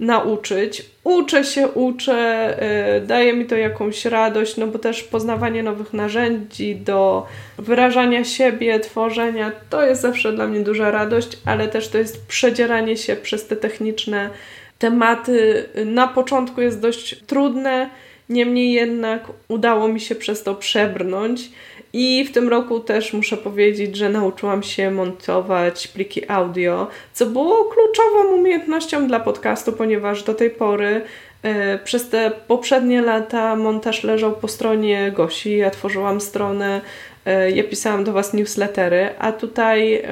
nauczyć. 0.00 0.86
Uczę 1.04 1.44
się, 1.44 1.68
uczę, 1.68 2.56
yy, 3.00 3.06
daje 3.06 3.32
mi 3.32 3.46
to 3.46 3.56
jakąś 3.56 4.04
radość, 4.04 4.56
no 4.56 4.66
bo 4.66 4.78
też 4.78 5.02
poznawanie 5.02 5.62
nowych 5.62 5.92
narzędzi 5.92 6.76
do 6.76 7.26
wyrażania 7.58 8.24
siebie, 8.24 8.80
tworzenia, 8.80 9.52
to 9.70 9.86
jest 9.86 10.02
zawsze 10.02 10.32
dla 10.32 10.46
mnie 10.46 10.60
duża 10.60 10.90
radość, 10.90 11.38
ale 11.44 11.68
też 11.68 11.88
to 11.88 11.98
jest 11.98 12.26
przedzieranie 12.26 12.96
się 12.96 13.16
przez 13.16 13.46
te 13.46 13.56
techniczne 13.56 14.30
tematy. 14.78 15.68
Na 15.84 16.08
początku 16.08 16.60
jest 16.60 16.80
dość 16.80 17.20
trudne, 17.26 17.90
niemniej 18.28 18.72
jednak 18.72 19.24
udało 19.48 19.88
mi 19.88 20.00
się 20.00 20.14
przez 20.14 20.42
to 20.42 20.54
przebrnąć. 20.54 21.50
I 21.96 22.24
w 22.24 22.32
tym 22.32 22.48
roku 22.48 22.80
też 22.80 23.12
muszę 23.12 23.36
powiedzieć, 23.36 23.96
że 23.96 24.08
nauczyłam 24.08 24.62
się 24.62 24.90
montować 24.90 25.88
pliki 25.88 26.30
audio, 26.30 26.86
co 27.12 27.26
było 27.26 27.64
kluczową 27.64 28.34
umiejętnością 28.34 29.06
dla 29.06 29.20
podcastu, 29.20 29.72
ponieważ 29.72 30.22
do 30.22 30.34
tej 30.34 30.50
pory 30.50 31.02
e, 31.42 31.78
przez 31.78 32.08
te 32.08 32.32
poprzednie 32.48 33.02
lata 33.02 33.56
montaż 33.56 34.04
leżał 34.04 34.32
po 34.32 34.48
stronie 34.48 35.12
Gosi. 35.16 35.56
Ja 35.56 35.70
tworzyłam 35.70 36.20
stronę, 36.20 36.80
e, 37.26 37.50
ja 37.50 37.64
pisałam 37.64 38.04
do 38.04 38.12
Was 38.12 38.32
newslettery, 38.32 39.08
a 39.18 39.32
tutaj 39.32 40.02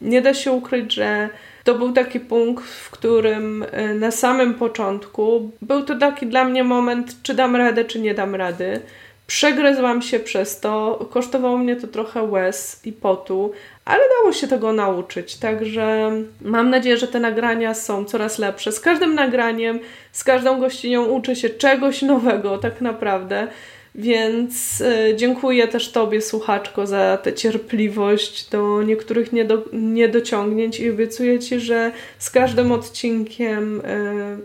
nie 0.00 0.22
da 0.22 0.34
się 0.34 0.52
ukryć, 0.52 0.92
że 0.92 1.28
to 1.64 1.74
był 1.74 1.92
taki 1.92 2.20
punkt, 2.20 2.64
w 2.64 2.90
którym 2.90 3.64
e, 3.72 3.94
na 3.94 4.10
samym 4.10 4.54
początku 4.54 5.50
był 5.62 5.82
to 5.82 5.98
taki 5.98 6.26
dla 6.26 6.44
mnie 6.44 6.64
moment, 6.64 7.16
czy 7.22 7.34
dam 7.34 7.56
radę, 7.56 7.84
czy 7.84 8.00
nie 8.00 8.14
dam 8.14 8.34
rady. 8.34 8.80
Przegryzłam 9.28 10.02
się 10.02 10.20
przez 10.20 10.60
to, 10.60 11.06
kosztowało 11.10 11.58
mnie 11.58 11.76
to 11.76 11.86
trochę 11.86 12.22
łez 12.22 12.80
i 12.84 12.92
potu, 12.92 13.52
ale 13.84 14.00
dało 14.18 14.32
się 14.32 14.48
tego 14.48 14.72
nauczyć, 14.72 15.36
także 15.36 16.12
mam 16.42 16.70
nadzieję, 16.70 16.96
że 16.96 17.08
te 17.08 17.20
nagrania 17.20 17.74
są 17.74 18.04
coraz 18.04 18.38
lepsze. 18.38 18.72
Z 18.72 18.80
każdym 18.80 19.14
nagraniem, 19.14 19.80
z 20.12 20.24
każdą 20.24 20.60
gościnią 20.60 21.04
uczę 21.04 21.36
się 21.36 21.50
czegoś 21.50 22.02
nowego, 22.02 22.58
tak 22.58 22.80
naprawdę. 22.80 23.48
Więc 23.94 24.80
y, 24.80 25.14
dziękuję 25.16 25.68
też 25.68 25.92
Tobie, 25.92 26.22
słuchaczko, 26.22 26.86
za 26.86 27.16
tę 27.16 27.32
cierpliwość 27.32 28.50
do 28.50 28.82
niektórych 28.82 29.32
niedo, 29.32 29.64
niedociągnięć 29.72 30.80
i 30.80 30.90
obiecuję 30.90 31.38
Ci, 31.38 31.60
że 31.60 31.92
z 32.18 32.30
każdym 32.30 32.72
odcinkiem 32.72 33.80
y, 33.80 33.84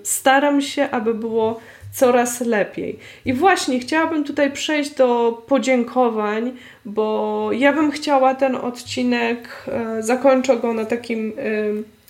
staram 0.04 0.62
się, 0.62 0.90
aby 0.90 1.14
było 1.14 1.60
coraz 1.94 2.42
lepiej. 2.42 3.00
I 3.26 3.34
właśnie 3.34 3.80
chciałabym 3.80 4.24
tutaj 4.24 4.52
przejść 4.52 4.92
do 4.96 5.42
podziękowań, 5.48 6.52
bo 6.86 7.50
ja 7.52 7.74
bym 7.74 7.92
chciała 7.92 8.36
ten 8.36 8.56
odcinek, 8.56 9.66
y, 10.00 10.04
zakończę 10.04 10.58
go 10.58 10.74
na 10.74 10.86
takim 10.86 11.34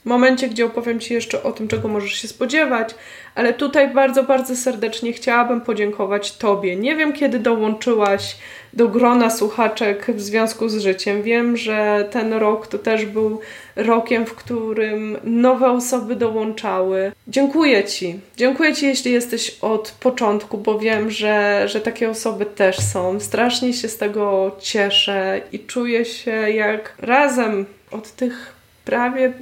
momencie, 0.05 0.49
gdzie 0.49 0.65
opowiem 0.65 0.99
Ci 0.99 1.13
jeszcze 1.13 1.43
o 1.43 1.51
tym, 1.51 1.67
czego 1.67 1.87
możesz 1.87 2.11
się 2.13 2.27
spodziewać, 2.27 2.95
ale 3.35 3.53
tutaj 3.53 3.93
bardzo, 3.93 4.23
bardzo 4.23 4.55
serdecznie 4.55 5.13
chciałabym 5.13 5.61
podziękować 5.61 6.37
Tobie. 6.37 6.75
Nie 6.75 6.95
wiem, 6.95 7.13
kiedy 7.13 7.39
dołączyłaś 7.39 8.37
do 8.73 8.87
grona 8.87 9.29
słuchaczek 9.29 10.05
w 10.15 10.21
związku 10.21 10.69
z 10.69 10.77
życiem. 10.77 11.23
Wiem, 11.23 11.57
że 11.57 12.07
ten 12.11 12.33
rok 12.33 12.67
to 12.67 12.79
też 12.79 13.05
był 13.05 13.39
rokiem, 13.75 14.25
w 14.25 14.35
którym 14.35 15.17
nowe 15.23 15.71
osoby 15.71 16.15
dołączały. 16.15 17.11
Dziękuję 17.27 17.83
Ci. 17.83 18.19
Dziękuję 18.37 18.73
Ci, 18.73 18.85
jeśli 18.85 19.11
jesteś 19.11 19.57
od 19.61 19.91
początku, 19.99 20.57
bo 20.57 20.79
wiem, 20.79 21.11
że, 21.11 21.63
że 21.67 21.81
takie 21.81 22.09
osoby 22.09 22.45
też 22.45 22.77
są. 22.79 23.19
Strasznie 23.19 23.73
się 23.73 23.87
z 23.87 23.97
tego 23.97 24.51
cieszę 24.59 25.41
i 25.51 25.59
czuję 25.59 26.05
się 26.05 26.31
jak 26.31 26.95
razem 26.99 27.65
od 27.91 28.11
tych 28.11 28.53
prawie 28.85 29.33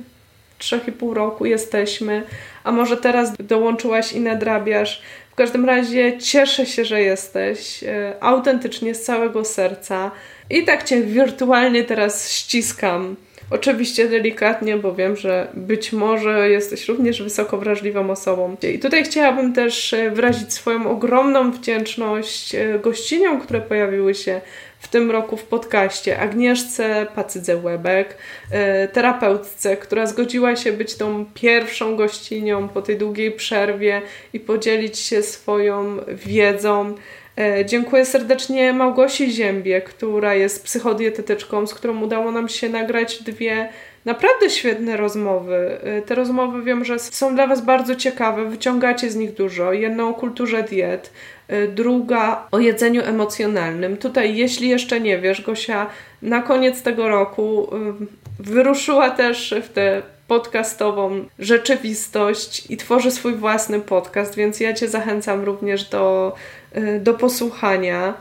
3,5 0.59 1.13
roku 1.13 1.45
jesteśmy, 1.45 2.23
a 2.63 2.71
może 2.71 2.97
teraz 2.97 3.34
dołączyłaś 3.38 4.13
i 4.13 4.19
nadrabiasz. 4.19 5.01
Każdym 5.42 5.66
razie 5.66 6.18
cieszę 6.18 6.66
się, 6.66 6.86
że 6.86 7.02
jesteś 7.02 7.84
e, 7.84 8.14
autentycznie 8.20 8.96
z 8.96 9.02
całego 9.02 9.46
serca 9.46 10.12
i 10.50 10.64
tak 10.64 10.84
Cię 10.84 11.02
wirtualnie 11.02 11.84
teraz 11.84 12.32
ściskam. 12.32 13.16
Oczywiście 13.52 14.10
delikatnie, 14.10 14.78
bo 14.78 14.96
wiem, 14.96 15.16
że 15.16 15.48
być 15.54 15.94
może 15.94 16.50
jesteś 16.50 16.88
również 16.88 17.24
wysoko 17.24 17.58
wrażliwą 17.58 18.10
osobą. 18.10 18.56
I 18.74 18.80
tutaj 18.80 19.04
chciałabym 19.04 19.54
też 19.54 19.94
e, 19.94 20.12
wyrazić 20.12 20.54
swoją 20.54 20.92
ogromną 20.92 21.52
wdzięczność 21.52 22.56
e, 22.56 22.80
gościniom, 22.80 23.42
które 23.42 23.62
pojawiły 23.62 24.16
się 24.16 24.42
w 24.82 24.88
tym 24.88 25.11
roku 25.11 25.38
w 25.38 25.43
podcaście 25.43 26.19
Agnieszce 26.19 27.07
Pacydze-Łebek, 27.15 28.05
e, 28.51 28.88
terapeutce, 28.88 29.77
która 29.77 30.05
zgodziła 30.05 30.55
się 30.55 30.73
być 30.73 30.95
tą 30.95 31.25
pierwszą 31.34 31.95
gościnią 31.95 32.69
po 32.69 32.82
tej 32.82 32.97
długiej 32.97 33.32
przerwie 33.32 34.01
i 34.34 34.39
podzielić 34.39 34.99
się 34.99 35.23
swoją 35.23 35.97
wiedzą. 36.07 36.95
E, 37.38 37.65
dziękuję 37.65 38.05
serdecznie 38.05 38.73
Małgosi 38.73 39.32
Ziębie, 39.32 39.82
która 39.82 40.36
jest 40.36 40.63
psychodietetyczką, 40.63 41.67
z 41.67 41.73
którą 41.73 42.01
udało 42.01 42.32
nam 42.32 42.49
się 42.49 42.69
nagrać 42.69 43.23
dwie 43.23 43.69
naprawdę 44.06 44.49
świetne 44.49 44.97
rozmowy. 44.97 45.78
E, 45.84 46.02
te 46.02 46.16
rozmowy 46.16 46.64
wiem, 46.64 46.86
że 46.86 46.99
są 46.99 47.36
dla 47.36 47.47
Was 47.47 47.62
bardzo 47.62 47.95
ciekawe, 47.95 48.45
wyciągacie 48.45 49.10
z 49.10 49.16
nich 49.16 49.34
dużo. 49.34 49.74
Jedną 49.74 50.10
o 50.10 50.14
kulturze 50.14 50.64
diet, 50.64 51.12
Y, 51.52 51.68
druga 51.68 52.47
o 52.52 52.60
jedzeniu 52.60 53.02
emocjonalnym. 53.02 53.97
Tutaj, 53.97 54.36
jeśli 54.36 54.70
jeszcze 54.70 54.99
nie 54.99 55.20
wiesz, 55.20 55.41
Gosia 55.41 55.88
na 56.22 56.41
koniec 56.41 56.82
tego 56.82 57.10
roku 57.10 57.76
y, 57.76 58.08
wyruszyła 58.39 59.10
też 59.10 59.56
w 59.64 59.70
tę 59.70 60.02
podcastową 60.28 61.26
rzeczywistość 61.39 62.72
i 62.72 62.78
tworzy 62.78 63.12
swój 63.12 63.36
własny 63.36 63.80
podcast, 63.80 64.36
więc 64.36 64.60
ja 64.60 64.74
Cię 64.74 64.88
zachęcam 64.88 65.43
również 65.43 65.89
do, 65.89 66.34
y, 66.78 66.99
do 66.99 67.14
posłuchania. 67.14 68.14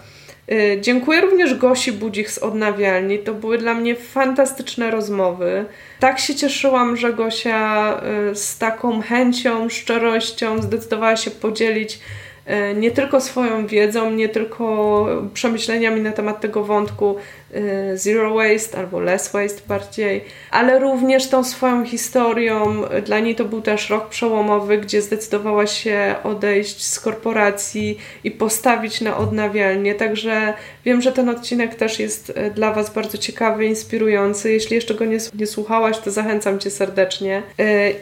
Dziękuję 0.80 1.20
również 1.20 1.55
Gosi 1.55 1.92
Budzik 1.92 2.30
z 2.30 2.38
Odnawialni. 2.38 3.18
To 3.18 3.34
były 3.34 3.59
dla 3.59 3.74
mnie 3.74 3.96
fantastyczne 3.96 4.90
rozmowy. 4.90 5.64
Tak 6.01 6.18
się 6.18 6.34
cieszyłam, 6.34 6.96
że 6.96 7.12
Gosia 7.12 8.01
z 8.34 8.59
taką 8.59 9.03
chęcią, 9.03 9.68
szczerością 9.68 10.62
zdecydowała 10.62 11.16
się 11.16 11.30
podzielić 11.30 12.01
E, 12.51 12.74
nie 12.74 12.90
tylko 12.90 13.20
swoją 13.20 13.66
wiedzą, 13.66 14.11
nie 14.11 14.28
tylko 14.28 15.07
przemyśleniami 15.34 16.01
na 16.01 16.12
temat 16.12 16.40
tego 16.40 16.64
wątku 16.64 17.16
zero 17.94 18.34
waste 18.34 18.78
albo 18.78 19.01
less 19.01 19.32
waste 19.32 19.61
bardziej, 19.68 20.24
ale 20.51 20.78
również 20.78 21.28
tą 21.28 21.44
swoją 21.44 21.84
historią. 21.84 22.82
Dla 23.05 23.18
niej 23.18 23.34
to 23.34 23.44
był 23.44 23.62
też 23.62 23.90
rok 23.90 24.09
przełomowy, 24.09 24.78
gdzie 24.78 25.03
zdecydowała 25.03 25.66
się 25.66 26.14
odejść 26.24 26.86
z 26.86 27.01
korporacji 27.01 27.98
i 28.24 28.30
postawić 28.30 29.01
na 29.01 29.16
odnawialnie. 29.16 29.94
Także 29.94 30.55
wiem, 30.84 31.03
że 31.03 31.12
ten 31.12 31.28
odcinek 31.28 31.74
też 31.74 31.98
jest 31.98 32.32
e, 32.34 32.51
dla 32.51 32.72
Was 32.72 32.92
bardzo 32.92 33.18
ciekawy, 33.18 33.64
inspirujący. 33.66 34.53
Jeśli 34.53 34.74
jeszcze 34.74 34.94
go 34.94 35.05
nie, 35.05 35.18
nie 35.34 35.46
słuchałaś, 35.46 35.98
to 35.98 36.11
zachęcam 36.11 36.59
Cię 36.59 36.70
serdecznie. 36.70 37.42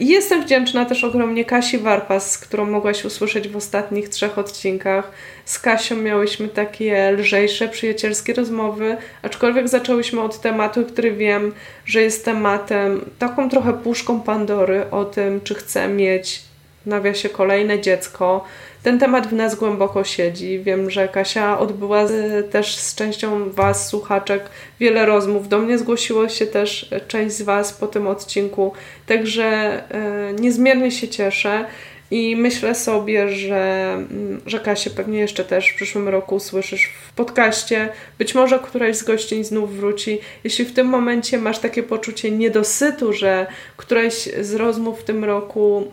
I 0.01 0.09
jestem 0.09 0.42
wdzięczna 0.42 0.84
też 0.84 1.05
ogromnie 1.05 1.44
Kasi 1.44 1.78
Warpas, 1.78 2.38
którą 2.38 2.70
mogłaś 2.70 3.05
usłyszeć 3.05 3.49
w 3.49 3.57
ostatnich 3.57 4.09
trzech 4.09 4.38
odcinkach. 4.38 5.12
Z 5.44 5.59
Kasią 5.59 5.96
miałyśmy 5.96 6.49
takie 6.49 7.12
lżejsze, 7.12 7.68
przyjacielskie 7.68 8.34
rozmowy, 8.34 8.96
aczkolwiek 9.22 9.38
zaczęłyśmy 9.64 10.20
od 10.20 10.41
tematu, 10.41 10.84
który 10.84 11.12
wiem, 11.12 11.53
że 11.86 12.03
jest 12.03 12.24
tematem 12.24 13.05
taką 13.18 13.51
trochę 13.51 13.72
puszką 13.72 14.20
Pandory 14.20 14.91
o 14.91 15.05
tym, 15.05 15.41
czy 15.41 15.55
chcę 15.55 15.89
mieć 15.89 16.49
nawiasie 16.89 17.28
kolejne 17.28 17.80
dziecko. 17.80 18.45
Ten 18.82 18.99
temat 18.99 19.26
w 19.26 19.32
nas 19.32 19.55
głęboko 19.55 20.05
siedzi. 20.05 20.61
Wiem, 20.61 20.91
że 20.91 21.09
Kasia 21.09 21.59
odbyła 21.59 22.07
z, 22.07 22.51
też 22.51 22.76
z 22.76 22.95
częścią 22.95 23.51
Was, 23.51 23.89
słuchaczek, 23.89 24.43
wiele 24.80 25.07
rozmów. 25.07 25.49
Do 25.49 25.59
mnie 25.59 25.78
zgłosiło 25.78 26.28
się 26.28 26.47
też 26.47 26.91
część 27.09 27.36
z 27.36 27.43
Was 27.43 27.72
po 27.72 27.86
tym 27.86 28.07
odcinku, 28.07 28.72
także 29.07 29.45
e, 29.91 30.32
niezmiernie 30.32 30.91
się 30.91 31.09
cieszę. 31.09 31.64
I 32.11 32.36
myślę 32.36 32.74
sobie, 32.74 33.28
że, 33.28 33.92
mm, 33.92 34.40
że 34.46 34.61
Kasię 34.61 34.90
pewnie 34.90 35.18
jeszcze 35.18 35.44
też 35.44 35.68
w 35.68 35.76
przyszłym 35.76 36.09
roku 36.09 36.34
usłyszysz 36.34 36.90
w 37.09 37.12
podcaście. 37.12 37.88
Być 38.18 38.34
może 38.34 38.59
któraś 38.59 38.96
z 38.96 39.02
gościń 39.02 39.44
znów 39.44 39.76
wróci. 39.76 40.20
Jeśli 40.44 40.64
w 40.64 40.72
tym 40.72 40.86
momencie 40.86 41.38
masz 41.38 41.59
takie 41.59 41.82
poczucie 41.82 42.30
niedosytu, 42.30 43.12
że 43.12 43.46
któraś 43.76 44.14
z 44.40 44.54
rozmów 44.54 45.00
w 45.00 45.04
tym 45.04 45.24
roku 45.24 45.92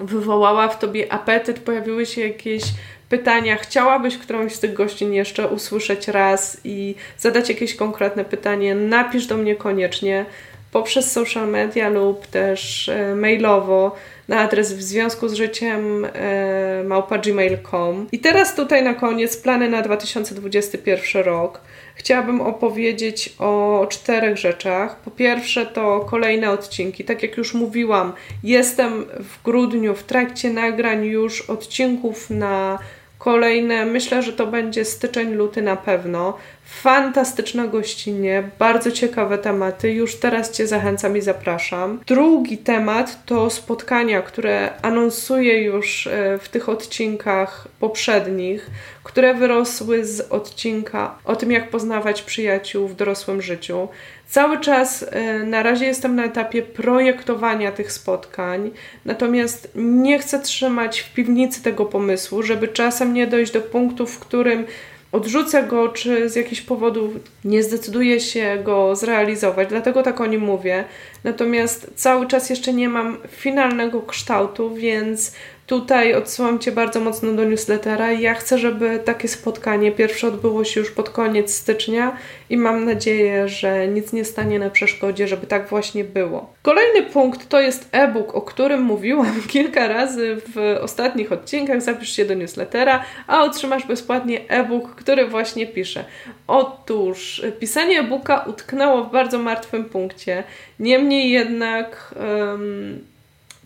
wywołała 0.00 0.68
w 0.68 0.78
tobie 0.78 1.12
apetyt, 1.12 1.58
pojawiły 1.58 2.06
się 2.06 2.20
jakieś 2.20 2.62
pytania, 3.08 3.56
chciałabyś 3.56 4.18
którąś 4.18 4.54
z 4.54 4.60
tych 4.60 4.72
gościń 4.72 5.14
jeszcze 5.14 5.48
usłyszeć 5.48 6.08
raz 6.08 6.60
i 6.64 6.94
zadać 7.18 7.48
jakieś 7.48 7.74
konkretne 7.74 8.24
pytanie, 8.24 8.74
napisz 8.74 9.26
do 9.26 9.36
mnie 9.36 9.56
koniecznie 9.56 10.26
poprzez 10.72 11.12
social 11.12 11.48
media 11.48 11.88
lub 11.88 12.26
też 12.26 12.88
e, 12.88 13.14
mailowo 13.14 13.96
na 14.30 14.40
adres 14.40 14.72
w 14.72 14.82
związku 14.82 15.28
z 15.28 15.34
życiem 15.34 16.04
e, 16.04 16.84
małpa.gmail.com. 16.84 18.06
I 18.12 18.18
teraz 18.18 18.54
tutaj 18.54 18.82
na 18.82 18.94
koniec 18.94 19.36
plany 19.36 19.68
na 19.68 19.82
2021 19.82 21.24
rok. 21.24 21.60
Chciałabym 21.94 22.40
opowiedzieć 22.40 23.34
o 23.38 23.86
czterech 23.90 24.36
rzeczach. 24.36 24.96
Po 24.96 25.10
pierwsze, 25.10 25.66
to 25.66 26.00
kolejne 26.00 26.50
odcinki. 26.50 27.04
Tak 27.04 27.22
jak 27.22 27.36
już 27.36 27.54
mówiłam, 27.54 28.12
jestem 28.42 29.04
w 29.04 29.42
grudniu 29.44 29.94
w 29.94 30.02
trakcie 30.02 30.50
nagrań 30.50 31.04
już 31.04 31.40
odcinków 31.40 32.30
na 32.30 32.78
kolejne. 33.20 33.86
Myślę, 33.86 34.22
że 34.22 34.32
to 34.32 34.46
będzie 34.46 34.84
styczeń, 34.84 35.34
luty 35.34 35.62
na 35.62 35.76
pewno. 35.76 36.38
Fantastyczne 36.64 37.68
gościnie, 37.68 38.42
bardzo 38.58 38.90
ciekawe 38.90 39.38
tematy. 39.38 39.92
Już 39.92 40.16
teraz 40.16 40.50
Cię 40.50 40.66
zachęcam 40.66 41.16
i 41.16 41.20
zapraszam. 41.20 42.00
Drugi 42.06 42.58
temat 42.58 43.26
to 43.26 43.50
spotkania, 43.50 44.22
które 44.22 44.70
anonsuję 44.82 45.62
już 45.62 46.06
e, 46.06 46.38
w 46.38 46.48
tych 46.48 46.68
odcinkach 46.68 47.68
poprzednich, 47.80 48.70
które 49.04 49.34
wyrosły 49.34 50.04
z 50.04 50.20
odcinka 50.20 51.18
o 51.24 51.36
tym, 51.36 51.52
jak 51.52 51.70
poznawać 51.70 52.22
przyjaciół 52.22 52.88
w 52.88 52.94
dorosłym 52.94 53.42
życiu. 53.42 53.88
Cały 54.30 54.60
czas 54.60 55.04
e, 55.10 55.38
na 55.38 55.62
razie 55.62 55.86
jestem 55.86 56.16
na 56.16 56.24
etapie 56.24 56.62
projektowania 56.62 57.72
tych 57.72 57.92
spotkań, 57.92 58.70
natomiast 59.04 59.68
nie 59.74 60.18
chcę 60.18 60.40
trzymać 60.40 61.00
w 61.00 61.14
piwnicy 61.14 61.62
tego 61.62 61.86
pomysłu, 61.86 62.42
żeby 62.42 62.68
czasem 62.68 63.14
nie 63.14 63.26
dojść 63.26 63.52
do 63.52 63.60
punktu, 63.60 64.06
w 64.06 64.18
którym 64.18 64.64
odrzucę 65.12 65.62
go, 65.62 65.88
czy 65.88 66.28
z 66.28 66.36
jakichś 66.36 66.60
powodów 66.60 67.12
nie 67.44 67.62
zdecyduję 67.62 68.20
się 68.20 68.58
go 68.64 68.96
zrealizować, 68.96 69.68
dlatego 69.68 70.02
tak 70.02 70.20
o 70.20 70.26
nim 70.26 70.40
mówię. 70.40 70.84
Natomiast 71.24 71.90
cały 71.94 72.26
czas 72.26 72.50
jeszcze 72.50 72.72
nie 72.72 72.88
mam 72.88 73.18
finalnego 73.28 74.02
kształtu, 74.02 74.74
więc 74.74 75.32
Tutaj 75.70 76.14
odsyłam 76.14 76.58
Cię 76.58 76.72
bardzo 76.72 77.00
mocno 77.00 77.32
do 77.32 77.44
newslettera 77.44 78.12
ja 78.12 78.34
chcę, 78.34 78.58
żeby 78.58 78.98
takie 79.04 79.28
spotkanie 79.28 79.92
pierwsze 79.92 80.28
odbyło 80.28 80.64
się 80.64 80.80
już 80.80 80.90
pod 80.90 81.10
koniec 81.10 81.54
stycznia 81.54 82.16
i 82.50 82.56
mam 82.56 82.84
nadzieję, 82.84 83.48
że 83.48 83.88
nic 83.88 84.12
nie 84.12 84.24
stanie 84.24 84.58
na 84.58 84.70
przeszkodzie, 84.70 85.28
żeby 85.28 85.46
tak 85.46 85.68
właśnie 85.68 86.04
było. 86.04 86.52
Kolejny 86.62 87.02
punkt 87.02 87.48
to 87.48 87.60
jest 87.60 87.88
e-book, 87.92 88.34
o 88.34 88.42
którym 88.42 88.82
mówiłam 88.82 89.42
kilka 89.48 89.88
razy 89.88 90.36
w 90.54 90.76
ostatnich 90.80 91.32
odcinkach. 91.32 91.82
Zapisz 91.82 92.16
się 92.16 92.24
do 92.24 92.34
newslettera, 92.34 93.04
a 93.26 93.42
otrzymasz 93.42 93.86
bezpłatnie 93.86 94.48
e-book, 94.48 94.94
który 94.94 95.26
właśnie 95.26 95.66
piszę. 95.66 96.04
Otóż 96.46 97.42
pisanie 97.60 98.00
e-booka 98.00 98.44
utknęło 98.48 99.04
w 99.04 99.12
bardzo 99.12 99.38
martwym 99.38 99.84
punkcie. 99.84 100.44
Niemniej 100.78 101.30
jednak... 101.30 102.14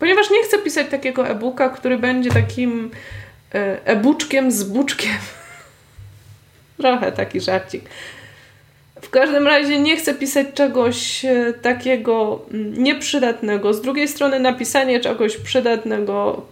Ponieważ 0.04 0.30
nie 0.30 0.42
chcę 0.44 0.58
pisać 0.58 0.86
takiego 0.90 1.28
e-booka, 1.28 1.68
który 1.68 1.98
będzie 1.98 2.30
takim 2.30 2.90
e, 3.54 3.86
e-buczkiem 3.86 4.52
z 4.52 4.62
buczkiem. 4.62 5.16
Trochę 6.82 7.12
taki 7.12 7.40
żarcik. 7.40 7.84
W 9.04 9.10
każdym 9.10 9.46
razie 9.46 9.78
nie 9.78 9.96
chcę 9.96 10.14
pisać 10.14 10.46
czegoś 10.54 11.24
e, 11.24 11.52
takiego 11.62 12.40
mm, 12.50 12.82
nieprzydatnego. 12.82 13.74
Z 13.74 13.82
drugiej 13.82 14.08
strony 14.08 14.40
napisanie 14.40 15.00
czegoś 15.00 15.36
przydatnego, 15.36 16.42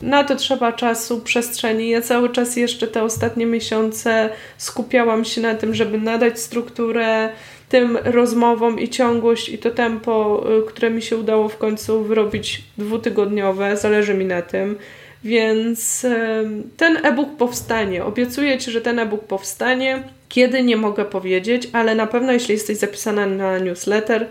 na 0.00 0.24
to 0.24 0.36
trzeba 0.36 0.72
czasu, 0.72 1.20
przestrzeni. 1.20 1.88
Ja 1.88 2.00
cały 2.00 2.30
czas 2.30 2.56
jeszcze 2.56 2.88
te 2.88 3.02
ostatnie 3.02 3.46
miesiące 3.46 4.30
skupiałam 4.56 5.24
się 5.24 5.40
na 5.40 5.54
tym, 5.54 5.74
żeby 5.74 5.98
nadać 5.98 6.40
strukturę, 6.40 7.28
tym 7.68 7.98
rozmowom 8.04 8.80
i 8.80 8.88
ciągłość 8.88 9.48
i 9.48 9.58
to 9.58 9.70
tempo, 9.70 10.44
y, 10.58 10.68
które 10.68 10.90
mi 10.90 11.02
się 11.02 11.16
udało 11.16 11.48
w 11.48 11.58
końcu 11.58 12.02
wyrobić 12.02 12.62
dwutygodniowe, 12.78 13.76
zależy 13.76 14.14
mi 14.14 14.24
na 14.24 14.42
tym. 14.42 14.76
Więc 15.24 16.06
ten 16.76 17.06
e-book 17.06 17.36
powstanie. 17.36 18.04
Obiecuję 18.04 18.58
Ci, 18.58 18.70
że 18.70 18.80
ten 18.80 18.98
e-book 18.98 19.24
powstanie. 19.24 20.02
Kiedy 20.32 20.62
nie 20.62 20.76
mogę 20.76 21.04
powiedzieć, 21.04 21.68
ale 21.72 21.94
na 21.94 22.06
pewno 22.06 22.32
jeśli 22.32 22.54
jesteś 22.54 22.76
zapisana 22.76 23.26
na 23.26 23.58
newsletter, 23.58 24.26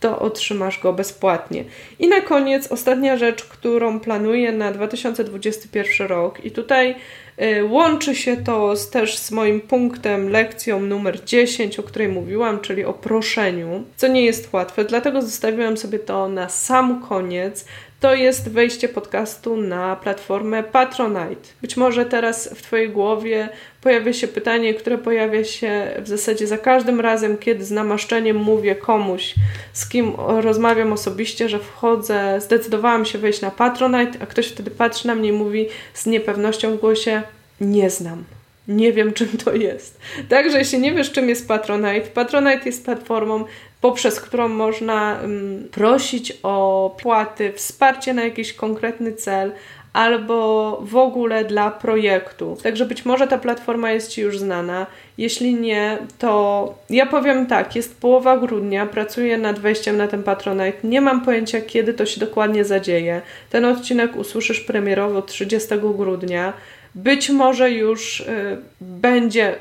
to 0.00 0.18
otrzymasz 0.18 0.80
go 0.80 0.92
bezpłatnie. 0.92 1.64
I 1.98 2.08
na 2.08 2.20
koniec 2.20 2.72
ostatnia 2.72 3.16
rzecz, 3.16 3.44
którą 3.44 4.00
planuję 4.00 4.52
na 4.52 4.72
2021 4.72 6.06
rok. 6.06 6.44
I 6.44 6.50
tutaj 6.50 6.94
y, 7.42 7.64
łączy 7.64 8.14
się 8.14 8.36
to 8.36 8.76
z, 8.76 8.90
też 8.90 9.18
z 9.18 9.30
moim 9.30 9.60
punktem, 9.60 10.28
lekcją 10.28 10.80
numer 10.80 11.24
10, 11.24 11.78
o 11.78 11.82
której 11.82 12.08
mówiłam, 12.08 12.60
czyli 12.60 12.84
o 12.84 12.92
proszeniu, 12.92 13.84
co 13.96 14.08
nie 14.08 14.24
jest 14.24 14.52
łatwe, 14.52 14.84
dlatego 14.84 15.22
zostawiłam 15.22 15.76
sobie 15.76 15.98
to 15.98 16.28
na 16.28 16.48
sam 16.48 17.02
koniec, 17.08 17.64
to 18.00 18.14
jest 18.14 18.48
wejście 18.48 18.88
podcastu 18.88 19.56
na 19.56 19.96
platformę 19.96 20.62
Patronite. 20.62 21.48
Być 21.62 21.76
może 21.76 22.04
teraz 22.04 22.48
w 22.54 22.62
Twojej 22.62 22.90
głowie 22.90 23.48
pojawia 23.80 24.12
się 24.12 24.28
pytanie, 24.28 24.74
które 24.74 24.98
pojawia 24.98 25.44
się 25.44 25.94
w 25.98 26.08
zasadzie 26.08 26.46
za 26.46 26.58
każdym 26.58 27.00
razem, 27.00 27.38
kiedy 27.38 27.64
z 27.64 27.70
namaszczeniem 27.70 28.36
mówię 28.36 28.74
komuś, 28.74 29.34
z 29.72 29.88
kim 29.88 30.12
rozmawiam 30.18 30.92
osobiście, 30.92 31.48
że 31.48 31.58
wchodzę, 31.58 32.40
zdecydowałam 32.40 33.04
się 33.04 33.18
wejść 33.18 33.40
na 33.40 33.50
Patronite, 33.50 34.18
a 34.22 34.26
ktoś 34.26 34.46
wtedy 34.46 34.70
patrzy 34.70 35.06
na 35.06 35.14
mnie 35.14 35.28
i 35.28 35.32
mówi 35.32 35.68
z 35.94 36.06
niepewnością 36.06 36.76
w 36.76 36.80
głosie: 36.80 37.22
Nie 37.60 37.90
znam. 37.90 38.24
Nie 38.68 38.92
wiem, 38.92 39.12
czym 39.12 39.28
to 39.44 39.52
jest. 39.52 40.00
Także, 40.28 40.58
jeśli 40.58 40.78
nie 40.78 40.94
wiesz, 40.94 41.12
czym 41.12 41.28
jest 41.28 41.48
Patronite, 41.48 42.08
Patronite 42.14 42.66
jest 42.66 42.84
platformą, 42.84 43.44
poprzez 43.80 44.20
którą 44.20 44.48
można 44.48 45.18
um, 45.22 45.68
prosić 45.70 46.32
o 46.42 46.96
płaty, 47.02 47.52
wsparcie 47.52 48.14
na 48.14 48.24
jakiś 48.24 48.52
konkretny 48.52 49.12
cel, 49.12 49.52
albo 49.96 50.78
w 50.82 50.96
ogóle 50.96 51.44
dla 51.44 51.70
projektu. 51.70 52.56
Także 52.62 52.86
być 52.86 53.04
może 53.04 53.26
ta 53.26 53.38
platforma 53.38 53.90
jest 53.90 54.10
Ci 54.10 54.20
już 54.20 54.38
znana. 54.38 54.86
Jeśli 55.18 55.54
nie, 55.54 55.98
to 56.18 56.74
ja 56.90 57.06
powiem 57.06 57.46
tak, 57.46 57.76
jest 57.76 58.00
połowa 58.00 58.38
grudnia, 58.38 58.86
pracuję 58.86 59.38
nad 59.38 59.58
wejściem 59.58 59.96
na 59.96 60.08
ten 60.08 60.22
Patronite. 60.22 60.78
Nie 60.84 61.00
mam 61.00 61.24
pojęcia, 61.24 61.60
kiedy 61.60 61.94
to 61.94 62.06
się 62.06 62.20
dokładnie 62.20 62.64
zadzieje. 62.64 63.22
Ten 63.50 63.64
odcinek 63.64 64.16
usłyszysz 64.16 64.60
premierowo 64.60 65.22
30 65.22 65.68
grudnia. 65.96 66.52
Być 66.96 67.30
może 67.30 67.70
już 67.70 68.20
y, 68.20 68.58
będzie 68.80 69.54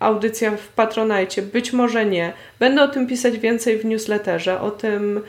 audycja 0.00 0.50
w 0.50 0.68
Patronite, 0.68 1.42
być 1.42 1.72
może 1.72 2.06
nie. 2.06 2.32
Będę 2.58 2.82
o 2.82 2.88
tym 2.88 3.06
pisać 3.06 3.38
więcej 3.38 3.78
w 3.78 3.84
newsletterze, 3.84 4.60
o 4.60 4.70
tym, 4.70 5.20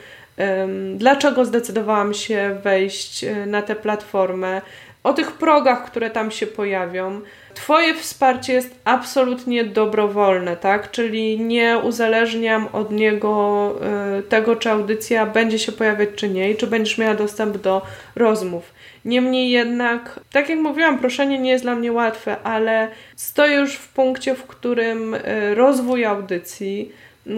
dlaczego 0.96 1.44
zdecydowałam 1.44 2.14
się 2.14 2.58
wejść 2.62 3.24
y, 3.24 3.46
na 3.46 3.62
tę 3.62 3.76
platformę, 3.76 4.62
o 5.04 5.12
tych 5.12 5.32
progach, 5.32 5.84
które 5.84 6.10
tam 6.10 6.30
się 6.30 6.46
pojawią. 6.46 7.20
Twoje 7.54 7.94
wsparcie 7.94 8.52
jest 8.52 8.74
absolutnie 8.84 9.64
dobrowolne, 9.64 10.56
tak? 10.56 10.90
Czyli 10.90 11.40
nie 11.40 11.78
uzależniam 11.78 12.68
od 12.72 12.92
niego 12.92 13.74
y, 14.18 14.22
tego, 14.22 14.56
czy 14.56 14.70
audycja 14.70 15.26
będzie 15.26 15.58
się 15.58 15.72
pojawiać, 15.72 16.08
czy 16.16 16.28
nie, 16.28 16.50
i 16.50 16.56
czy 16.56 16.66
będziesz 16.66 16.98
miała 16.98 17.14
dostęp 17.14 17.58
do 17.58 17.82
rozmów. 18.16 18.73
Niemniej 19.04 19.50
jednak, 19.50 20.20
tak 20.32 20.48
jak 20.48 20.58
mówiłam, 20.58 20.98
proszenie 20.98 21.38
nie 21.38 21.50
jest 21.50 21.64
dla 21.64 21.74
mnie 21.74 21.92
łatwe, 21.92 22.36
ale 22.42 22.88
stoję 23.16 23.56
już 23.56 23.74
w 23.74 23.88
punkcie, 23.88 24.34
w 24.34 24.46
którym 24.46 25.14
y, 25.14 25.54
rozwój 25.54 26.04
audycji 26.04 26.92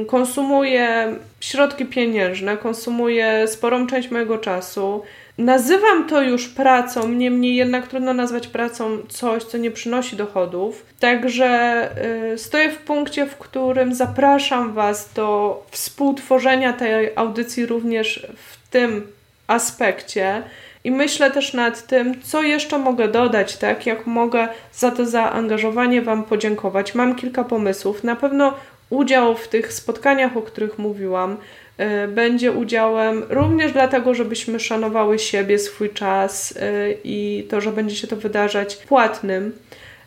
konsumuje 0.06 1.14
środki 1.40 1.84
pieniężne, 1.84 2.56
konsumuje 2.56 3.48
sporą 3.48 3.86
część 3.86 4.10
mojego 4.10 4.38
czasu. 4.38 5.02
Nazywam 5.38 6.08
to 6.08 6.22
już 6.22 6.48
pracą, 6.48 7.08
niemniej 7.08 7.56
jednak 7.56 7.88
trudno 7.88 8.14
nazwać 8.14 8.46
pracą 8.46 8.98
coś, 9.08 9.44
co 9.44 9.58
nie 9.58 9.70
przynosi 9.70 10.16
dochodów. 10.16 10.86
Także 11.00 11.90
y, 12.34 12.38
stoję 12.38 12.70
w 12.70 12.78
punkcie, 12.78 13.26
w 13.26 13.36
którym 13.36 13.94
zapraszam 13.94 14.72
Was 14.72 15.12
do 15.14 15.62
współtworzenia 15.70 16.72
tej 16.72 17.10
audycji 17.16 17.66
również 17.66 18.26
w 18.36 18.70
tym 18.70 19.06
aspekcie. 19.46 20.42
I 20.86 20.90
myślę 20.90 21.30
też 21.30 21.52
nad 21.52 21.86
tym, 21.86 22.22
co 22.22 22.42
jeszcze 22.42 22.78
mogę 22.78 23.08
dodać, 23.08 23.56
tak? 23.56 23.86
Jak 23.86 24.06
mogę 24.06 24.48
za 24.72 24.90
to 24.90 25.06
zaangażowanie 25.06 26.02
Wam 26.02 26.24
podziękować. 26.24 26.94
Mam 26.94 27.14
kilka 27.14 27.44
pomysłów. 27.44 28.04
Na 28.04 28.16
pewno 28.16 28.54
udział 28.90 29.34
w 29.36 29.48
tych 29.48 29.72
spotkaniach, 29.72 30.36
o 30.36 30.42
których 30.42 30.78
mówiłam, 30.78 31.36
y, 31.80 32.08
będzie 32.08 32.52
udziałem 32.52 33.24
również 33.28 33.72
dlatego, 33.72 34.14
żebyśmy 34.14 34.60
szanowały 34.60 35.18
siebie, 35.18 35.58
swój 35.58 35.90
czas 35.90 36.50
y, 36.52 36.56
i 37.04 37.46
to, 37.50 37.60
że 37.60 37.72
będzie 37.72 37.96
się 37.96 38.06
to 38.06 38.16
wydarzać 38.16 38.76
płatnym. 38.76 39.52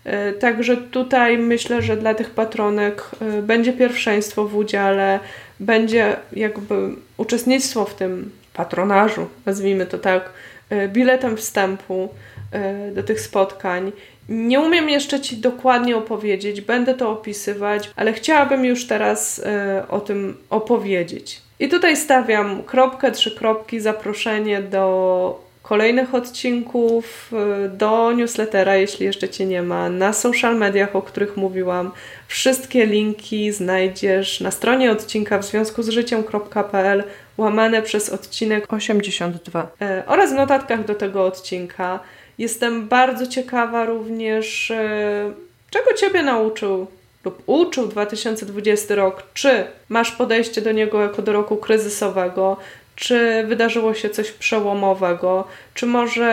Y, 0.06 0.34
także 0.34 0.78
tutaj 0.78 1.38
myślę, 1.38 1.82
że 1.82 1.98
dla 1.98 2.14
tych 2.14 2.30
patronek 2.30 3.04
będzie 3.42 3.74
pierwszeństwo 3.74 4.46
w 4.46 4.56
udziale, 4.56 5.20
będzie 5.60 6.16
jakby 6.34 6.76
uczestnictwo 7.18 7.86
w 7.86 7.96
tym 7.96 8.32
patronażu, 8.54 9.28
nazwijmy 9.46 9.86
to 9.86 9.98
tak, 9.98 10.30
biletem 10.88 11.38
wstępu 11.38 12.10
e, 12.52 12.92
do 12.92 13.04
tych 13.04 13.22
spotkań. 13.22 13.92
Nie 14.30 14.60
umiem 14.60 14.90
jeszcze 14.90 15.20
Ci 15.20 15.38
dokładnie 15.38 15.98
opowiedzieć, 15.98 16.62
będę 16.62 16.94
to 16.94 17.12
opisywać, 17.12 17.92
ale 17.96 18.14
chciałabym 18.14 18.66
już 18.66 18.88
teraz 18.88 19.40
e, 19.40 19.84
o 19.90 20.00
tym 20.00 20.38
opowiedzieć. 20.50 21.42
I 21.60 21.70
tutaj 21.70 21.98
stawiam 21.98 22.64
kropkę, 22.64 23.12
trzy 23.12 23.32
kropki, 23.32 23.80
zaproszenie 23.80 24.62
do 24.62 25.49
kolejnych 25.70 26.16
odcinków, 26.16 27.32
do 27.70 28.12
newslettera, 28.12 28.76
jeśli 28.76 29.06
jeszcze 29.06 29.30
Cię 29.30 29.46
nie 29.46 29.62
ma, 29.62 29.90
na 29.90 30.14
social 30.14 30.58
mediach, 30.58 30.96
o 30.96 31.02
których 31.02 31.38
mówiłam. 31.38 31.92
Wszystkie 32.28 32.86
linki 32.86 33.52
znajdziesz 33.52 34.42
na 34.42 34.52
stronie 34.52 34.92
odcinka 34.92 35.40
w 35.40 35.46
związku 35.46 35.84
z 35.84 35.90
życiem.pl 35.90 37.04
łamane 37.38 37.82
przez 37.82 38.10
odcinek 38.10 38.74
82 38.74 39.72
e, 39.82 40.04
oraz 40.08 40.32
w 40.32 40.36
notatkach 40.36 40.86
do 40.86 40.96
tego 40.96 41.26
odcinka. 41.26 42.00
Jestem 42.38 42.88
bardzo 42.88 43.28
ciekawa 43.28 43.86
również, 43.86 44.72
e, 44.72 45.32
czego 45.70 45.94
Ciebie 45.94 46.24
nauczył 46.24 46.88
lub 47.26 47.44
uczył 47.46 47.88
2020 47.88 48.96
rok. 48.96 49.24
Czy 49.34 49.66
masz 49.90 50.12
podejście 50.12 50.62
do 50.62 50.72
niego 50.72 51.02
jako 51.02 51.22
do 51.22 51.34
roku 51.34 51.58
kryzysowego? 51.58 52.58
Czy 53.00 53.44
wydarzyło 53.48 53.94
się 53.94 54.10
coś 54.10 54.32
przełomowego? 54.32 55.48
Czy 55.74 55.86
może 55.86 56.30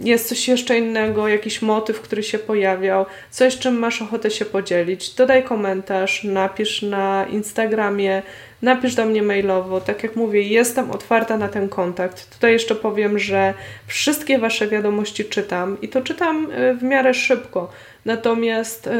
y, 0.00 0.04
jest 0.06 0.28
coś 0.28 0.48
jeszcze 0.48 0.78
innego, 0.78 1.28
jakiś 1.28 1.62
motyw, 1.62 2.00
który 2.00 2.22
się 2.22 2.38
pojawiał? 2.38 3.06
Coś, 3.30 3.58
czym 3.58 3.78
masz 3.78 4.02
ochotę 4.02 4.30
się 4.30 4.44
podzielić? 4.44 5.14
Dodaj 5.14 5.42
komentarz, 5.42 6.24
napisz 6.24 6.82
na 6.82 7.26
Instagramie, 7.30 8.22
napisz 8.62 8.94
do 8.94 9.06
mnie 9.06 9.22
mailowo. 9.22 9.80
Tak 9.80 10.02
jak 10.02 10.16
mówię, 10.16 10.42
jestem 10.42 10.90
otwarta 10.90 11.38
na 11.38 11.48
ten 11.48 11.68
kontakt. 11.68 12.30
Tutaj 12.34 12.52
jeszcze 12.52 12.74
powiem, 12.74 13.18
że 13.18 13.54
wszystkie 13.86 14.38
Wasze 14.38 14.68
wiadomości 14.68 15.24
czytam 15.24 15.80
i 15.82 15.88
to 15.88 16.02
czytam 16.02 16.50
y, 16.50 16.74
w 16.74 16.82
miarę 16.82 17.14
szybko. 17.14 17.70
Natomiast 18.04 18.86
y, 18.86 18.90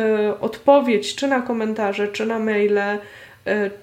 odpowiedź 0.40 1.14
czy 1.14 1.28
na 1.28 1.42
komentarze, 1.42 2.09
czy 2.09 2.26
na 2.26 2.38
maile 2.38 2.99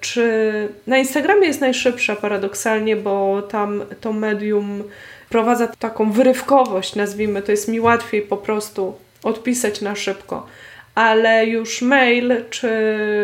czy 0.00 0.68
na 0.86 0.98
Instagramie 0.98 1.46
jest 1.46 1.60
najszybsza 1.60 2.16
paradoksalnie, 2.16 2.96
bo 2.96 3.42
tam 3.42 3.84
to 4.00 4.12
medium 4.12 4.82
wprowadza 5.26 5.66
taką 5.66 6.12
wyrywkowość, 6.12 6.94
nazwijmy, 6.94 7.42
to 7.42 7.52
jest 7.52 7.68
mi 7.68 7.80
łatwiej 7.80 8.22
po 8.22 8.36
prostu 8.36 8.94
odpisać 9.22 9.80
na 9.80 9.96
szybko. 9.96 10.46
Ale 10.94 11.46
już 11.46 11.82
mail 11.82 12.34
czy, 12.50 12.70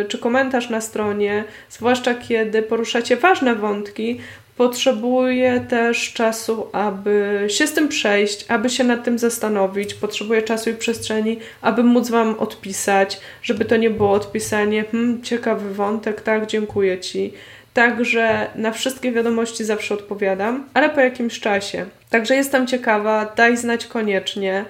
czy 0.08 0.18
komentarz 0.18 0.70
na 0.70 0.80
stronie, 0.80 1.44
zwłaszcza 1.70 2.14
kiedy 2.14 2.62
poruszacie 2.62 3.16
ważne 3.16 3.54
wątki, 3.54 4.20
potrzebuje 4.58 5.60
też 5.60 6.12
czasu, 6.12 6.66
aby 6.72 7.44
się 7.48 7.66
z 7.66 7.72
tym 7.72 7.88
przejść, 7.88 8.44
aby 8.48 8.70
się 8.70 8.84
nad 8.84 9.04
tym 9.04 9.18
zastanowić. 9.18 9.94
Potrzebuję 9.94 10.42
czasu 10.42 10.70
i 10.70 10.74
przestrzeni, 10.74 11.38
aby 11.62 11.82
móc 11.84 12.10
Wam 12.10 12.38
odpisać, 12.38 13.20
żeby 13.42 13.64
to 13.64 13.76
nie 13.76 13.90
było 13.90 14.12
odpisanie, 14.12 14.84
hmm, 14.84 15.22
ciekawy 15.22 15.74
wątek, 15.74 16.20
tak, 16.20 16.46
dziękuję 16.46 16.98
Ci. 16.98 17.32
Także 17.74 18.46
na 18.54 18.72
wszystkie 18.72 19.12
wiadomości 19.12 19.64
zawsze 19.64 19.94
odpowiadam, 19.94 20.68
ale 20.74 20.90
po 20.90 21.00
jakimś 21.00 21.40
czasie. 21.40 21.86
Także 22.10 22.36
jestem 22.36 22.66
ciekawa, 22.66 23.32
daj 23.36 23.56
znać 23.56 23.86
koniecznie. 23.86 24.64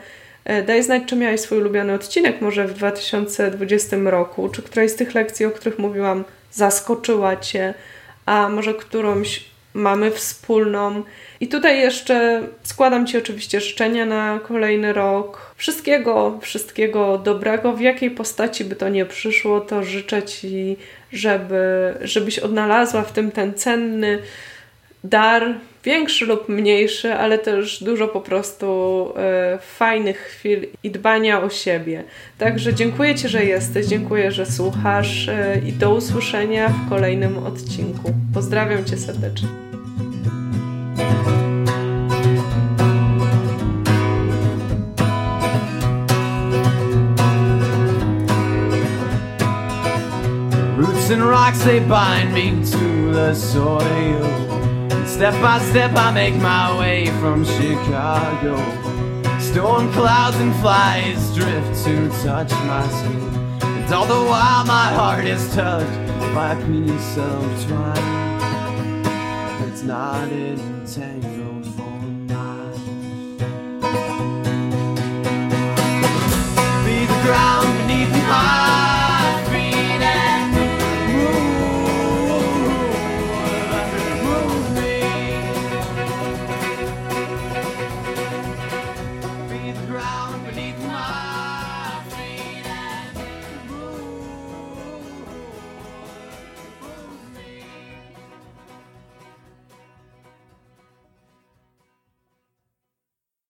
E, 0.45 0.63
daj 0.63 0.83
znać, 0.83 1.03
czy 1.07 1.17
miałeś 1.17 1.41
swój 1.41 1.59
ulubiony 1.59 1.95
odcinek 1.95 2.41
może 2.41 2.67
w 2.67 2.75
2020 2.75 3.97
roku, 4.05 4.49
czy 4.49 4.63
któraś 4.63 4.91
z 4.91 4.95
tych 4.95 5.15
lekcji, 5.15 5.47
o 5.47 5.51
których 5.51 5.79
mówiłam, 5.79 6.25
zaskoczyła 6.53 7.37
Cię, 7.37 7.75
a 8.27 8.49
może 8.49 8.75
którąś 8.75 9.45
mamy 9.75 10.11
wspólną. 10.11 11.03
I 11.41 11.49
tutaj 11.49 11.81
jeszcze 11.81 12.43
składam 12.63 13.07
Ci 13.07 13.19
oczywiście 13.19 13.61
życzenia 13.61 14.07
na 14.07 14.41
kolejny 14.49 14.93
rok. 14.93 15.55
Wszystkiego, 15.57 16.39
wszystkiego 16.43 17.19
dobrego. 17.19 17.73
W 17.73 17.81
jakiej 17.81 18.11
postaci 18.11 18.65
by 18.65 18.77
to 18.77 18.89
nie 18.89 19.07
przyszło, 19.07 19.61
to 19.61 19.85
życzę 19.85 20.23
Ci, 20.23 20.77
żeby, 21.13 21.95
żebyś 22.01 22.39
odnalazła 22.39 23.03
w 23.03 23.13
tym 23.13 23.31
ten 23.31 23.55
cenny 23.55 24.23
dar, 25.05 25.55
większy 25.85 26.27
lub 26.27 26.49
mniejszy, 26.49 27.15
ale 27.15 27.39
też 27.39 27.85
dużo 27.85 28.09
po 28.09 28.21
prostu 28.21 28.67
e, 29.17 29.59
fajnych 29.63 30.19
chwil 30.19 30.67
i 30.83 30.91
dbania 30.91 31.43
o 31.43 31.51
siebie. 31.51 32.05
Także 32.39 32.75
dziękuję 32.75 33.15
Ci, 33.15 33.29
że 33.29 33.45
jesteś, 33.45 33.87
dziękuję, 33.87 34.33
że 34.33 34.47
słuchasz 34.47 35.29
e, 35.29 35.61
i 35.69 35.73
do 35.73 35.95
usłyszenia 35.95 36.69
w 36.69 36.89
kolejnym 36.89 37.39
odcinku. 37.39 38.15
Pozdrawiam 38.35 38.85
Cię 38.85 38.97
serdecznie. 38.97 39.49
And 51.11 51.23
rocks 51.23 51.65
they 51.65 51.81
bind 51.81 52.35
me 52.35 52.51
to 52.71 53.13
the 53.15 53.35
soil. 53.35 54.48
Step 55.19 55.43
by 55.43 55.59
step, 55.71 55.91
I 55.97 56.13
make 56.13 56.37
my 56.37 56.79
way 56.79 57.07
from 57.19 57.45
Chicago. 57.45 58.57
Storm 59.41 59.93
clouds 59.93 60.37
and 60.37 60.55
flies 60.61 61.35
drift 61.35 61.85
to 61.87 62.09
touch 62.23 62.53
my 62.53 62.87
skin. 62.87 63.35
And 63.61 63.93
all 63.93 64.07
the 64.07 64.15
while, 64.15 64.65
my 64.65 64.93
heart 64.93 65.25
is 65.25 65.53
tugged 65.57 65.93
by 66.37 66.53
a 66.53 66.57
piece 66.67 67.19
of 67.19 67.67
twine 67.67 69.07
It's 69.67 69.83
not 69.83 70.29
entangled 70.31 71.67
for 71.67 71.99
mine. 72.31 72.79
Be 76.87 77.07
the 77.07 77.21
ground 77.25 77.77
beneath 77.79 78.13
my 78.29 78.88